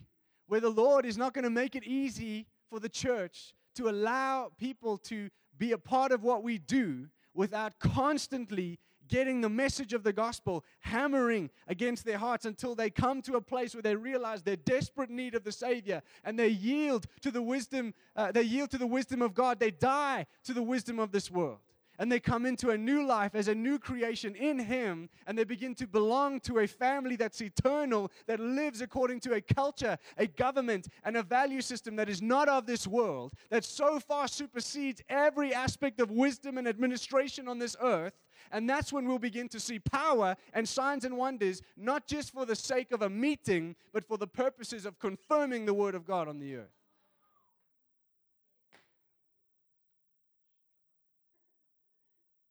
where 0.48 0.60
the 0.60 0.68
Lord 0.70 1.06
is 1.06 1.18
not 1.18 1.34
going 1.34 1.46
to 1.46 1.50
make 1.50 1.74
it 1.74 1.86
easy 1.86 2.46
for 2.70 2.82
the 2.82 2.90
church 2.90 3.54
to 3.76 3.88
allow 3.88 4.52
people 4.58 4.98
to 5.06 5.30
be 5.58 5.72
a 5.72 5.78
part 5.78 6.12
of 6.12 6.22
what 6.22 6.44
we 6.44 6.58
do 6.58 7.08
without 7.34 7.80
constantly 7.80 8.78
getting 9.08 9.40
the 9.40 9.48
message 9.48 9.94
of 9.94 10.04
the 10.04 10.12
gospel 10.12 10.66
hammering 10.82 11.50
against 11.70 12.04
their 12.04 12.18
hearts 12.18 12.46
until 12.46 12.76
they 12.76 12.90
come 12.90 13.22
to 13.22 13.36
a 13.36 13.42
place 13.42 13.74
where 13.74 13.82
they 13.82 13.96
realize 13.96 14.44
their 14.44 14.58
desperate 14.58 15.10
need 15.10 15.34
of 15.34 15.46
the 15.46 15.52
savior 15.54 16.02
and 16.26 16.38
they 16.38 16.50
yield 16.50 17.08
to 17.22 17.32
the 17.32 17.42
wisdom 17.42 17.94
uh, 18.18 18.34
they 18.34 18.42
yield 18.42 18.70
to 18.70 18.78
the 18.78 18.86
wisdom 18.86 19.22
of 19.22 19.34
god. 19.34 19.62
They 19.62 19.72
die 19.72 20.26
to 20.44 20.54
the 20.54 20.62
wisdom 20.62 21.00
of 21.00 21.14
this 21.14 21.32
world 21.32 21.60
and 22.00 22.12
they 22.12 22.20
come 22.20 22.46
into 22.46 22.70
a 22.70 22.78
new 22.78 23.06
life 23.06 23.36
as 23.36 23.48
a 23.48 23.56
new 23.56 23.80
creation 23.80 24.36
in 24.36 24.60
Him, 24.60 25.10
and 25.26 25.38
they 25.38 25.44
begin 25.44 25.76
to 25.76 25.88
belong 25.88 26.40
to 26.42 26.60
a 26.60 26.68
family 26.68 27.16
that's 27.16 27.42
eternal, 27.42 28.12
that 28.28 28.40
lives 28.40 28.82
according 28.82 29.20
to 29.22 29.34
a 29.34 29.42
culture, 29.42 29.98
a 30.18 30.28
government, 30.28 30.88
and 31.04 31.18
a 31.18 31.24
value 31.24 31.62
system 31.62 31.96
that 31.96 32.10
is 32.10 32.22
not 32.22 32.48
of 32.48 32.66
this 32.66 32.88
world, 32.88 33.34
that 33.50 33.64
so 33.64 34.00
far 34.00 34.28
supersedes 34.28 35.02
every 35.10 35.54
aspect 35.54 36.00
of 36.00 36.12
wisdom 36.12 36.58
and 36.58 36.68
administration 36.68 37.48
on 37.48 37.60
this 37.60 37.76
earth. 37.82 38.14
And 38.52 38.70
that's 38.70 38.94
when 38.94 39.08
we'll 39.08 39.20
begin 39.20 39.50
to 39.50 39.60
see 39.60 39.80
power 39.80 40.36
and 40.54 40.68
signs 40.68 41.04
and 41.04 41.18
wonders, 41.18 41.62
not 41.76 42.08
just 42.08 42.32
for 42.32 42.46
the 42.46 42.56
sake 42.56 42.92
of 42.92 43.02
a 43.02 43.10
meeting, 43.10 43.76
but 43.92 44.08
for 44.08 44.18
the 44.18 44.28
purposes 44.28 44.86
of 44.86 45.00
confirming 45.00 45.66
the 45.66 45.74
Word 45.74 45.96
of 45.96 46.06
God 46.06 46.28
on 46.28 46.40
the 46.40 46.56
earth. 46.56 46.77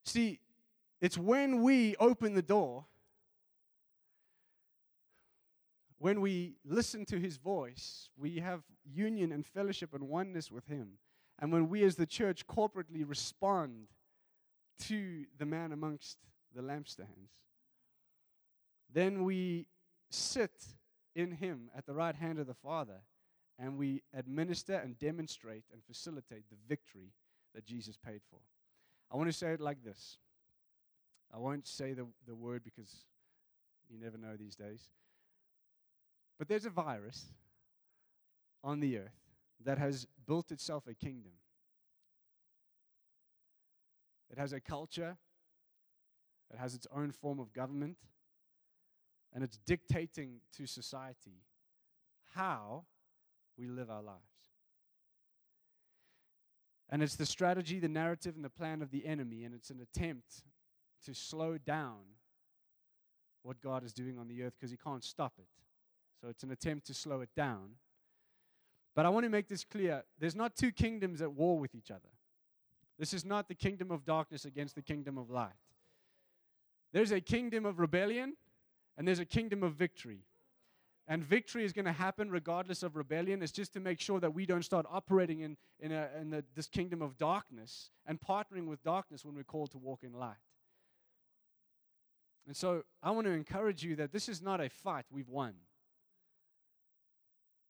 See, 0.07 0.39
it's 1.01 1.19
when 1.19 1.63
we 1.63 1.97
open 1.97 2.35
the 2.35 2.43
door, 2.43 2.87
when 5.99 6.21
we 6.21 6.55
listen 6.65 7.05
to 7.07 7.19
his 7.19 7.37
voice, 7.37 8.09
we 8.17 8.39
have 8.39 8.63
union 8.85 9.33
and 9.33 9.45
fellowship 9.45 9.93
and 9.93 10.09
oneness 10.09 10.51
with 10.51 10.67
him. 10.67 10.93
And 11.41 11.53
when 11.53 11.69
we 11.69 11.83
as 11.83 11.97
the 11.97 12.07
church 12.07 12.47
corporately 12.47 13.07
respond 13.07 13.89
to 14.85 15.25
the 15.39 15.45
man 15.45 15.73
amongst 15.73 16.19
the 16.55 16.63
lampstands, 16.63 17.33
then 18.93 19.25
we 19.25 19.67
sit 20.11 20.65
in 21.17 21.33
him 21.33 21.71
at 21.77 21.85
the 21.85 21.95
right 21.95 22.15
hand 22.15 22.39
of 22.39 22.47
the 22.47 22.55
Father 22.55 23.03
and 23.59 23.77
we 23.77 24.03
administer 24.15 24.75
and 24.75 24.99
demonstrate 24.99 25.65
and 25.73 25.83
facilitate 25.85 26.45
the 26.49 26.57
victory 26.69 27.13
that 27.55 27.67
Jesus 27.67 27.97
paid 27.97 28.21
for. 28.31 28.39
I 29.11 29.17
want 29.17 29.29
to 29.31 29.37
say 29.37 29.53
it 29.53 29.61
like 29.61 29.83
this. 29.85 30.19
I 31.33 31.39
won't 31.39 31.67
say 31.67 31.93
the, 31.93 32.07
the 32.27 32.35
word 32.35 32.63
because 32.65 33.05
you 33.89 33.99
never 33.99 34.19
know 34.19 34.37
these 34.37 34.57
days. 34.57 34.89
But 36.39 36.49
there's 36.49 36.67
a 36.67 36.71
virus 36.71 37.27
on 38.63 38.81
the 38.81 38.99
earth 38.99 39.19
that 39.65 39.79
has 39.79 40.07
built 40.27 40.51
itself 40.51 40.87
a 40.87 40.95
kingdom. 40.95 41.33
It 44.31 44.39
has 44.39 44.53
a 44.53 44.61
culture, 44.61 45.17
it 46.53 46.59
has 46.59 46.75
its 46.75 46.87
own 46.95 47.13
form 47.13 47.39
of 47.39 47.53
government, 47.53 47.97
and 49.33 49.43
it's 49.45 49.59
dictating 49.67 50.41
to 50.57 50.67
society 50.67 51.43
how 52.35 52.85
we 53.57 53.67
live 53.67 53.91
our 53.91 54.03
lives. 54.03 54.36
And 56.89 57.03
it's 57.03 57.17
the 57.17 57.27
strategy, 57.27 57.81
the 57.81 57.89
narrative, 57.89 58.37
and 58.37 58.45
the 58.45 58.51
plan 58.51 58.81
of 58.81 58.91
the 58.91 59.07
enemy, 59.07 59.45
and 59.45 59.55
it's 59.55 59.71
an 59.71 59.81
attempt 59.81 60.43
to 61.05 61.15
slow 61.15 61.59
down 61.59 61.99
what 63.43 63.61
God 63.61 63.85
is 63.85 63.93
doing 63.93 64.19
on 64.19 64.29
the 64.29 64.43
earth 64.43 64.55
because 64.59 64.71
he 64.71 64.77
can't 64.77 65.05
stop 65.05 65.35
it. 65.39 65.49
So 66.21 66.29
it's 66.29 66.43
an 66.43 66.51
attempt 66.51 66.87
to 66.87 66.95
slow 66.95 67.21
it 67.21 67.31
down. 67.37 67.71
But 68.95 69.05
I 69.05 69.11
want 69.11 69.25
to 69.25 69.31
make 69.31 69.49
this 69.49 69.65
clear 69.65 70.05
there's 70.19 70.35
not 70.35 70.57
two 70.57 70.73
kingdoms 70.73 71.21
at 71.21 71.33
war 71.33 71.59
with 71.59 71.75
each 71.75 71.91
other. 71.91 72.09
This 72.99 73.13
is 73.13 73.25
not 73.25 73.49
the 73.49 73.55
kingdom 73.55 73.91
of 73.91 74.05
darkness 74.05 74.45
against 74.45 74.75
the 74.75 74.83
kingdom 74.83 75.19
of 75.19 75.31
light. 75.31 75.53
There's 76.93 77.13
a 77.13 77.21
kingdom 77.21 77.67
of 77.67 77.79
rebellion 77.79 78.37
and 78.97 79.07
there's 79.07 79.19
a 79.19 79.27
kingdom 79.27 79.63
of 79.63 79.75
victory. 79.75 80.25
And 81.09 81.23
victory 81.23 81.65
is 81.65 81.73
going 81.73 81.85
to 81.85 81.93
happen 81.93 82.31
regardless 82.31 82.83
of 82.83 82.97
rebellion. 82.97 83.41
It's 83.41 83.53
just 83.53 83.73
to 83.75 83.81
make 83.81 84.01
sure 84.01 84.19
that 84.19 84.35
we 84.35 84.45
don't 84.45 84.65
start 84.65 84.87
operating 84.91 85.41
in, 85.41 85.57
in, 85.79 85.93
a, 85.93 86.09
in 86.21 86.31
the, 86.31 86.45
this 86.55 86.67
kingdom 86.67 87.01
of 87.01 87.17
darkness 87.17 87.91
and 88.07 88.21
partnering 88.21 88.67
with 88.67 88.83
darkness 88.83 89.25
when 89.25 89.37
we're 89.37 89.45
called 89.45 89.71
to 89.73 89.79
walk 89.79 90.03
in 90.03 90.13
light. 90.13 90.35
And 92.47 92.57
so 92.57 92.83
I 93.03 93.13
want 93.13 93.27
to 93.27 93.33
encourage 93.33 93.85
you 93.85 93.97
that 93.97 94.13
this 94.13 94.29
is 94.29 94.43
not 94.43 94.61
a 94.61 94.69
fight 94.69 95.05
we've 95.11 95.29
won. 95.29 95.55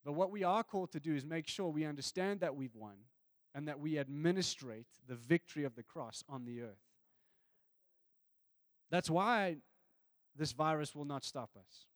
But 0.05 0.13
what 0.13 0.31
we 0.31 0.45
are 0.45 0.63
called 0.63 0.93
to 0.93 1.01
do 1.01 1.15
is 1.15 1.25
make 1.25 1.49
sure 1.49 1.69
we 1.69 1.85
understand 1.85 2.41
that 2.41 2.55
we've 2.55 2.75
won 2.75 2.95
and 3.55 3.69
that 3.69 3.81
we 3.81 3.99
administrate 3.99 4.87
the 5.09 5.15
victory 5.15 5.65
of 5.65 5.75
the 5.75 5.83
cross 5.83 6.23
on 6.29 6.45
the 6.45 6.63
earth. 6.63 6.87
That's 8.91 9.11
why 9.11 9.57
this 10.37 10.53
virus 10.53 10.95
will 10.95 11.05
not 11.05 11.25
stop 11.25 11.51
us. 11.59 11.87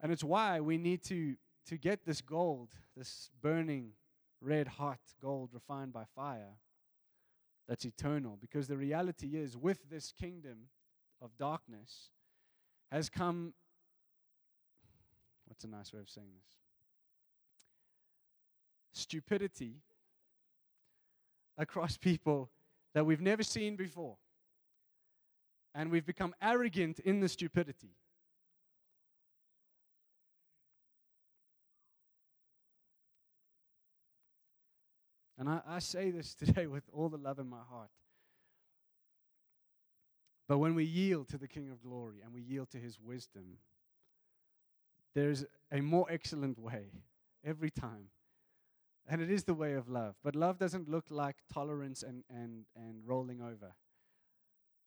And 0.00 0.12
it's 0.12 0.24
why 0.24 0.60
we 0.60 0.76
need 0.78 1.02
to, 1.04 1.36
to 1.66 1.76
get 1.76 2.04
this 2.04 2.20
gold, 2.20 2.70
this 2.96 3.30
burning, 3.40 3.92
red 4.40 4.68
hot 4.68 5.00
gold 5.20 5.50
refined 5.52 5.92
by 5.92 6.04
fire 6.14 6.58
that's 7.68 7.84
eternal. 7.84 8.38
Because 8.40 8.68
the 8.68 8.76
reality 8.76 9.36
is, 9.36 9.56
with 9.56 9.90
this 9.90 10.12
kingdom 10.12 10.68
of 11.20 11.36
darkness 11.38 12.10
has 12.92 13.08
come. 13.08 13.54
What's 15.46 15.64
a 15.64 15.68
nice 15.68 15.92
way 15.92 16.00
of 16.00 16.10
saying 16.10 16.28
this? 16.34 16.44
Stupidity 19.00 19.82
across 21.58 21.96
people 21.98 22.50
that 22.94 23.04
we've 23.04 23.20
never 23.20 23.42
seen 23.42 23.76
before. 23.76 24.16
And 25.74 25.90
we've 25.90 26.06
become 26.06 26.34
arrogant 26.40 27.00
in 27.00 27.20
the 27.20 27.28
stupidity. 27.28 27.90
And 35.38 35.48
I, 35.48 35.60
I 35.66 35.78
say 35.78 36.10
this 36.10 36.34
today 36.38 36.66
with 36.66 36.84
all 36.92 37.08
the 37.08 37.18
love 37.18 37.38
in 37.38 37.48
my 37.48 37.62
heart. 37.68 37.90
But 40.48 40.58
when 40.58 40.74
we 40.74 40.84
yield 40.84 41.28
to 41.30 41.38
the 41.38 41.48
King 41.48 41.70
of 41.70 41.82
glory 41.82 42.16
and 42.24 42.32
we 42.32 42.40
yield 42.40 42.70
to 42.70 42.78
his 42.78 43.00
wisdom, 43.00 43.58
there's 45.14 45.44
a 45.72 45.80
more 45.80 46.06
excellent 46.08 46.58
way 46.58 46.92
every 47.44 47.70
time. 47.70 48.10
And 49.08 49.20
it 49.20 49.30
is 49.30 49.44
the 49.44 49.54
way 49.54 49.74
of 49.74 49.88
love. 49.88 50.14
But 50.22 50.36
love 50.36 50.58
doesn't 50.58 50.88
look 50.88 51.06
like 51.10 51.36
tolerance 51.52 52.02
and, 52.02 52.22
and, 52.30 52.64
and 52.76 53.02
rolling 53.04 53.40
over. 53.40 53.74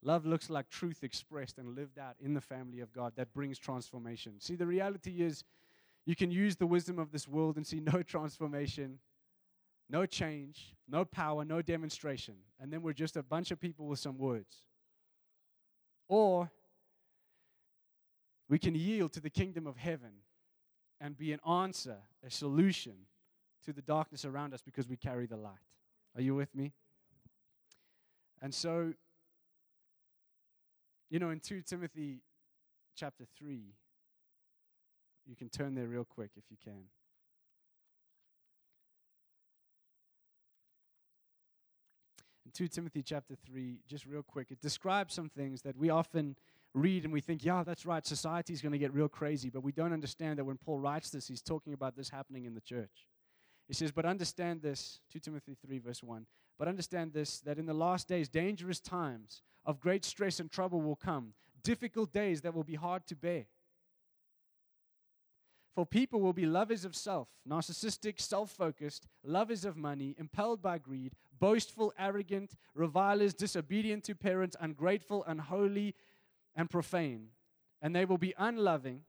Love 0.01 0.25
looks 0.25 0.49
like 0.49 0.69
truth 0.69 1.03
expressed 1.03 1.57
and 1.57 1.75
lived 1.75 1.99
out 1.99 2.15
in 2.21 2.33
the 2.33 2.41
family 2.41 2.79
of 2.79 2.93
God 2.93 3.13
that 3.17 3.33
brings 3.33 3.57
transformation. 3.57 4.39
See, 4.39 4.55
the 4.55 4.65
reality 4.65 5.21
is 5.21 5.43
you 6.05 6.15
can 6.15 6.31
use 6.31 6.55
the 6.55 6.67
wisdom 6.67 6.99
of 6.99 7.11
this 7.11 7.27
world 7.27 7.57
and 7.57 7.67
see 7.67 7.81
no 7.81 8.01
transformation 8.07 8.99
no 9.89 10.05
change, 10.05 10.75
no 10.87 11.03
power, 11.03 11.43
no 11.43 11.61
demonstration. 11.61 12.35
And 12.59 12.71
then 12.71 12.81
we're 12.81 12.93
just 12.93 13.17
a 13.17 13.23
bunch 13.23 13.51
of 13.51 13.59
people 13.59 13.87
with 13.87 13.99
some 13.99 14.17
words. 14.17 14.63
Or 16.07 16.51
we 18.47 18.59
can 18.59 18.75
yield 18.75 19.13
to 19.13 19.19
the 19.19 19.29
kingdom 19.29 19.67
of 19.67 19.77
heaven 19.77 20.11
and 21.01 21.17
be 21.17 21.33
an 21.33 21.39
answer, 21.47 21.97
a 22.25 22.29
solution 22.29 22.93
to 23.65 23.73
the 23.73 23.81
darkness 23.81 24.25
around 24.25 24.53
us 24.53 24.61
because 24.61 24.87
we 24.87 24.97
carry 24.97 25.25
the 25.25 25.37
light. 25.37 25.53
Are 26.15 26.21
you 26.21 26.35
with 26.35 26.53
me? 26.55 26.73
And 28.41 28.53
so, 28.53 28.93
you 31.09 31.19
know, 31.19 31.29
in 31.29 31.39
2 31.39 31.61
Timothy 31.61 32.21
chapter 32.95 33.25
3, 33.37 33.73
you 35.27 35.35
can 35.35 35.49
turn 35.49 35.75
there 35.75 35.87
real 35.87 36.05
quick 36.05 36.31
if 36.35 36.43
you 36.49 36.57
can. 36.63 36.85
2 42.59 42.67
Timothy 42.67 43.01
chapter 43.01 43.35
3, 43.35 43.79
just 43.87 44.05
real 44.05 44.21
quick, 44.21 44.51
it 44.51 44.59
describes 44.59 45.13
some 45.13 45.29
things 45.29 45.61
that 45.61 45.77
we 45.77 45.89
often 45.89 46.35
read 46.73 47.05
and 47.05 47.13
we 47.13 47.21
think, 47.21 47.45
yeah, 47.45 47.63
that's 47.63 47.85
right, 47.85 48.05
society 48.05 48.51
is 48.51 48.61
going 48.61 48.73
to 48.73 48.77
get 48.77 48.93
real 48.93 49.07
crazy. 49.07 49.49
But 49.49 49.63
we 49.63 49.71
don't 49.71 49.93
understand 49.93 50.37
that 50.37 50.43
when 50.43 50.57
Paul 50.57 50.77
writes 50.77 51.09
this, 51.09 51.25
he's 51.25 51.41
talking 51.41 51.71
about 51.71 51.95
this 51.95 52.09
happening 52.09 52.43
in 52.43 52.55
the 52.55 52.59
church. 52.59 53.07
He 53.69 53.73
says, 53.73 53.93
But 53.93 54.05
understand 54.05 54.61
this, 54.61 54.99
2 55.13 55.19
Timothy 55.19 55.55
3, 55.65 55.79
verse 55.79 56.03
1. 56.03 56.25
But 56.57 56.67
understand 56.67 57.13
this 57.13 57.39
that 57.41 57.59
in 57.59 57.65
the 57.65 57.73
last 57.73 58.09
days, 58.09 58.27
dangerous 58.27 58.81
times 58.81 59.41
of 59.63 59.79
great 59.79 60.03
stress 60.03 60.41
and 60.41 60.51
trouble 60.51 60.81
will 60.81 60.97
come, 60.97 61.35
difficult 61.63 62.11
days 62.11 62.41
that 62.41 62.53
will 62.53 62.65
be 62.65 62.75
hard 62.75 63.07
to 63.07 63.15
bear. 63.15 63.45
For 65.75 65.85
people 65.85 66.19
will 66.19 66.33
be 66.33 66.45
lovers 66.45 66.83
of 66.83 66.93
self, 66.93 67.29
narcissistic, 67.47 68.19
self 68.19 68.51
focused, 68.51 69.07
lovers 69.23 69.63
of 69.63 69.77
money, 69.77 70.13
impelled 70.17 70.61
by 70.61 70.77
greed, 70.77 71.13
boastful, 71.39 71.93
arrogant, 71.97 72.55
revilers, 72.73 73.33
disobedient 73.33 74.03
to 74.05 74.15
parents, 74.15 74.55
ungrateful, 74.59 75.23
unholy, 75.25 75.95
and 76.55 76.69
profane. 76.69 77.27
And 77.81 77.95
they 77.95 78.05
will 78.05 78.17
be 78.17 78.33
unloving, 78.37 79.01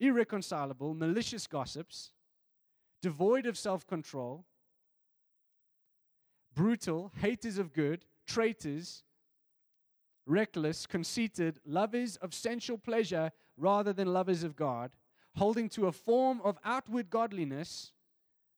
irreconcilable, 0.00 0.94
malicious 0.94 1.46
gossips, 1.46 2.12
devoid 3.02 3.46
of 3.46 3.58
self 3.58 3.86
control, 3.86 4.44
brutal, 6.54 7.12
haters 7.20 7.58
of 7.58 7.72
good, 7.72 8.04
traitors, 8.26 9.04
reckless, 10.26 10.86
conceited, 10.86 11.58
lovers 11.64 12.16
of 12.16 12.34
sensual 12.34 12.78
pleasure 12.78 13.30
rather 13.56 13.92
than 13.92 14.12
lovers 14.12 14.44
of 14.44 14.56
God, 14.56 14.92
holding 15.36 15.68
to 15.70 15.86
a 15.86 15.92
form 15.92 16.40
of 16.42 16.58
outward 16.64 17.10
godliness, 17.10 17.92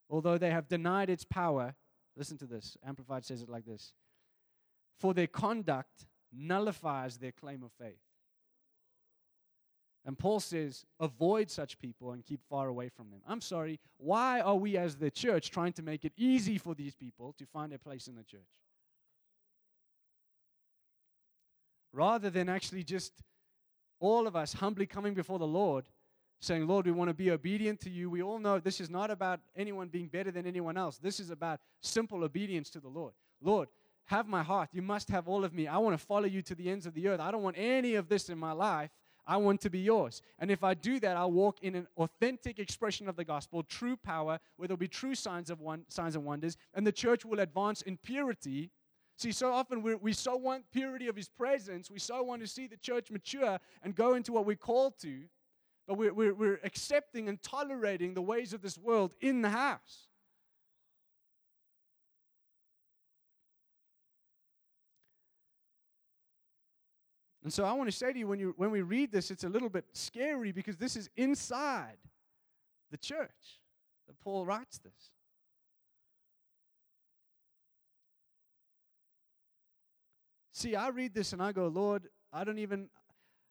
although 0.09 0.39
they 0.39 0.51
have 0.51 0.69
denied 0.69 1.11
its 1.11 1.25
power. 1.25 1.75
Listen 2.21 2.37
to 2.37 2.45
this. 2.45 2.77
Amplified 2.87 3.25
says 3.25 3.41
it 3.41 3.49
like 3.49 3.65
this 3.65 3.95
For 4.99 5.15
their 5.15 5.27
conduct 5.27 6.05
nullifies 6.31 7.17
their 7.17 7.33
claim 7.33 7.63
of 7.63 7.73
faith. 7.81 7.99
And 10.05 10.19
Paul 10.19 10.39
says, 10.41 10.85
avoid 10.99 11.51
such 11.51 11.79
people 11.79 12.13
and 12.13 12.23
keep 12.23 12.43
far 12.49 12.69
away 12.69 12.91
from 12.91 13.11
them. 13.11 13.21
I'm 13.27 13.41
sorry, 13.41 13.81
why 13.97 14.41
are 14.41 14.57
we 14.57 14.77
as 14.77 14.97
the 14.97 15.11
church 15.11 15.51
trying 15.51 15.73
to 15.75 15.83
make 15.83 16.05
it 16.05 16.13
easy 16.17 16.59
for 16.59 16.75
these 16.75 16.95
people 16.95 17.35
to 17.39 17.47
find 17.47 17.73
a 17.73 17.79
place 17.79 18.07
in 18.07 18.17
the 18.17 18.23
church? 18.23 18.41
Rather 21.93 22.29
than 22.29 22.51
actually 22.51 22.85
just 22.85 23.13
all 23.99 24.27
of 24.27 24.37
us 24.37 24.53
humbly 24.53 24.87
coming 24.87 25.15
before 25.15 25.39
the 25.39 25.47
Lord, 25.47 25.87
saying, 26.41 26.67
Lord, 26.67 26.87
we 26.87 26.93
want 26.93 27.09
to 27.09 27.15
be 27.15 27.31
obedient 27.31 27.81
to 27.81 27.91
you. 27.91 28.09
We 28.09 28.23
all 28.23 28.39
know 28.39 28.59
this 28.59 28.81
is 28.81 28.91
not 28.91 29.11
about 29.11 29.41
anyone 29.55 29.89
being 29.89 30.09
better 30.09 30.31
than 30.31 30.47
anyone 30.47 30.77
else. 30.77 30.99
This 30.99 31.21
is 31.21 31.31
about 31.31 31.61
simple 31.83 32.25
obedience 32.25 32.71
to 32.71 32.81
the 32.81 32.89
Lord. 32.89 33.13
Lord, 33.43 33.69
have 34.07 34.27
my 34.27 34.43
heart. 34.43 34.71
You 34.73 34.83
must 34.83 35.09
have 35.11 35.29
all 35.29 35.45
of 35.45 35.53
me. 35.53 35.69
I 35.69 35.79
want 35.79 35.99
to 35.99 36.05
follow 36.05 36.27
you 36.27 36.43
to 36.43 36.55
the 36.55 36.71
ends 36.71 36.87
of 36.87 36.95
the 36.95 37.09
earth. 37.09 37.21
I 37.21 37.31
don't 37.31 37.43
want 37.43 37.57
any 37.59 37.95
of 37.95 38.09
this 38.09 38.29
in 38.29 38.39
my 38.39 38.53
life. 38.53 38.91
I 39.27 39.37
want 39.37 39.61
to 39.61 39.71
be 39.71 39.79
yours. 39.79 40.23
And 40.39 40.51
if 40.51 40.65
I 40.65 40.75
do 40.75 40.99
that, 41.01 41.17
I'll 41.17 41.31
walk 41.31 41.63
in 41.63 41.77
an 41.77 41.87
authentic 41.97 42.59
expression 42.59 43.09
of 43.09 43.17
the 43.17 43.25
gospel, 43.25 43.63
true 43.63 43.97
power, 43.97 44.41
where 44.57 44.67
there'll 44.67 44.79
be 44.79 44.89
true 44.89 45.15
signs 45.15 45.51
of 45.51 45.61
one, 45.61 45.85
signs 45.89 46.17
and 46.17 46.25
wonders, 46.25 46.57
and 46.75 46.87
the 46.87 46.93
church 46.93 47.25
will 47.25 47.39
advance 47.39 47.83
in 47.83 47.97
purity. 47.99 48.71
See, 49.17 49.31
so 49.31 49.53
often 49.53 49.83
we 49.83 49.95
we 49.95 50.15
so 50.15 50.37
want 50.37 50.65
purity 50.73 51.07
of 51.07 51.15
His 51.15 51.29
presence, 51.29 51.91
we 51.91 51.99
so 51.99 52.23
want 52.23 52.41
to 52.41 52.49
see 52.49 52.67
the 52.67 52.79
church 52.79 53.11
mature 53.11 53.61
and 53.83 53.95
go 53.95 54.15
into 54.15 54.33
what 54.33 54.47
we're 54.47 54.57
called 54.57 54.99
to, 55.03 55.25
but 55.91 55.99
we're, 55.99 56.15
we're, 56.15 56.35
we're 56.35 56.61
accepting 56.63 57.29
and 57.29 57.43
tolerating 57.43 58.15
the 58.15 58.23
ways 58.23 58.53
of 58.53 58.63
this 58.63 58.79
world 58.79 59.13
in 59.21 59.43
the 59.43 59.49
house. 59.49 60.07
And 67.43 67.53
so 67.53 67.65
I 67.65 67.73
want 67.73 67.91
to 67.91 67.97
say 67.97 68.13
to 68.13 68.19
you 68.21 68.29
when, 68.29 68.39
you 68.39 68.55
when 68.57 68.71
we 68.71 68.83
read 68.83 69.11
this, 69.11 69.33
it's 69.33 69.43
a 69.43 69.49
little 69.49 69.69
bit 69.69 69.85
scary 69.93 70.53
because 70.53 70.77
this 70.77 70.95
is 70.95 71.11
inside 71.17 71.99
the 72.93 72.97
church 72.97 73.59
that 74.07 74.17
Paul 74.21 74.47
writes 74.47 74.79
this. 74.79 75.11
See, 80.53 80.77
I 80.77 80.91
read 80.91 81.15
this 81.15 81.33
and 81.33 81.43
I 81.43 81.51
go, 81.51 81.67
Lord, 81.67 82.07
I 82.33 82.45
don't 82.45 82.59
even, 82.59 82.91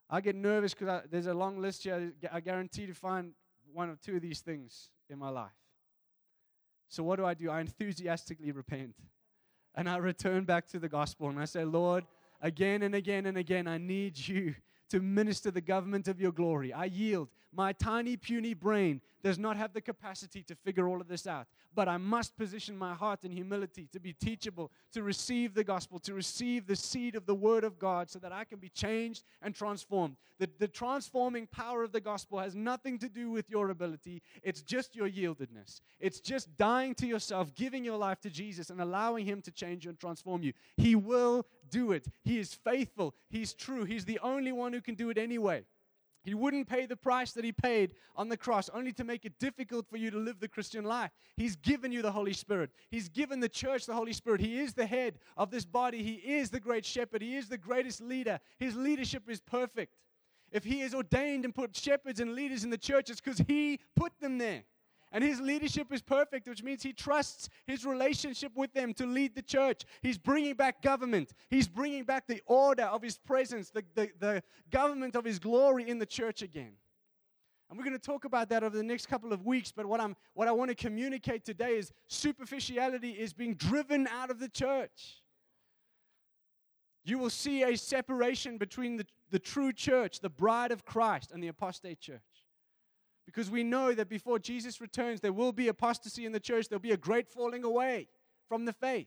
I 0.10 0.22
get 0.22 0.36
nervous 0.36 0.74
because 0.74 1.04
there's 1.12 1.28
a 1.28 1.34
long 1.34 1.60
list 1.60 1.84
here. 1.84 2.14
I 2.32 2.40
guarantee 2.40 2.88
to 2.88 2.94
find 2.94 3.34
one 3.74 3.90
or 3.90 3.96
two 3.96 4.16
of 4.16 4.22
these 4.22 4.40
things 4.40 4.90
in 5.10 5.20
my 5.20 5.30
life. 5.30 5.52
So 6.88 7.04
what 7.04 7.18
do 7.18 7.26
I 7.26 7.36
do? 7.36 7.50
I 7.52 7.62
enthusiastically 7.62 8.52
repent. 8.52 8.96
And 9.76 9.88
I 9.88 9.98
return 9.98 10.46
back 10.46 10.68
to 10.70 10.80
the 10.80 10.90
gospel 10.90 11.30
and 11.30 11.40
I 11.40 11.46
say, 11.46 11.64
Lord, 11.64 12.06
again 12.42 12.82
and 12.82 12.96
again 12.96 13.28
and 13.28 13.38
again, 13.38 13.68
I 13.68 13.78
need 13.78 14.18
you 14.18 14.56
to 14.90 15.00
minister 15.00 15.52
the 15.52 15.62
government 15.62 16.08
of 16.08 16.20
your 16.20 16.32
glory. 16.32 16.74
I 16.74 16.86
yield. 16.86 17.30
My 17.52 17.74
tiny, 17.74 18.16
puny 18.16 18.54
brain 18.54 19.02
does 19.24 19.40
not 19.40 19.58
have 19.58 19.74
the 19.74 19.82
capacity 19.82 20.44
to 20.44 20.56
figure 20.56 20.88
all 20.88 21.02
of 21.02 21.08
this 21.08 21.28
out. 21.28 21.48
But 21.76 21.88
I 21.88 21.98
must 21.98 22.38
position 22.38 22.78
my 22.78 22.94
heart 22.94 23.24
in 23.24 23.32
humility 23.32 23.88
to 23.94 24.00
be 24.00 24.14
teachable, 24.14 24.72
to 24.94 25.04
receive 25.04 25.54
the 25.54 25.64
gospel, 25.64 26.00
to 26.00 26.14
receive 26.14 26.66
the 26.66 26.76
seed 26.76 27.16
of 27.16 27.26
the 27.26 27.36
word 27.36 27.64
of 27.64 27.78
God 27.78 28.10
so 28.10 28.18
that 28.20 28.32
I 28.32 28.44
can 28.44 28.60
be 28.60 28.70
changed 28.70 29.24
and 29.42 29.54
transformed. 29.54 30.16
The, 30.40 30.50
the 30.58 30.68
transforming 30.68 31.48
power 31.48 31.84
of 31.84 31.92
the 31.92 32.02
gospel 32.02 32.40
has 32.40 32.56
nothing 32.56 32.98
to 33.00 33.10
do 33.10 33.30
with 33.30 33.50
your 33.50 33.70
ability, 33.70 34.22
it's 34.42 34.62
just 34.62 34.96
your 34.96 35.10
yieldedness. 35.10 35.82
It's 36.00 36.20
just 36.20 36.56
dying 36.58 36.96
to 36.96 37.08
yourself, 37.08 37.54
giving 37.56 37.84
your 37.84 37.98
life 37.98 38.20
to 38.22 38.30
Jesus, 38.30 38.70
and 38.70 38.82
allowing 38.82 39.26
Him 39.26 39.42
to 39.44 39.52
change 39.52 39.86
you 39.86 39.90
and 39.90 40.00
transform 40.00 40.42
you. 40.42 40.54
He 40.78 40.96
will 40.96 41.46
do 41.70 41.92
it. 41.92 42.08
He 42.24 42.40
is 42.40 42.54
faithful, 42.54 43.16
He's 43.30 43.54
true, 43.54 43.86
He's 43.86 44.06
the 44.06 44.20
only 44.20 44.52
one 44.52 44.74
who 44.74 44.82
can 44.82 44.96
do 44.96 45.10
it 45.10 45.18
anyway. 45.18 45.64
He 46.24 46.34
wouldn't 46.34 46.68
pay 46.68 46.86
the 46.86 46.98
price 46.98 47.32
that 47.32 47.46
he 47.46 47.52
paid 47.52 47.94
on 48.16 48.28
the 48.28 48.38
cross 48.38 48.70
only 48.74 48.92
to 48.94 49.04
make 49.04 49.24
it 49.24 49.40
difficult 49.40 49.88
for 49.90 49.98
you 49.98 50.12
to 50.12 50.18
live 50.18 50.40
the 50.40 50.50
Christian 50.50 50.84
life. 50.84 51.12
He's 51.38 51.56
given 51.56 51.92
you 51.92 52.02
the 52.02 52.12
Holy 52.12 52.34
Spirit. 52.34 52.72
He's 52.92 53.08
given 53.08 53.40
the 53.40 53.50
church 53.50 53.86
the 53.86 53.94
Holy 53.94 54.12
Spirit. 54.12 54.42
He 54.42 54.60
is 54.60 54.74
the 54.74 54.86
head 54.86 55.20
of 55.38 55.50
this 55.50 55.66
body. 55.66 56.04
He 56.04 56.16
is 56.16 56.50
the 56.50 56.60
great 56.60 56.86
shepherd. 56.86 57.22
He 57.22 57.38
is 57.38 57.48
the 57.48 57.58
greatest 57.58 58.02
leader. 58.02 58.40
His 58.58 58.76
leadership 58.76 59.30
is 59.30 59.40
perfect. 59.40 59.96
If 60.52 60.64
he 60.64 60.82
has 60.82 60.94
ordained 60.94 61.46
and 61.46 61.56
put 61.56 61.76
shepherds 61.76 62.20
and 62.20 62.34
leaders 62.34 62.64
in 62.64 62.70
the 62.70 62.78
church, 62.78 63.10
it's 63.10 63.22
because 63.22 63.40
he 63.48 63.80
put 63.96 64.12
them 64.20 64.38
there. 64.38 64.64
And 65.12 65.24
his 65.24 65.42
leadership 65.42 65.92
is 65.92 66.04
perfect, 66.04 66.48
which 66.48 66.62
means 66.62 66.84
he 66.84 66.94
trusts 66.94 67.50
his 67.66 67.84
relationship 67.84 68.52
with 68.56 68.74
them 68.74 68.94
to 68.94 69.08
lead 69.08 69.34
the 69.34 69.42
church. 69.42 69.84
He's 70.02 70.20
bringing 70.20 70.54
back 70.54 70.84
government. 70.84 71.34
He's 71.50 71.68
bringing 71.68 72.04
back 72.04 72.28
the 72.28 72.42
order 72.46 72.84
of 72.84 73.02
his 73.02 73.18
presence, 73.18 73.72
the, 73.72 73.84
the, 73.96 74.10
the 74.20 74.44
government 74.70 75.16
of 75.16 75.26
his 75.26 75.40
glory 75.40 75.90
in 75.90 75.98
the 75.98 76.06
church 76.06 76.44
again. 76.44 76.74
And 77.70 77.78
we're 77.78 77.86
going 77.86 77.98
to 77.98 78.00
talk 78.00 78.26
about 78.26 78.50
that 78.50 78.64
over 78.64 78.76
the 78.76 78.84
next 78.84 79.08
couple 79.08 79.34
of 79.34 79.46
weeks. 79.46 79.72
But 79.72 79.86
what, 79.86 80.00
I'm, 80.00 80.16
what 80.34 80.48
I 80.48 80.52
want 80.52 80.70
to 80.70 80.76
communicate 80.76 81.44
today 81.44 81.78
is 81.78 81.92
superficiality 82.08 83.12
is 83.12 83.34
being 83.34 83.56
driven 83.56 84.08
out 84.08 84.30
of 84.30 84.40
the 84.40 84.50
church. 84.50 85.24
You 87.04 87.18
will 87.18 87.30
see 87.30 87.64
a 87.64 87.76
separation 87.76 88.58
between 88.58 88.98
the, 88.98 89.06
the 89.32 89.40
true 89.40 89.74
church, 89.74 90.20
the 90.20 90.30
bride 90.30 90.72
of 90.72 90.86
Christ, 90.86 91.32
and 91.32 91.42
the 91.42 91.48
apostate 91.48 92.00
church. 92.00 92.39
Because 93.30 93.52
we 93.52 93.64
know 93.64 93.94
that 93.94 94.10
before 94.10 94.40
Jesus 94.40 94.82
returns, 94.82 95.22
there 95.22 95.32
will 95.32 95.52
be 95.52 95.68
apostasy 95.68 96.26
in 96.26 96.32
the 96.32 96.40
church, 96.40 96.68
there'll 96.68 96.80
be 96.80 96.94
a 96.94 96.98
great 96.98 97.28
falling 97.28 97.64
away 97.64 98.08
from 98.48 98.66
the 98.66 98.74
faith. 98.74 99.06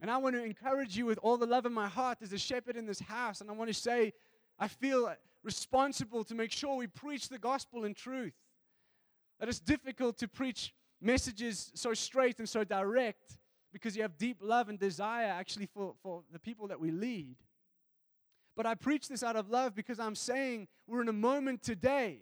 And 0.00 0.10
I 0.10 0.16
want 0.16 0.34
to 0.34 0.42
encourage 0.42 0.96
you 0.96 1.04
with 1.04 1.18
all 1.22 1.36
the 1.36 1.44
love 1.44 1.66
in 1.66 1.74
my 1.74 1.88
heart 1.88 2.22
as 2.22 2.32
a 2.32 2.38
shepherd 2.38 2.74
in 2.74 2.86
this 2.86 3.00
house. 3.00 3.42
And 3.42 3.50
I 3.50 3.52
want 3.52 3.68
to 3.68 3.74
say, 3.74 4.14
I 4.58 4.68
feel 4.68 5.12
responsible 5.42 6.24
to 6.24 6.34
make 6.34 6.50
sure 6.50 6.74
we 6.76 6.86
preach 6.86 7.28
the 7.28 7.38
gospel 7.38 7.84
in 7.84 7.92
truth. 7.92 8.32
That 9.40 9.50
it's 9.50 9.60
difficult 9.60 10.16
to 10.18 10.28
preach 10.28 10.72
messages 11.02 11.70
so 11.74 11.92
straight 11.92 12.38
and 12.38 12.48
so 12.48 12.64
direct 12.64 13.36
because 13.74 13.94
you 13.94 14.00
have 14.00 14.16
deep 14.16 14.38
love 14.40 14.70
and 14.70 14.78
desire 14.78 15.26
actually 15.26 15.66
for, 15.66 15.96
for 16.02 16.22
the 16.32 16.38
people 16.38 16.68
that 16.68 16.80
we 16.80 16.90
lead. 16.90 17.36
But 18.56 18.64
I 18.64 18.74
preach 18.74 19.06
this 19.06 19.22
out 19.22 19.36
of 19.36 19.50
love 19.50 19.74
because 19.74 20.00
I'm 20.00 20.14
saying 20.14 20.66
we're 20.86 21.02
in 21.02 21.08
a 21.08 21.12
moment 21.12 21.62
today 21.62 22.20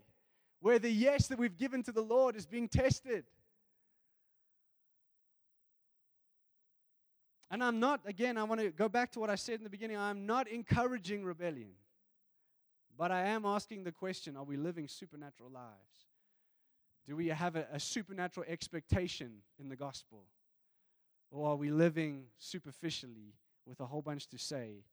where 0.62 0.78
the 0.78 0.90
yes 0.90 1.26
that 1.26 1.38
we've 1.38 1.58
given 1.58 1.82
to 1.82 1.92
the 1.92 2.00
Lord 2.00 2.36
is 2.36 2.46
being 2.46 2.68
tested. 2.68 3.24
And 7.50 7.62
I'm 7.62 7.80
not, 7.80 8.00
again, 8.06 8.38
I 8.38 8.44
want 8.44 8.60
to 8.60 8.70
go 8.70 8.88
back 8.88 9.10
to 9.12 9.20
what 9.20 9.28
I 9.28 9.34
said 9.34 9.56
in 9.56 9.64
the 9.64 9.70
beginning. 9.70 9.98
I'm 9.98 10.24
not 10.24 10.46
encouraging 10.48 11.24
rebellion. 11.24 11.72
But 12.96 13.10
I 13.10 13.26
am 13.26 13.44
asking 13.44 13.82
the 13.82 13.90
question 13.90 14.36
are 14.36 14.44
we 14.44 14.56
living 14.56 14.86
supernatural 14.86 15.50
lives? 15.50 16.06
Do 17.08 17.16
we 17.16 17.26
have 17.28 17.56
a, 17.56 17.66
a 17.72 17.80
supernatural 17.80 18.46
expectation 18.48 19.32
in 19.58 19.68
the 19.68 19.76
gospel? 19.76 20.22
Or 21.32 21.50
are 21.50 21.56
we 21.56 21.70
living 21.70 22.26
superficially 22.38 23.34
with 23.66 23.80
a 23.80 23.86
whole 23.86 24.02
bunch 24.02 24.28
to 24.28 24.38
say, 24.38 24.84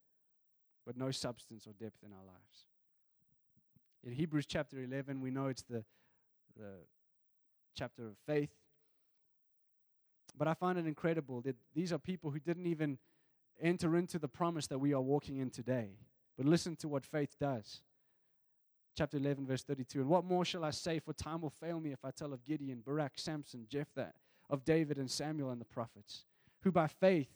but 0.84 0.98
no 0.98 1.12
substance 1.12 1.68
or 1.68 1.74
depth 1.74 2.04
in 2.04 2.12
our 2.12 2.26
lives? 2.26 2.69
In 4.06 4.14
Hebrews 4.14 4.46
chapter 4.46 4.82
11, 4.82 5.22
we 5.22 5.32
know 5.32 5.48
it's 5.48 5.64
the, 5.64 5.84
the 6.58 6.72
chapter 7.76 8.08
of 8.08 8.16
faith. 8.26 8.52
But 10.38 10.48
I 10.48 10.54
find 10.54 10.78
it 10.78 10.86
incredible 10.86 11.42
that 11.42 11.58
these 11.76 11.92
are 11.92 11.98
people 11.98 12.32
who 12.32 12.40
didn't 12.40 12.68
even 12.68 12.98
enter 13.62 13.98
into 13.98 14.20
the 14.20 14.28
promise 14.28 14.68
that 14.68 14.80
we 14.80 14.94
are 14.94 15.02
walking 15.02 15.38
in 15.38 15.50
today. 15.50 15.98
But 16.38 16.46
listen 16.46 16.76
to 16.78 16.88
what 16.88 17.06
faith 17.06 17.36
does. 17.40 17.82
Chapter 18.98 19.18
11, 19.18 19.46
verse 19.46 19.64
32. 19.64 20.00
And 20.00 20.10
what 20.10 20.24
more 20.24 20.46
shall 20.46 20.64
I 20.64 20.72
say? 20.72 21.00
For 21.00 21.14
time 21.14 21.42
will 21.42 21.54
fail 21.62 21.80
me 21.80 21.92
if 21.92 22.06
I 22.06 22.12
tell 22.12 22.32
of 22.32 22.46
Gideon, 22.46 22.82
Barak, 22.86 23.14
Samson, 23.16 23.66
Jephthah, 23.70 24.14
of 24.50 24.64
David 24.64 24.98
and 24.98 25.12
Samuel 25.12 25.52
and 25.52 25.60
the 25.60 25.66
prophets 25.66 26.26
who 26.64 26.72
by 26.72 26.88
faith, 26.88 27.30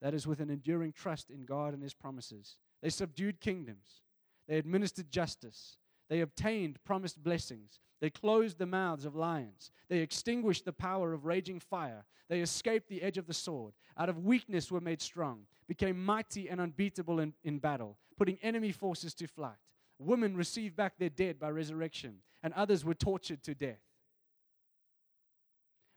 that 0.00 0.14
is, 0.14 0.26
with 0.26 0.40
an 0.40 0.50
enduring 0.50 0.92
trust 0.92 1.30
in 1.30 1.44
God 1.44 1.74
and 1.74 1.82
his 1.82 1.94
promises, 1.94 2.56
they 2.82 2.90
subdued 2.90 3.40
kingdoms, 3.40 4.02
they 4.48 4.56
administered 4.56 5.10
justice, 5.10 5.76
they 6.10 6.20
obtained 6.20 6.82
promised 6.84 7.22
blessings, 7.22 7.78
they 8.00 8.10
closed 8.10 8.58
the 8.58 8.66
mouths 8.66 9.04
of 9.06 9.16
lions, 9.16 9.70
they 9.88 10.00
extinguished 10.00 10.64
the 10.64 10.72
power 10.72 11.12
of 11.14 11.24
raging 11.24 11.60
fire, 11.60 12.04
they 12.28 12.40
escaped 12.40 12.88
the 12.88 13.00
edge 13.00 13.16
of 13.16 13.26
the 13.26 13.32
sword, 13.32 13.72
out 13.96 14.08
of 14.08 14.24
weakness 14.24 14.70
were 14.70 14.80
made 14.80 15.00
strong, 15.00 15.46
became 15.68 16.04
mighty 16.04 16.48
and 16.48 16.60
unbeatable 16.60 17.20
in, 17.20 17.32
in 17.44 17.58
battle, 17.58 17.96
putting 18.18 18.38
enemy 18.42 18.72
forces 18.72 19.14
to 19.14 19.26
flight. 19.26 19.56
Women 19.98 20.36
received 20.36 20.76
back 20.76 20.94
their 20.98 21.10
dead 21.10 21.38
by 21.38 21.50
resurrection, 21.50 22.16
and 22.42 22.52
others 22.54 22.84
were 22.84 22.94
tortured 22.94 23.42
to 23.44 23.54
death. 23.54 23.80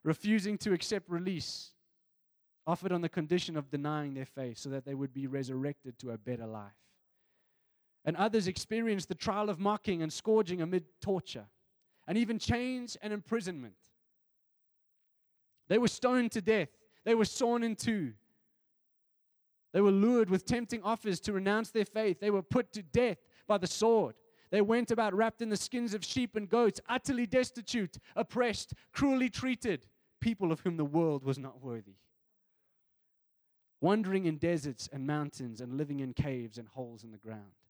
Refusing 0.03 0.57
to 0.59 0.73
accept 0.73 1.09
release, 1.09 1.71
offered 2.67 2.91
on 2.91 3.01
the 3.01 3.09
condition 3.09 3.57
of 3.57 3.71
denying 3.71 4.13
their 4.13 4.25
faith 4.25 4.57
so 4.57 4.69
that 4.69 4.85
they 4.85 4.93
would 4.93 5.13
be 5.13 5.25
resurrected 5.25 5.97
to 5.99 6.11
a 6.11 6.17
better 6.17 6.45
life. 6.45 6.71
And 8.05 8.17
others 8.17 8.47
experienced 8.47 9.07
the 9.07 9.15
trial 9.15 9.49
of 9.49 9.59
mocking 9.59 10.01
and 10.01 10.11
scourging 10.11 10.61
amid 10.61 10.85
torture, 11.01 11.45
and 12.07 12.17
even 12.17 12.37
chains 12.37 12.97
and 13.01 13.13
imprisonment. 13.13 13.75
They 15.69 15.77
were 15.77 15.87
stoned 15.87 16.31
to 16.33 16.41
death, 16.41 16.69
they 17.05 17.15
were 17.15 17.25
sawn 17.25 17.63
in 17.63 17.75
two. 17.75 18.13
They 19.73 19.81
were 19.81 19.91
lured 19.91 20.29
with 20.29 20.45
tempting 20.45 20.83
offers 20.83 21.19
to 21.21 21.33
renounce 21.33 21.71
their 21.71 21.85
faith. 21.85 22.19
They 22.19 22.29
were 22.29 22.43
put 22.43 22.71
to 22.73 22.83
death 22.83 23.17
by 23.47 23.57
the 23.57 23.65
sword. 23.65 24.13
They 24.51 24.61
went 24.61 24.91
about 24.91 25.15
wrapped 25.15 25.41
in 25.41 25.49
the 25.49 25.57
skins 25.57 25.95
of 25.95 26.05
sheep 26.05 26.35
and 26.35 26.47
goats, 26.47 26.79
utterly 26.87 27.25
destitute, 27.25 27.97
oppressed, 28.15 28.75
cruelly 28.91 29.31
treated, 29.31 29.87
people 30.21 30.51
of 30.51 30.59
whom 30.59 30.77
the 30.77 30.85
world 30.85 31.23
was 31.23 31.39
not 31.39 31.59
worthy. 31.59 31.95
Wandering 33.81 34.25
in 34.25 34.37
deserts 34.37 34.87
and 34.93 35.07
mountains 35.07 35.59
and 35.59 35.75
living 35.75 36.01
in 36.01 36.13
caves 36.13 36.59
and 36.59 36.67
holes 36.67 37.03
in 37.03 37.11
the 37.11 37.17
ground. 37.17 37.62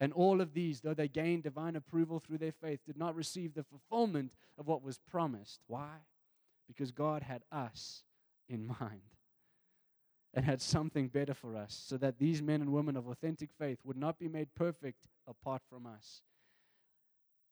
And 0.00 0.12
all 0.14 0.40
of 0.40 0.54
these, 0.54 0.80
though 0.80 0.94
they 0.94 1.08
gained 1.08 1.42
divine 1.42 1.76
approval 1.76 2.18
through 2.18 2.38
their 2.38 2.52
faith, 2.52 2.80
did 2.86 2.96
not 2.96 3.14
receive 3.14 3.52
the 3.54 3.62
fulfillment 3.62 4.32
of 4.58 4.66
what 4.66 4.82
was 4.82 4.98
promised. 4.98 5.60
Why? 5.66 5.96
Because 6.66 6.90
God 6.90 7.22
had 7.22 7.42
us 7.52 8.02
in 8.48 8.66
mind 8.66 9.02
and 10.32 10.44
had 10.44 10.62
something 10.62 11.08
better 11.08 11.34
for 11.34 11.56
us, 11.56 11.82
so 11.86 11.96
that 11.96 12.18
these 12.18 12.40
men 12.40 12.60
and 12.60 12.72
women 12.72 12.96
of 12.96 13.08
authentic 13.08 13.50
faith 13.58 13.78
would 13.84 13.96
not 13.96 14.18
be 14.18 14.28
made 14.28 14.54
perfect 14.54 15.08
apart 15.26 15.60
from 15.68 15.86
us. 15.86 16.22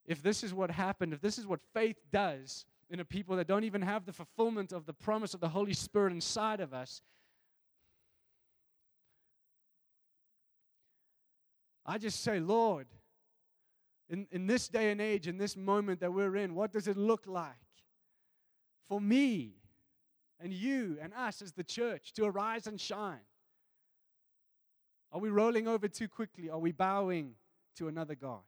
If 0.07 0.23
this 0.23 0.43
is 0.43 0.55
what 0.55 0.71
happened, 0.71 1.13
if 1.13 1.21
this 1.21 1.39
is 1.39 1.47
what 1.47 1.61
faith 1.75 1.99
does 2.13 2.65
in 2.89 3.01
a 3.01 3.05
people 3.05 3.37
that 3.37 3.49
don't 3.49 3.65
even 3.65 3.83
have 3.83 4.07
the 4.07 4.13
fulfillment 4.13 4.73
of 4.73 4.87
the 4.87 4.93
promise 4.95 5.35
of 5.35 5.41
the 5.41 5.49
Holy 5.49 5.75
Spirit 5.75 6.13
inside 6.13 6.61
of 6.61 6.73
us, 6.73 7.03
I 11.89 11.97
just 11.97 12.23
say, 12.23 12.39
Lord, 12.39 12.87
in, 14.11 14.27
in 14.31 14.47
this 14.47 14.69
day 14.69 14.91
and 14.91 15.01
age, 15.01 15.27
in 15.27 15.39
this 15.39 15.57
moment 15.57 16.01
that 16.01 16.13
we're 16.13 16.37
in, 16.37 16.55
what 16.55 16.71
does 16.71 16.87
it 16.87 16.99
look 16.99 17.27
like 17.27 17.55
for 18.89 19.01
me 19.01 19.55
and 20.39 20.53
you 20.53 20.99
and 21.01 21.15
us 21.15 21.41
as 21.41 21.53
the 21.53 21.65
church 21.65 22.13
to 22.13 22.27
arise 22.27 22.67
and 22.67 22.79
shine? 22.79 23.25
Are 25.13 25.19
we 25.19 25.31
rolling 25.31 25.67
over 25.67 25.89
too 25.89 26.09
quickly? 26.09 26.51
Are 26.51 26.59
we 26.59 26.73
bowing 26.73 27.33
to 27.77 27.89
another 27.89 28.15
God? 28.15 28.43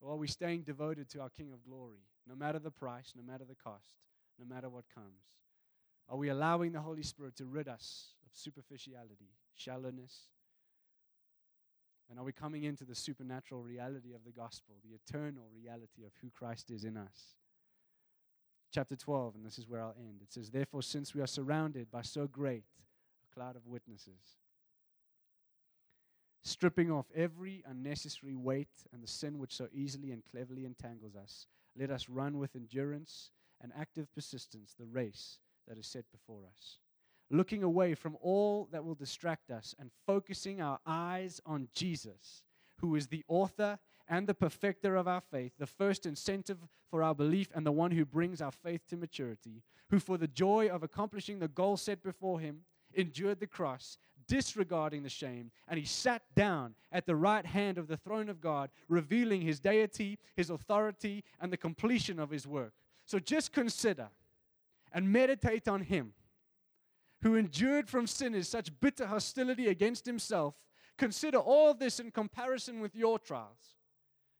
Or 0.00 0.12
are 0.12 0.16
we 0.16 0.28
staying 0.28 0.62
devoted 0.62 1.10
to 1.10 1.20
our 1.20 1.28
King 1.28 1.52
of 1.52 1.62
glory, 1.62 2.00
no 2.26 2.34
matter 2.34 2.58
the 2.58 2.70
price, 2.70 3.12
no 3.14 3.22
matter 3.22 3.44
the 3.46 3.54
cost, 3.54 3.96
no 4.38 4.46
matter 4.46 4.70
what 4.70 4.84
comes? 4.94 5.28
Are 6.08 6.16
we 6.16 6.30
allowing 6.30 6.72
the 6.72 6.80
Holy 6.80 7.02
Spirit 7.02 7.36
to 7.36 7.44
rid 7.44 7.68
us 7.68 8.14
of 8.24 8.30
superficiality, 8.34 9.28
shallowness? 9.54 10.28
And 12.10 12.18
are 12.18 12.24
we 12.24 12.32
coming 12.32 12.64
into 12.64 12.84
the 12.84 12.94
supernatural 12.94 13.62
reality 13.62 14.12
of 14.14 14.24
the 14.24 14.32
gospel, 14.32 14.76
the 14.84 14.94
eternal 14.94 15.48
reality 15.54 16.04
of 16.04 16.12
who 16.20 16.30
Christ 16.30 16.70
is 16.70 16.84
in 16.84 16.96
us? 16.96 17.34
chapter 18.74 18.96
12, 18.96 19.36
and 19.36 19.46
this 19.46 19.56
is 19.56 19.68
where 19.68 19.80
I'll 19.80 19.94
end. 19.96 20.20
It 20.20 20.32
says, 20.32 20.50
Therefore, 20.50 20.82
since 20.82 21.14
we 21.14 21.20
are 21.20 21.28
surrounded 21.28 21.90
by 21.92 22.02
so 22.02 22.26
great 22.26 22.64
a 23.24 23.34
cloud 23.34 23.54
of 23.54 23.66
witnesses, 23.66 24.38
stripping 26.42 26.90
off 26.90 27.06
every 27.14 27.62
unnecessary 27.66 28.34
weight 28.34 28.68
and 28.92 29.02
the 29.02 29.06
sin 29.08 29.38
which 29.38 29.54
so 29.54 29.68
easily 29.72 30.10
and 30.10 30.24
cleverly 30.28 30.64
entangles 30.64 31.14
us, 31.14 31.46
let 31.78 31.90
us 31.90 32.08
run 32.08 32.38
with 32.38 32.56
endurance 32.56 33.30
and 33.62 33.72
active 33.78 34.12
persistence 34.12 34.74
the 34.76 34.86
race 34.86 35.38
that 35.68 35.78
is 35.78 35.86
set 35.86 36.04
before 36.10 36.42
us. 36.44 36.78
Looking 37.34 37.64
away 37.64 37.94
from 37.94 38.16
all 38.20 38.68
that 38.70 38.84
will 38.84 38.94
distract 38.94 39.50
us 39.50 39.74
and 39.80 39.90
focusing 40.06 40.60
our 40.60 40.78
eyes 40.86 41.40
on 41.44 41.66
Jesus, 41.74 42.44
who 42.76 42.94
is 42.94 43.08
the 43.08 43.24
author 43.26 43.80
and 44.06 44.28
the 44.28 44.34
perfecter 44.34 44.94
of 44.94 45.08
our 45.08 45.20
faith, 45.20 45.50
the 45.58 45.66
first 45.66 46.06
incentive 46.06 46.58
for 46.92 47.02
our 47.02 47.12
belief, 47.12 47.48
and 47.52 47.66
the 47.66 47.72
one 47.72 47.90
who 47.90 48.04
brings 48.04 48.40
our 48.40 48.52
faith 48.52 48.86
to 48.86 48.96
maturity, 48.96 49.64
who 49.90 49.98
for 49.98 50.16
the 50.16 50.28
joy 50.28 50.68
of 50.68 50.84
accomplishing 50.84 51.40
the 51.40 51.48
goal 51.48 51.76
set 51.76 52.04
before 52.04 52.38
him 52.38 52.60
endured 52.94 53.40
the 53.40 53.48
cross, 53.48 53.98
disregarding 54.28 55.02
the 55.02 55.08
shame, 55.08 55.50
and 55.66 55.76
he 55.76 55.84
sat 55.84 56.22
down 56.36 56.76
at 56.92 57.04
the 57.04 57.16
right 57.16 57.46
hand 57.46 57.78
of 57.78 57.88
the 57.88 57.96
throne 57.96 58.28
of 58.28 58.40
God, 58.40 58.70
revealing 58.88 59.40
his 59.40 59.58
deity, 59.58 60.20
his 60.36 60.50
authority, 60.50 61.24
and 61.40 61.52
the 61.52 61.56
completion 61.56 62.20
of 62.20 62.30
his 62.30 62.46
work. 62.46 62.74
So 63.04 63.18
just 63.18 63.50
consider 63.50 64.10
and 64.92 65.12
meditate 65.12 65.66
on 65.66 65.80
him 65.80 66.12
who 67.24 67.36
endured 67.36 67.88
from 67.88 68.06
sinners 68.06 68.46
such 68.46 68.78
bitter 68.80 69.06
hostility 69.06 69.68
against 69.68 70.04
himself. 70.04 70.54
Consider 70.98 71.38
all 71.38 71.72
this 71.72 71.98
in 71.98 72.10
comparison 72.10 72.80
with 72.80 72.94
your 72.94 73.18
trials 73.18 73.76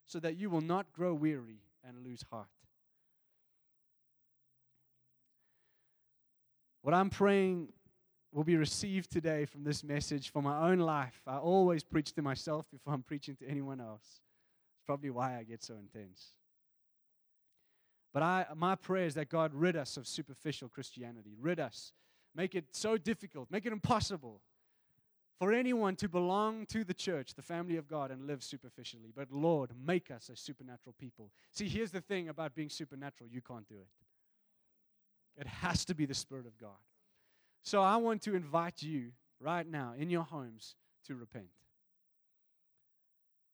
so 0.04 0.20
that 0.20 0.36
you 0.36 0.50
will 0.50 0.60
not 0.60 0.92
grow 0.92 1.14
weary 1.14 1.62
and 1.82 2.04
lose 2.04 2.22
heart. 2.30 2.46
What 6.82 6.92
I'm 6.92 7.08
praying 7.08 7.68
will 8.30 8.44
be 8.44 8.56
received 8.56 9.10
today 9.10 9.46
from 9.46 9.64
this 9.64 9.82
message 9.82 10.30
for 10.30 10.42
my 10.42 10.68
own 10.68 10.78
life. 10.78 11.22
I 11.26 11.38
always 11.38 11.82
preach 11.82 12.12
to 12.12 12.22
myself 12.22 12.70
before 12.70 12.92
I'm 12.92 13.02
preaching 13.02 13.34
to 13.36 13.48
anyone 13.48 13.80
else. 13.80 14.04
It's 14.04 14.84
probably 14.84 15.08
why 15.08 15.38
I 15.38 15.44
get 15.44 15.62
so 15.62 15.74
intense. 15.76 16.32
But 18.12 18.22
I, 18.22 18.46
my 18.54 18.74
prayer 18.74 19.06
is 19.06 19.14
that 19.14 19.30
God 19.30 19.54
rid 19.54 19.74
us 19.74 19.96
of 19.96 20.06
superficial 20.06 20.68
Christianity, 20.68 21.34
rid 21.40 21.58
us, 21.58 21.94
make 22.34 22.54
it 22.54 22.64
so 22.72 22.96
difficult, 22.96 23.50
make 23.50 23.66
it 23.66 23.72
impossible 23.72 24.40
for 25.38 25.52
anyone 25.52 25.96
to 25.96 26.08
belong 26.08 26.64
to 26.66 26.84
the 26.84 26.94
church, 26.94 27.34
the 27.34 27.42
family 27.42 27.76
of 27.76 27.88
God, 27.88 28.10
and 28.10 28.26
live 28.26 28.42
superficially. 28.42 29.12
But 29.14 29.32
Lord, 29.32 29.70
make 29.84 30.10
us 30.10 30.28
a 30.28 30.36
supernatural 30.36 30.94
people. 30.98 31.30
See, 31.50 31.68
here's 31.68 31.90
the 31.90 32.00
thing 32.00 32.28
about 32.28 32.54
being 32.54 32.70
supernatural 32.70 33.28
you 33.30 33.40
can't 33.40 33.68
do 33.68 33.76
it, 33.76 35.40
it 35.40 35.46
has 35.46 35.84
to 35.86 35.94
be 35.94 36.06
the 36.06 36.14
Spirit 36.14 36.46
of 36.46 36.56
God. 36.58 36.70
So 37.62 37.82
I 37.82 37.96
want 37.96 38.22
to 38.22 38.34
invite 38.34 38.82
you 38.82 39.12
right 39.40 39.66
now 39.66 39.94
in 39.98 40.10
your 40.10 40.22
homes 40.22 40.76
to 41.06 41.14
repent. 41.14 41.48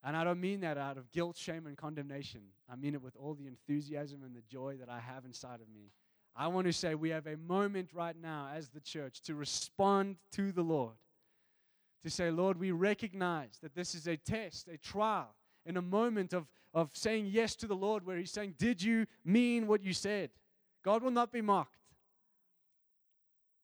And 0.03 0.17
I 0.17 0.25
don't 0.25 0.41
mean 0.41 0.61
that 0.61 0.79
out 0.79 0.97
of 0.97 1.11
guilt, 1.13 1.37
shame, 1.37 1.67
and 1.67 1.77
condemnation. 1.77 2.41
I 2.71 2.77
mean 2.77 2.95
it 2.95 3.03
with 3.03 3.17
all 3.17 3.35
the 3.35 3.47
enthusiasm 3.47 4.23
and 4.25 4.35
the 4.35 4.43
joy 4.49 4.77
that 4.81 4.89
I 4.89 4.99
have 4.99 5.25
inside 5.25 5.61
of 5.61 5.69
me. 5.73 5.93
I 6.37 6.49
want 6.49 6.67
to 6.67 6.73
say 6.73 6.95
we 6.95 7.11
have 7.11 7.27
a 7.27 7.37
moment 7.37 7.91
right 7.93 8.17
now 8.21 8.49
as 8.55 8.69
the 8.69 8.81
church 8.81 9.21
to 9.23 9.35
respond 9.35 10.17
to 10.33 10.53
the 10.53 10.63
Lord 10.63 10.95
to 12.03 12.11
say, 12.11 12.31
Lord, 12.31 12.59
we 12.59 12.71
recognize 12.71 13.59
that 13.63 13.75
this 13.75 13.95
is 13.95 14.07
a 14.07 14.17
test, 14.17 14.69
a 14.69 14.79
trial, 14.79 15.35
in 15.67 15.77
a 15.77 15.83
moment 15.83 16.33
of, 16.33 16.47
of 16.73 16.91
saying 16.95 17.27
yes 17.27 17.55
to 17.57 17.67
the 17.67 17.77
Lord, 17.77 18.07
where 18.07 18.17
He's 18.17 18.31
saying, 18.31 18.55
Did 18.59 18.83
you 18.83 19.07
mean 19.25 19.67
what 19.67 19.83
you 19.83 19.93
said? 19.93 20.31
God 20.83 21.03
will 21.03 21.11
not 21.11 21.33
be 21.33 21.43
mocked. 21.43 21.77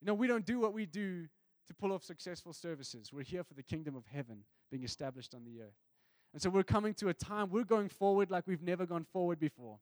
You 0.01 0.07
know, 0.07 0.15
we 0.15 0.27
don't 0.27 0.45
do 0.45 0.61
what 0.61 0.75
we 0.75 0.85
do 0.85 1.27
to 1.67 1.75
pull 1.75 1.93
off 1.93 2.05
successful 2.05 2.53
services. 2.53 3.13
We're 3.13 3.23
here 3.23 3.43
for 3.43 3.55
the 3.55 3.63
kingdom 3.63 3.97
of 3.97 4.05
heaven 4.13 4.45
being 4.71 4.85
established 4.85 5.35
on 5.35 5.45
the 5.45 5.63
earth. 5.63 5.75
And 6.35 6.43
so 6.43 6.51
we're 6.51 6.63
coming 6.63 6.93
to 6.95 7.09
a 7.09 7.15
time, 7.15 7.49
we're 7.51 7.65
going 7.65 7.89
forward 7.89 8.31
like 8.31 8.47
we've 8.47 8.63
never 8.63 8.85
gone 8.85 9.07
forward 9.11 9.41
before. 9.41 9.79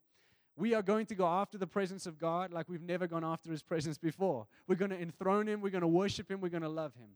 We 0.56 0.74
are 0.74 0.82
going 0.82 1.06
to 1.06 1.14
go 1.14 1.26
after 1.26 1.58
the 1.58 1.66
presence 1.66 2.06
of 2.06 2.18
God 2.18 2.52
like 2.52 2.68
we've 2.68 2.82
never 2.82 3.06
gone 3.06 3.24
after 3.24 3.50
His 3.50 3.62
presence 3.62 3.98
before. 3.98 4.46
We're 4.68 4.76
going 4.76 4.92
to 4.92 5.00
enthrone 5.00 5.48
Him, 5.48 5.60
we're 5.60 5.70
going 5.70 5.82
to 5.82 5.88
worship 5.88 6.30
Him, 6.30 6.40
we're 6.40 6.48
going 6.48 6.62
to 6.62 6.68
love 6.68 6.94
Him. 6.94 7.08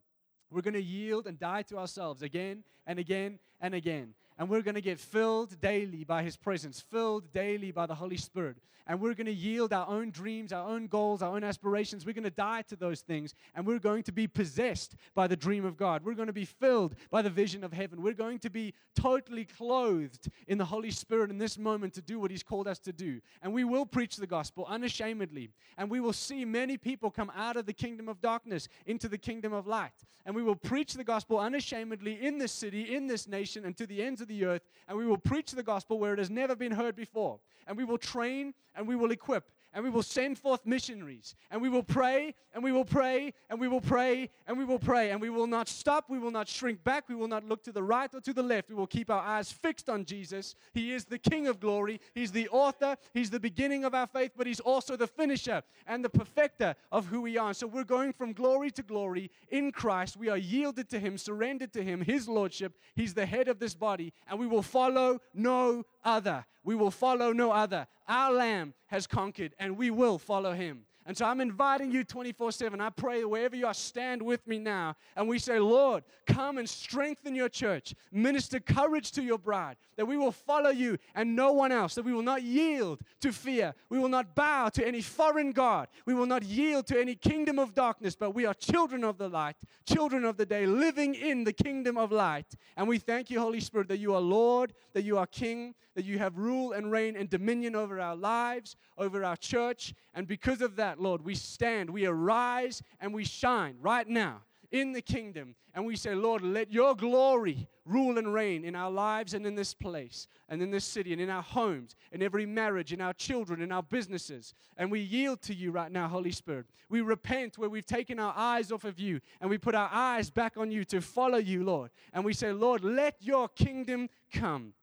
We're 0.51 0.63
going 0.63 0.75
to 0.75 0.83
yield 0.83 1.27
and 1.27 1.39
die 1.39 1.63
to 1.63 1.79
ourselves 1.79 2.23
again 2.23 2.65
and 2.87 2.99
again 2.99 3.39
and 3.61 3.75
again. 3.75 4.15
And 4.39 4.49
we're 4.49 4.63
going 4.63 4.77
to 4.77 4.81
get 4.81 5.01
filled 5.01 5.61
daily 5.61 6.05
by 6.05 6.23
His 6.23 6.37
presence, 6.37 6.81
filled 6.81 7.33
daily 7.33 7.73
by 7.73 7.87
the 7.87 7.95
Holy 7.95 8.17
Spirit. 8.17 8.59
And 8.87 9.01
we're 9.01 9.13
going 9.13 9.27
to 9.27 9.33
yield 9.33 9.75
our 9.75 9.87
own 9.87 10.11
dreams, 10.11 10.51
our 10.51 10.67
own 10.67 10.87
goals, 10.87 11.21
our 11.21 11.35
own 11.35 11.45
aspirations. 11.45 12.07
We're 12.07 12.15
going 12.15 12.25
to 12.25 12.31
die 12.31 12.63
to 12.69 12.77
those 12.77 13.03
things, 13.03 13.35
and 13.55 13.67
we're 13.67 13.79
going 13.79 14.03
to 14.05 14.13
be 14.13 14.27
possessed 14.27 14.95
by 15.15 15.27
the 15.27 15.37
dream 15.37 15.67
of 15.67 15.77
God. 15.77 16.05
We're 16.05 16.15
going 16.15 16.29
to 16.29 16.33
be 16.33 16.47
filled 16.47 16.95
by 17.11 17.21
the 17.21 17.29
vision 17.29 17.65
of 17.65 17.73
heaven. 17.73 18.01
We're 18.01 18.15
going 18.15 18.39
to 18.39 18.51
be 18.51 18.73
totally 18.97 19.45
clothed 19.45 20.31
in 20.47 20.57
the 20.57 20.65
Holy 20.65 20.91
Spirit 20.91 21.31
in 21.31 21.37
this 21.37 21.59
moment 21.59 21.93
to 21.95 22.03
do 22.03 22.19
what 22.19 22.31
He's 22.31 22.43
called 22.43 22.67
us 22.67 22.79
to 22.81 22.93
do. 22.93 23.21
And 23.43 23.53
we 23.53 23.65
will 23.65 23.85
preach 23.85 24.17
the 24.17 24.27
gospel 24.27 24.65
unashamedly, 24.67 25.51
and 25.77 25.91
we 25.91 26.01
will 26.01 26.15
see 26.15 26.47
many 26.47 26.79
people 26.79 27.11
come 27.11 27.31
out 27.37 27.57
of 27.57 27.67
the 27.67 27.75
kingdom 27.75 28.09
of 28.09 28.23
darkness 28.23 28.69
into 28.87 29.09
the 29.09 29.19
kingdom 29.19 29.53
of 29.53 29.67
light. 29.67 29.93
And 30.25 30.35
we 30.35 30.43
will 30.43 30.57
preach 30.57 30.95
the 30.95 31.05
gospel 31.05 31.39
unashamedly 31.39 32.25
in 32.25 32.39
this 32.39 32.53
city, 32.53 32.95
in 32.95 33.07
this 33.07 33.27
nation, 33.27 33.65
and 33.65 33.77
to 33.77 33.87
the 33.87 34.03
ends 34.03 34.21
of 34.21 34.28
the 34.29 34.45
earth. 34.45 34.63
And 34.87 34.97
we 34.97 35.07
will 35.07 35.19
preach 35.19 35.53
the 35.53 35.63
gospel 35.63 35.99
where 35.99 36.13
it 36.13 36.19
has 36.19 36.31
never 36.31 36.55
been 36.55 36.73
heard 36.73 36.95
before. 36.95 37.41
And 37.67 37.77
we 37.77 37.85
will 37.85 37.99
train 37.99 38.55
and 38.75 38.87
we 38.87 38.97
will 38.97 39.11
equip 39.11 39.51
and 39.75 39.85
we 39.85 39.91
will 39.91 40.03
send 40.03 40.39
forth 40.39 40.65
missionaries 40.65 41.35
and 41.51 41.61
we 41.61 41.69
will 41.69 41.83
pray 41.83 42.35
and 42.55 42.65
we 42.65 42.73
will 42.73 42.85
pray 42.85 43.33
and 43.51 43.61
we 43.61 43.69
will 43.69 43.81
pray 43.81 44.31
and 44.47 44.57
we 44.57 44.65
will 44.65 44.79
pray 44.79 45.11
and 45.11 45.21
we 45.21 45.31
will 45.31 45.47
not 45.47 45.69
stop 45.69 46.07
we 46.09 46.19
will 46.19 46.31
not 46.31 46.49
shrink 46.49 46.83
back 46.85 47.09
we 47.09 47.15
will 47.15 47.29
not 47.29 47.45
look 47.45 47.63
to 47.63 47.73
the 47.73 47.83
right 47.83 48.13
or 48.15 48.21
to 48.21 48.33
the 48.33 48.43
left 48.43 48.71
we 48.71 48.75
will 48.75 48.87
keep 48.87 49.11
our 49.11 49.23
eyes 49.23 49.53
fixed 49.53 49.89
on 49.89 50.05
jesus 50.05 50.55
he 50.73 50.93
is 50.93 51.05
the 51.05 51.19
king 51.19 51.47
of 51.47 51.61
glory 51.61 52.01
he's 52.15 52.33
the 52.33 52.49
author 52.49 52.97
he's 53.13 53.31
the 53.31 53.41
beginning 53.41 53.85
of 53.85 53.95
our 53.95 54.07
faith 54.07 54.33
but 54.37 54.47
he's 54.47 54.61
also 54.61 54.97
the 54.97 55.07
finisher 55.07 55.63
and 55.87 56.05
the 56.05 56.11
perfecter 56.11 56.75
of 56.91 57.07
who 57.07 57.21
we 57.21 57.37
are 57.37 57.53
so 57.53 57.67
we're 57.67 57.85
going 57.85 58.13
from 58.13 58.33
glory 58.33 58.71
to 58.71 58.83
glory 58.83 59.31
in 59.51 59.71
christ 59.71 60.17
we 60.17 60.29
are 60.29 60.39
yielded 60.39 60.89
to 60.89 60.99
him 60.99 61.19
surrendered 61.19 61.73
to 61.73 61.83
him 61.83 62.01
his 62.01 62.29
lordship 62.29 62.75
he's 62.95 63.15
the 63.15 63.27
head 63.27 63.49
of 63.49 63.59
this 63.59 63.75
body 63.75 64.13
and 64.29 64.39
we 64.39 64.47
will 64.47 64.63
follow 64.63 65.21
no 65.35 65.85
other. 66.05 66.45
We 66.65 66.75
will 66.75 66.91
follow 66.91 67.33
no 67.33 67.51
other. 67.51 67.87
Our 68.09 68.33
Lamb 68.33 68.75
has 68.87 69.07
conquered, 69.07 69.55
and 69.59 69.77
we 69.77 69.91
will 69.91 70.19
follow 70.19 70.53
him. 70.53 70.85
And 71.09 71.17
so 71.17 71.25
I'm 71.25 71.41
inviting 71.41 71.91
you 71.91 72.05
24 72.05 72.53
7. 72.53 72.83
I 72.83 72.91
pray 72.91 73.25
wherever 73.25 73.57
you 73.57 73.67
are, 73.67 73.73
stand 73.73 74.21
with 74.21 74.47
me 74.47 74.59
now. 74.59 74.95
And 75.17 75.27
we 75.27 75.39
say, 75.39 75.59
Lord, 75.59 76.05
come 76.27 76.59
and 76.59 76.69
strengthen 76.69 77.35
your 77.35 77.49
church. 77.49 77.95
Minister 78.13 78.61
courage 78.61 79.11
to 79.13 79.23
your 79.23 79.39
bride, 79.39 79.79
that 79.97 80.05
we 80.05 80.19
will 80.19 80.33
follow 80.33 80.69
you 80.69 80.99
and 81.15 81.35
no 81.35 81.53
one 81.53 81.73
else, 81.73 81.95
that 81.95 82.05
we 82.05 82.13
will 82.13 82.21
not 82.21 82.43
yield 82.43 83.01
to 83.23 83.33
fear. 83.33 83.75
We 83.89 83.99
will 83.99 84.11
not 84.11 84.35
bow 84.35 84.69
to 84.69 84.87
any 84.87 85.01
foreign 85.01 85.53
God. 85.53 85.89
We 86.05 86.13
will 86.13 86.27
not 86.27 86.43
yield 86.43 86.87
to 86.89 87.01
any 87.01 87.15
kingdom 87.15 87.59
of 87.59 87.75
darkness, 87.75 88.15
but 88.15 88.35
we 88.35 88.45
are 88.45 88.53
children 88.53 89.03
of 89.03 89.17
the 89.17 89.31
light, 89.31 89.57
children 89.87 90.27
of 90.27 90.37
the 90.37 90.45
day, 90.45 90.67
living 90.67 91.15
in 91.15 91.43
the 91.43 91.55
kingdom 91.55 91.97
of 91.97 92.13
light. 92.13 92.55
And 92.77 92.87
we 92.87 92.99
thank 92.99 93.31
you, 93.31 93.41
Holy 93.41 93.61
Spirit, 93.61 93.89
that 93.89 93.99
you 93.99 94.15
are 94.15 94.21
Lord, 94.21 94.75
that 94.93 95.05
you 95.05 95.17
are 95.17 95.27
King, 95.27 95.75
that 95.99 96.05
you 96.05 96.17
have 96.17 96.39
rule 96.39 96.75
and 96.75 96.93
reign 96.93 97.17
and 97.17 97.29
dominion 97.29 97.75
over 97.75 97.99
our 97.99 98.15
lives, 98.15 98.77
over 98.97 99.25
our 99.25 99.35
church. 99.35 99.93
And 100.15 100.29
because 100.29 100.63
of 100.63 100.77
that, 100.77 101.01
Lord, 101.01 101.25
we 101.25 101.35
stand, 101.35 101.91
we 101.91 102.07
arise, 102.07 102.83
and 103.01 103.13
we 103.13 103.25
shine 103.25 103.75
right 103.81 104.07
now 104.07 104.43
in 104.71 104.93
the 104.93 105.03
kingdom. 105.03 105.57
And 105.75 105.85
we 105.85 105.97
say, 105.97 106.15
Lord, 106.15 106.43
let 106.43 106.71
your 106.73 106.95
glory 106.95 107.67
rule 107.85 108.17
and 108.17 108.33
reign 108.33 108.65
in 108.65 108.77
our 108.77 108.93
lives 108.93 109.35
and 109.35 109.45
in 109.45 109.57
this 109.57 109.75
place 109.75 110.29
and 110.49 110.63
in 110.63 110.71
this 110.71 110.85
city 110.85 111.13
and 111.13 111.21
in 111.21 111.31
our 111.31 111.43
homes, 111.43 111.97
in 112.13 112.23
every 112.23 112.47
marriage, 112.47 112.93
in 112.93 113.01
our 113.01 113.13
children, 113.13 113.61
in 113.61 113.73
our 113.73 113.83
businesses. 113.83 114.55
And 114.77 114.93
we 114.93 115.01
yield 115.01 115.43
to 115.43 115.55
you 115.55 115.73
right 115.73 115.91
now, 115.91 116.07
Holy 116.07 116.31
Spirit. 116.31 116.67
We 116.89 117.01
repent 117.01 117.59
where 117.59 117.69
we've 117.69 117.85
taken 117.85 118.21
our 118.21 118.35
eyes 118.37 118.71
off 118.71 118.85
of 118.85 119.01
you 119.01 119.21
and 119.41 119.51
we 119.51 119.59
put 119.59 119.75
our 119.75 119.91
eyes 119.93 120.31
back 120.31 120.57
on 120.57 120.71
you 120.71 120.85
to 120.85 121.01
follow 121.01 121.39
you, 121.39 121.65
Lord. 121.65 121.91
And 122.13 122.25
we 122.25 122.35
say, 122.35 122.53
Lord, 122.53 122.85
let 122.85 123.17
your 123.19 123.49
kingdom 123.49 124.09
come. 124.33 124.75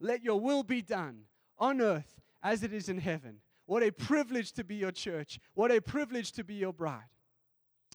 Let 0.00 0.22
your 0.22 0.40
will 0.40 0.62
be 0.62 0.82
done 0.82 1.22
on 1.58 1.80
earth 1.80 2.20
as 2.42 2.62
it 2.62 2.72
is 2.72 2.88
in 2.88 2.98
heaven. 2.98 3.40
What 3.66 3.82
a 3.82 3.90
privilege 3.90 4.52
to 4.52 4.64
be 4.64 4.76
your 4.76 4.92
church. 4.92 5.38
What 5.54 5.70
a 5.70 5.80
privilege 5.80 6.32
to 6.32 6.44
be 6.44 6.54
your 6.54 6.72
bride. 6.72 7.10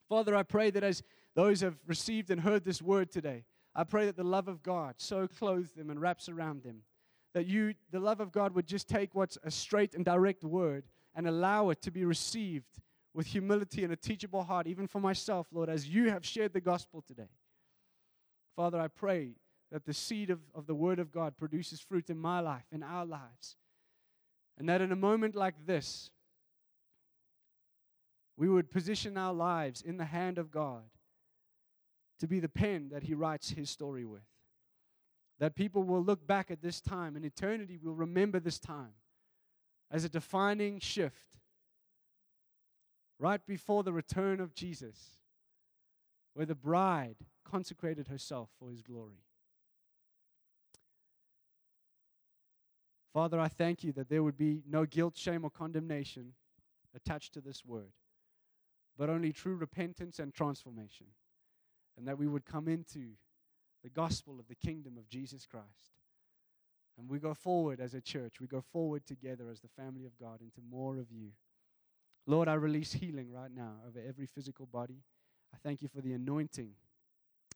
Father, 0.07 0.35
I 0.35 0.43
pray 0.43 0.69
that 0.71 0.83
as 0.83 1.01
those 1.35 1.61
have 1.61 1.77
received 1.87 2.29
and 2.29 2.41
heard 2.41 2.63
this 2.63 2.81
word 2.81 3.11
today, 3.11 3.45
I 3.73 3.83
pray 3.83 4.05
that 4.05 4.15
the 4.15 4.23
love 4.23 4.47
of 4.47 4.61
God 4.61 4.95
so 4.97 5.27
clothes 5.27 5.71
them 5.71 5.89
and 5.89 5.99
wraps 5.99 6.29
around 6.29 6.63
them 6.63 6.83
that 7.33 7.47
you, 7.47 7.73
the 7.91 7.99
love 7.99 8.19
of 8.19 8.31
God, 8.31 8.53
would 8.55 8.67
just 8.67 8.87
take 8.87 9.15
what's 9.15 9.37
a 9.43 9.51
straight 9.51 9.95
and 9.95 10.05
direct 10.05 10.43
word 10.43 10.85
and 11.15 11.27
allow 11.27 11.69
it 11.69 11.81
to 11.81 11.91
be 11.91 12.05
received 12.05 12.79
with 13.13 13.27
humility 13.27 13.83
and 13.83 13.93
a 13.93 13.95
teachable 13.95 14.43
heart, 14.43 14.67
even 14.67 14.87
for 14.87 14.99
myself, 14.99 15.47
Lord, 15.51 15.69
as 15.69 15.87
you 15.87 16.09
have 16.09 16.25
shared 16.25 16.53
the 16.53 16.61
gospel 16.61 17.01
today. 17.01 17.29
Father, 18.55 18.79
I 18.79 18.87
pray 18.87 19.33
that 19.73 19.85
the 19.85 19.93
seed 19.93 20.29
of, 20.29 20.39
of 20.53 20.67
the 20.67 20.75
Word 20.75 20.99
of 20.99 21.11
God 21.11 21.35
produces 21.35 21.79
fruit 21.79 22.11
in 22.11 22.19
my 22.19 22.39
life, 22.39 22.65
in 22.71 22.83
our 22.83 23.07
lives. 23.07 23.57
And 24.55 24.69
that 24.69 24.81
in 24.81 24.91
a 24.91 24.95
moment 24.95 25.33
like 25.33 25.65
this, 25.65 26.11
we 28.37 28.47
would 28.47 28.69
position 28.69 29.17
our 29.17 29.33
lives 29.33 29.81
in 29.81 29.97
the 29.97 30.05
hand 30.05 30.37
of 30.37 30.51
God 30.51 30.83
to 32.19 32.27
be 32.27 32.39
the 32.39 32.47
pen 32.47 32.89
that 32.91 33.01
He 33.01 33.15
writes 33.15 33.49
His 33.49 33.71
story 33.71 34.05
with. 34.05 34.21
That 35.39 35.55
people 35.55 35.81
will 35.81 36.03
look 36.03 36.27
back 36.27 36.51
at 36.51 36.61
this 36.61 36.79
time, 36.79 37.15
and 37.15 37.25
eternity 37.25 37.79
will 37.81 37.95
remember 37.95 38.39
this 38.39 38.59
time 38.59 38.93
as 39.89 40.03
a 40.03 40.09
defining 40.09 40.79
shift 40.79 41.15
right 43.17 43.43
before 43.47 43.81
the 43.81 43.91
return 43.91 44.39
of 44.39 44.53
Jesus, 44.53 45.17
where 46.35 46.45
the 46.45 46.53
bride 46.53 47.15
consecrated 47.43 48.07
herself 48.07 48.49
for 48.59 48.69
His 48.69 48.83
glory. 48.83 49.23
Father, 53.13 53.39
I 53.39 53.47
thank 53.47 53.83
you 53.83 53.91
that 53.93 54.09
there 54.09 54.23
would 54.23 54.37
be 54.37 54.63
no 54.67 54.85
guilt, 54.85 55.15
shame, 55.15 55.45
or 55.45 55.51
condemnation 55.51 56.33
attached 56.95 57.33
to 57.35 57.41
this 57.41 57.63
word, 57.63 57.91
but 58.97 59.09
only 59.09 59.31
true 59.31 59.55
repentance 59.55 60.17
and 60.17 60.33
transformation. 60.33 61.07
And 61.95 62.07
that 62.07 62.17
we 62.17 62.27
would 62.27 62.43
come 62.43 62.67
into 62.67 63.11
the 63.83 63.89
gospel 63.89 64.39
of 64.39 64.47
the 64.47 64.55
kingdom 64.55 64.97
of 64.97 65.07
Jesus 65.07 65.45
Christ. 65.45 65.91
And 66.97 67.07
we 67.07 67.19
go 67.19 67.35
forward 67.35 67.79
as 67.79 67.93
a 67.93 68.01
church, 68.01 68.39
we 68.41 68.47
go 68.47 68.61
forward 68.61 69.05
together 69.05 69.45
as 69.51 69.59
the 69.59 69.67
family 69.67 70.05
of 70.05 70.17
God 70.17 70.41
into 70.41 70.61
more 70.67 70.97
of 70.97 71.11
you. 71.11 71.29
Lord, 72.25 72.47
I 72.47 72.53
release 72.53 72.93
healing 72.93 73.31
right 73.31 73.51
now 73.53 73.73
over 73.87 73.99
every 74.07 74.25
physical 74.25 74.65
body. 74.65 75.03
I 75.53 75.57
thank 75.61 75.83
you 75.83 75.87
for 75.87 76.01
the 76.01 76.13
anointing, 76.13 76.71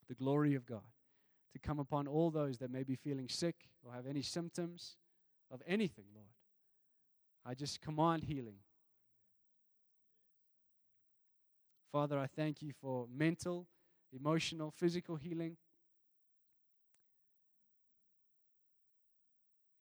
the 0.07 0.15
glory 0.15 0.53
of 0.53 0.67
God, 0.67 0.81
to 1.53 1.59
come 1.59 1.79
upon 1.79 2.07
all 2.07 2.29
those 2.29 2.59
that 2.59 2.71
may 2.71 2.83
be 2.83 2.95
feeling 2.95 3.27
sick 3.27 3.55
or 3.83 3.93
have 3.93 4.05
any 4.05 4.21
symptoms 4.21 4.97
of 5.51 5.61
anything, 5.67 6.05
Lord. 6.13 6.27
I 7.45 7.53
just 7.53 7.81
command 7.81 8.23
healing. 8.23 8.57
Father, 11.91 12.19
I 12.19 12.27
thank 12.27 12.61
you 12.61 12.73
for 12.81 13.07
mental, 13.15 13.67
emotional, 14.11 14.71
physical 14.71 15.15
healing. 15.15 15.57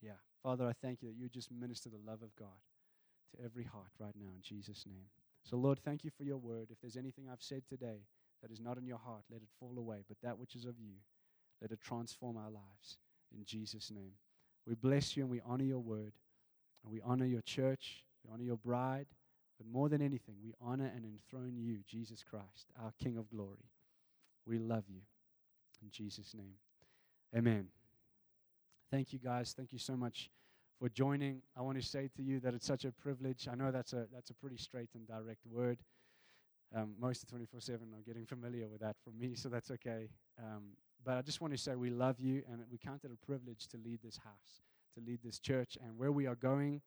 Yeah, 0.01 0.13
Father, 0.43 0.67
I 0.67 0.73
thank 0.73 1.03
you 1.03 1.09
that 1.09 1.17
you 1.17 1.29
just 1.29 1.51
minister 1.51 1.89
the 1.89 1.99
love 2.11 2.23
of 2.23 2.35
God 2.37 2.61
to 3.33 3.45
every 3.45 3.65
heart 3.65 3.91
right 3.99 4.15
now 4.17 4.31
in 4.35 4.43
Jesus' 4.43 4.85
name. 4.87 5.07
So, 5.43 5.57
Lord, 5.57 5.79
thank 5.85 6.05
you 6.05 6.11
for 6.11 6.25
your 6.25 6.39
word. 6.39 6.69
If 6.71 6.81
there's 6.81 6.97
anything 6.97 7.25
I've 7.31 7.43
said 7.43 7.63
today 7.69 8.07
that 8.43 8.51
is 8.51 8.61
not 8.61 8.79
in 8.79 8.87
your 8.87 8.99
heart, 8.99 9.25
let 9.31 9.43
it 9.43 9.49
fall 9.59 9.75
away. 9.77 10.05
But 10.09 10.19
that 10.23 10.39
which 10.39 10.55
is 10.55 10.65
of 10.65 10.79
you, 10.79 10.95
let 11.61 11.71
it 11.73 11.81
transform 11.81 12.37
our 12.37 12.51
lives 12.51 12.99
in 13.37 13.45
Jesus' 13.45 13.91
name. 13.91 14.13
We 14.67 14.75
bless 14.75 15.17
you 15.17 15.23
and 15.23 15.31
we 15.31 15.41
honor 15.47 15.65
your 15.65 15.79
word. 15.79 16.13
And 16.85 16.93
we 16.93 17.01
honor 17.03 17.27
your 17.27 17.43
church. 17.43 18.05
We 18.25 18.33
honor 18.33 18.45
your 18.45 18.57
bride. 18.57 19.07
But 19.59 19.67
more 19.67 19.89
than 19.89 20.03
anything, 20.03 20.37
we 20.43 20.53
honor 20.61 20.91
and 20.95 21.05
enthrone 21.05 21.57
you, 21.57 21.79
Jesus 21.89 22.23
Christ, 22.23 22.67
our 22.83 22.93
King 23.03 23.17
of 23.17 23.31
glory. 23.31 23.71
We 24.47 24.59
love 24.59 24.85
you. 24.89 25.01
In 25.83 25.91
Jesus' 25.91 26.35
name. 26.35 26.55
Amen. 27.35 27.69
Thank 28.91 29.13
you, 29.13 29.19
guys. 29.19 29.55
Thank 29.57 29.73
you 29.73 29.79
so 29.79 29.97
much 29.97 30.31
for 30.79 30.89
joining. 30.89 31.43
I 31.57 31.63
want 31.63 31.81
to 31.81 31.87
say 31.87 32.11
to 32.17 32.23
you 32.23 32.39
that 32.41 32.55
it's 32.55 32.67
such 32.67 32.85
a 32.85 32.93
privilege. 32.93 33.49
I 33.51 33.55
know 33.55 33.71
that's 33.71 33.93
a, 33.93 34.07
that's 34.13 34.31
a 34.31 34.35
pretty 34.35 34.57
straight 34.59 34.91
and 34.95 35.07
direct 35.07 35.47
word. 35.47 35.79
Um, 36.75 36.95
most 37.01 37.23
of 37.23 37.29
24 37.31 37.61
7 37.61 37.79
are 37.95 38.03
getting 38.07 38.27
familiar 38.27 38.69
with 38.69 38.81
that 38.81 38.97
from 39.05 39.19
me, 39.19 39.35
so 39.35 39.49
that's 39.49 39.71
okay. 39.71 40.09
Um, 40.39 40.77
but 41.05 41.17
I 41.17 41.23
just 41.23 41.41
want 41.41 41.53
to 41.53 41.59
say 41.59 41.75
we 41.75 41.91
love 41.91 42.19
you 42.19 42.43
and 42.51 42.63
we 42.71 42.79
count 42.79 43.05
it 43.05 43.11
a 43.13 43.27
privilege 43.27 43.67
to 43.69 43.79
lead 43.85 44.01
this 44.03 44.19
house, 44.19 44.63
to 44.95 45.01
lead 45.07 45.21
this 45.23 45.39
church. 45.39 45.79
And 45.83 45.97
where 45.97 46.13
we 46.13 46.27
are 46.27 46.35
going, 46.35 46.81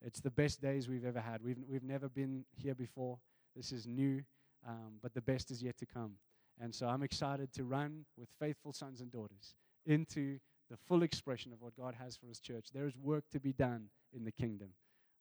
it's 0.00 0.20
the 0.20 0.30
best 0.30 0.60
days 0.60 0.88
we've 0.88 1.04
ever 1.04 1.20
had. 1.20 1.42
We've, 1.42 1.58
we've 1.68 1.82
never 1.82 2.08
been 2.08 2.44
here 2.56 2.74
before. 2.74 3.18
This 3.56 3.72
is 3.72 3.86
new, 3.86 4.22
um, 4.66 4.94
but 5.02 5.14
the 5.14 5.20
best 5.20 5.50
is 5.50 5.62
yet 5.62 5.76
to 5.78 5.86
come. 5.86 6.12
And 6.60 6.74
so 6.74 6.86
I'm 6.86 7.02
excited 7.02 7.52
to 7.54 7.64
run 7.64 8.04
with 8.16 8.28
faithful 8.38 8.72
sons 8.72 9.00
and 9.00 9.10
daughters 9.10 9.54
into 9.86 10.38
the 10.70 10.76
full 10.76 11.02
expression 11.02 11.52
of 11.52 11.60
what 11.60 11.76
God 11.76 11.94
has 11.94 12.16
for 12.16 12.26
His 12.26 12.40
church. 12.40 12.68
There 12.72 12.86
is 12.86 12.96
work 12.96 13.24
to 13.32 13.40
be 13.40 13.52
done 13.52 13.88
in 14.12 14.24
the 14.24 14.32
kingdom. 14.32 14.68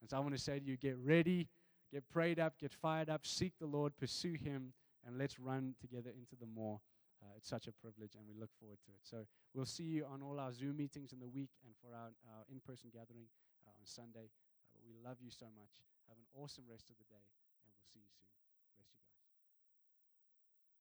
And 0.02 0.10
so 0.10 0.18
I 0.18 0.20
want 0.20 0.36
to 0.36 0.42
say 0.42 0.60
to 0.60 0.66
you 0.66 0.78
get 0.78 0.98
ready, 0.98 1.48
get 1.92 2.08
prayed 2.10 2.40
up, 2.40 2.60
get 2.60 2.74
fired 2.74 3.10
up, 3.10 3.26
seek 3.26 3.54
the 3.60 3.66
Lord, 3.66 3.96
pursue 3.98 4.34
Him, 4.34 4.74
and 5.06 5.18
let's 5.18 5.40
run 5.40 5.76
together 5.82 6.12
into 6.16 6.36
the 6.40 6.48
more 6.48 6.80
uh, 7.24 7.40
it's 7.40 7.48
such 7.48 7.72
a 7.72 7.72
privilege, 7.72 8.20
and 8.20 8.28
we 8.28 8.36
look 8.36 8.52
forward 8.60 8.84
to 8.84 8.92
it. 8.92 9.08
So 9.08 9.24
we'll 9.56 9.70
see 9.70 9.88
you 9.88 10.04
on 10.04 10.20
all 10.20 10.40
our 10.40 10.52
Zoom 10.52 10.76
meetings 10.76 11.16
in 11.16 11.20
the 11.24 11.32
week 11.32 11.56
and 11.64 11.72
for 11.80 11.96
our, 11.96 12.12
our 12.28 12.44
in 12.52 12.60
person 12.60 12.92
gathering 12.92 13.32
uh, 13.64 13.72
on 13.80 13.88
Sunday. 13.88 14.28
Uh, 14.28 14.76
but 14.76 14.84
we 14.84 15.00
love 15.00 15.24
you 15.24 15.32
so 15.32 15.48
much. 15.56 15.80
Have 16.12 16.20
an 16.20 16.28
awesome 16.36 16.68
rest 16.68 16.92
of 16.92 17.00
the 17.00 17.08
day, 17.08 17.24
and 17.64 17.72
we'll 17.72 17.88
see 17.88 18.04
you 18.04 18.12
soon. 18.20 18.33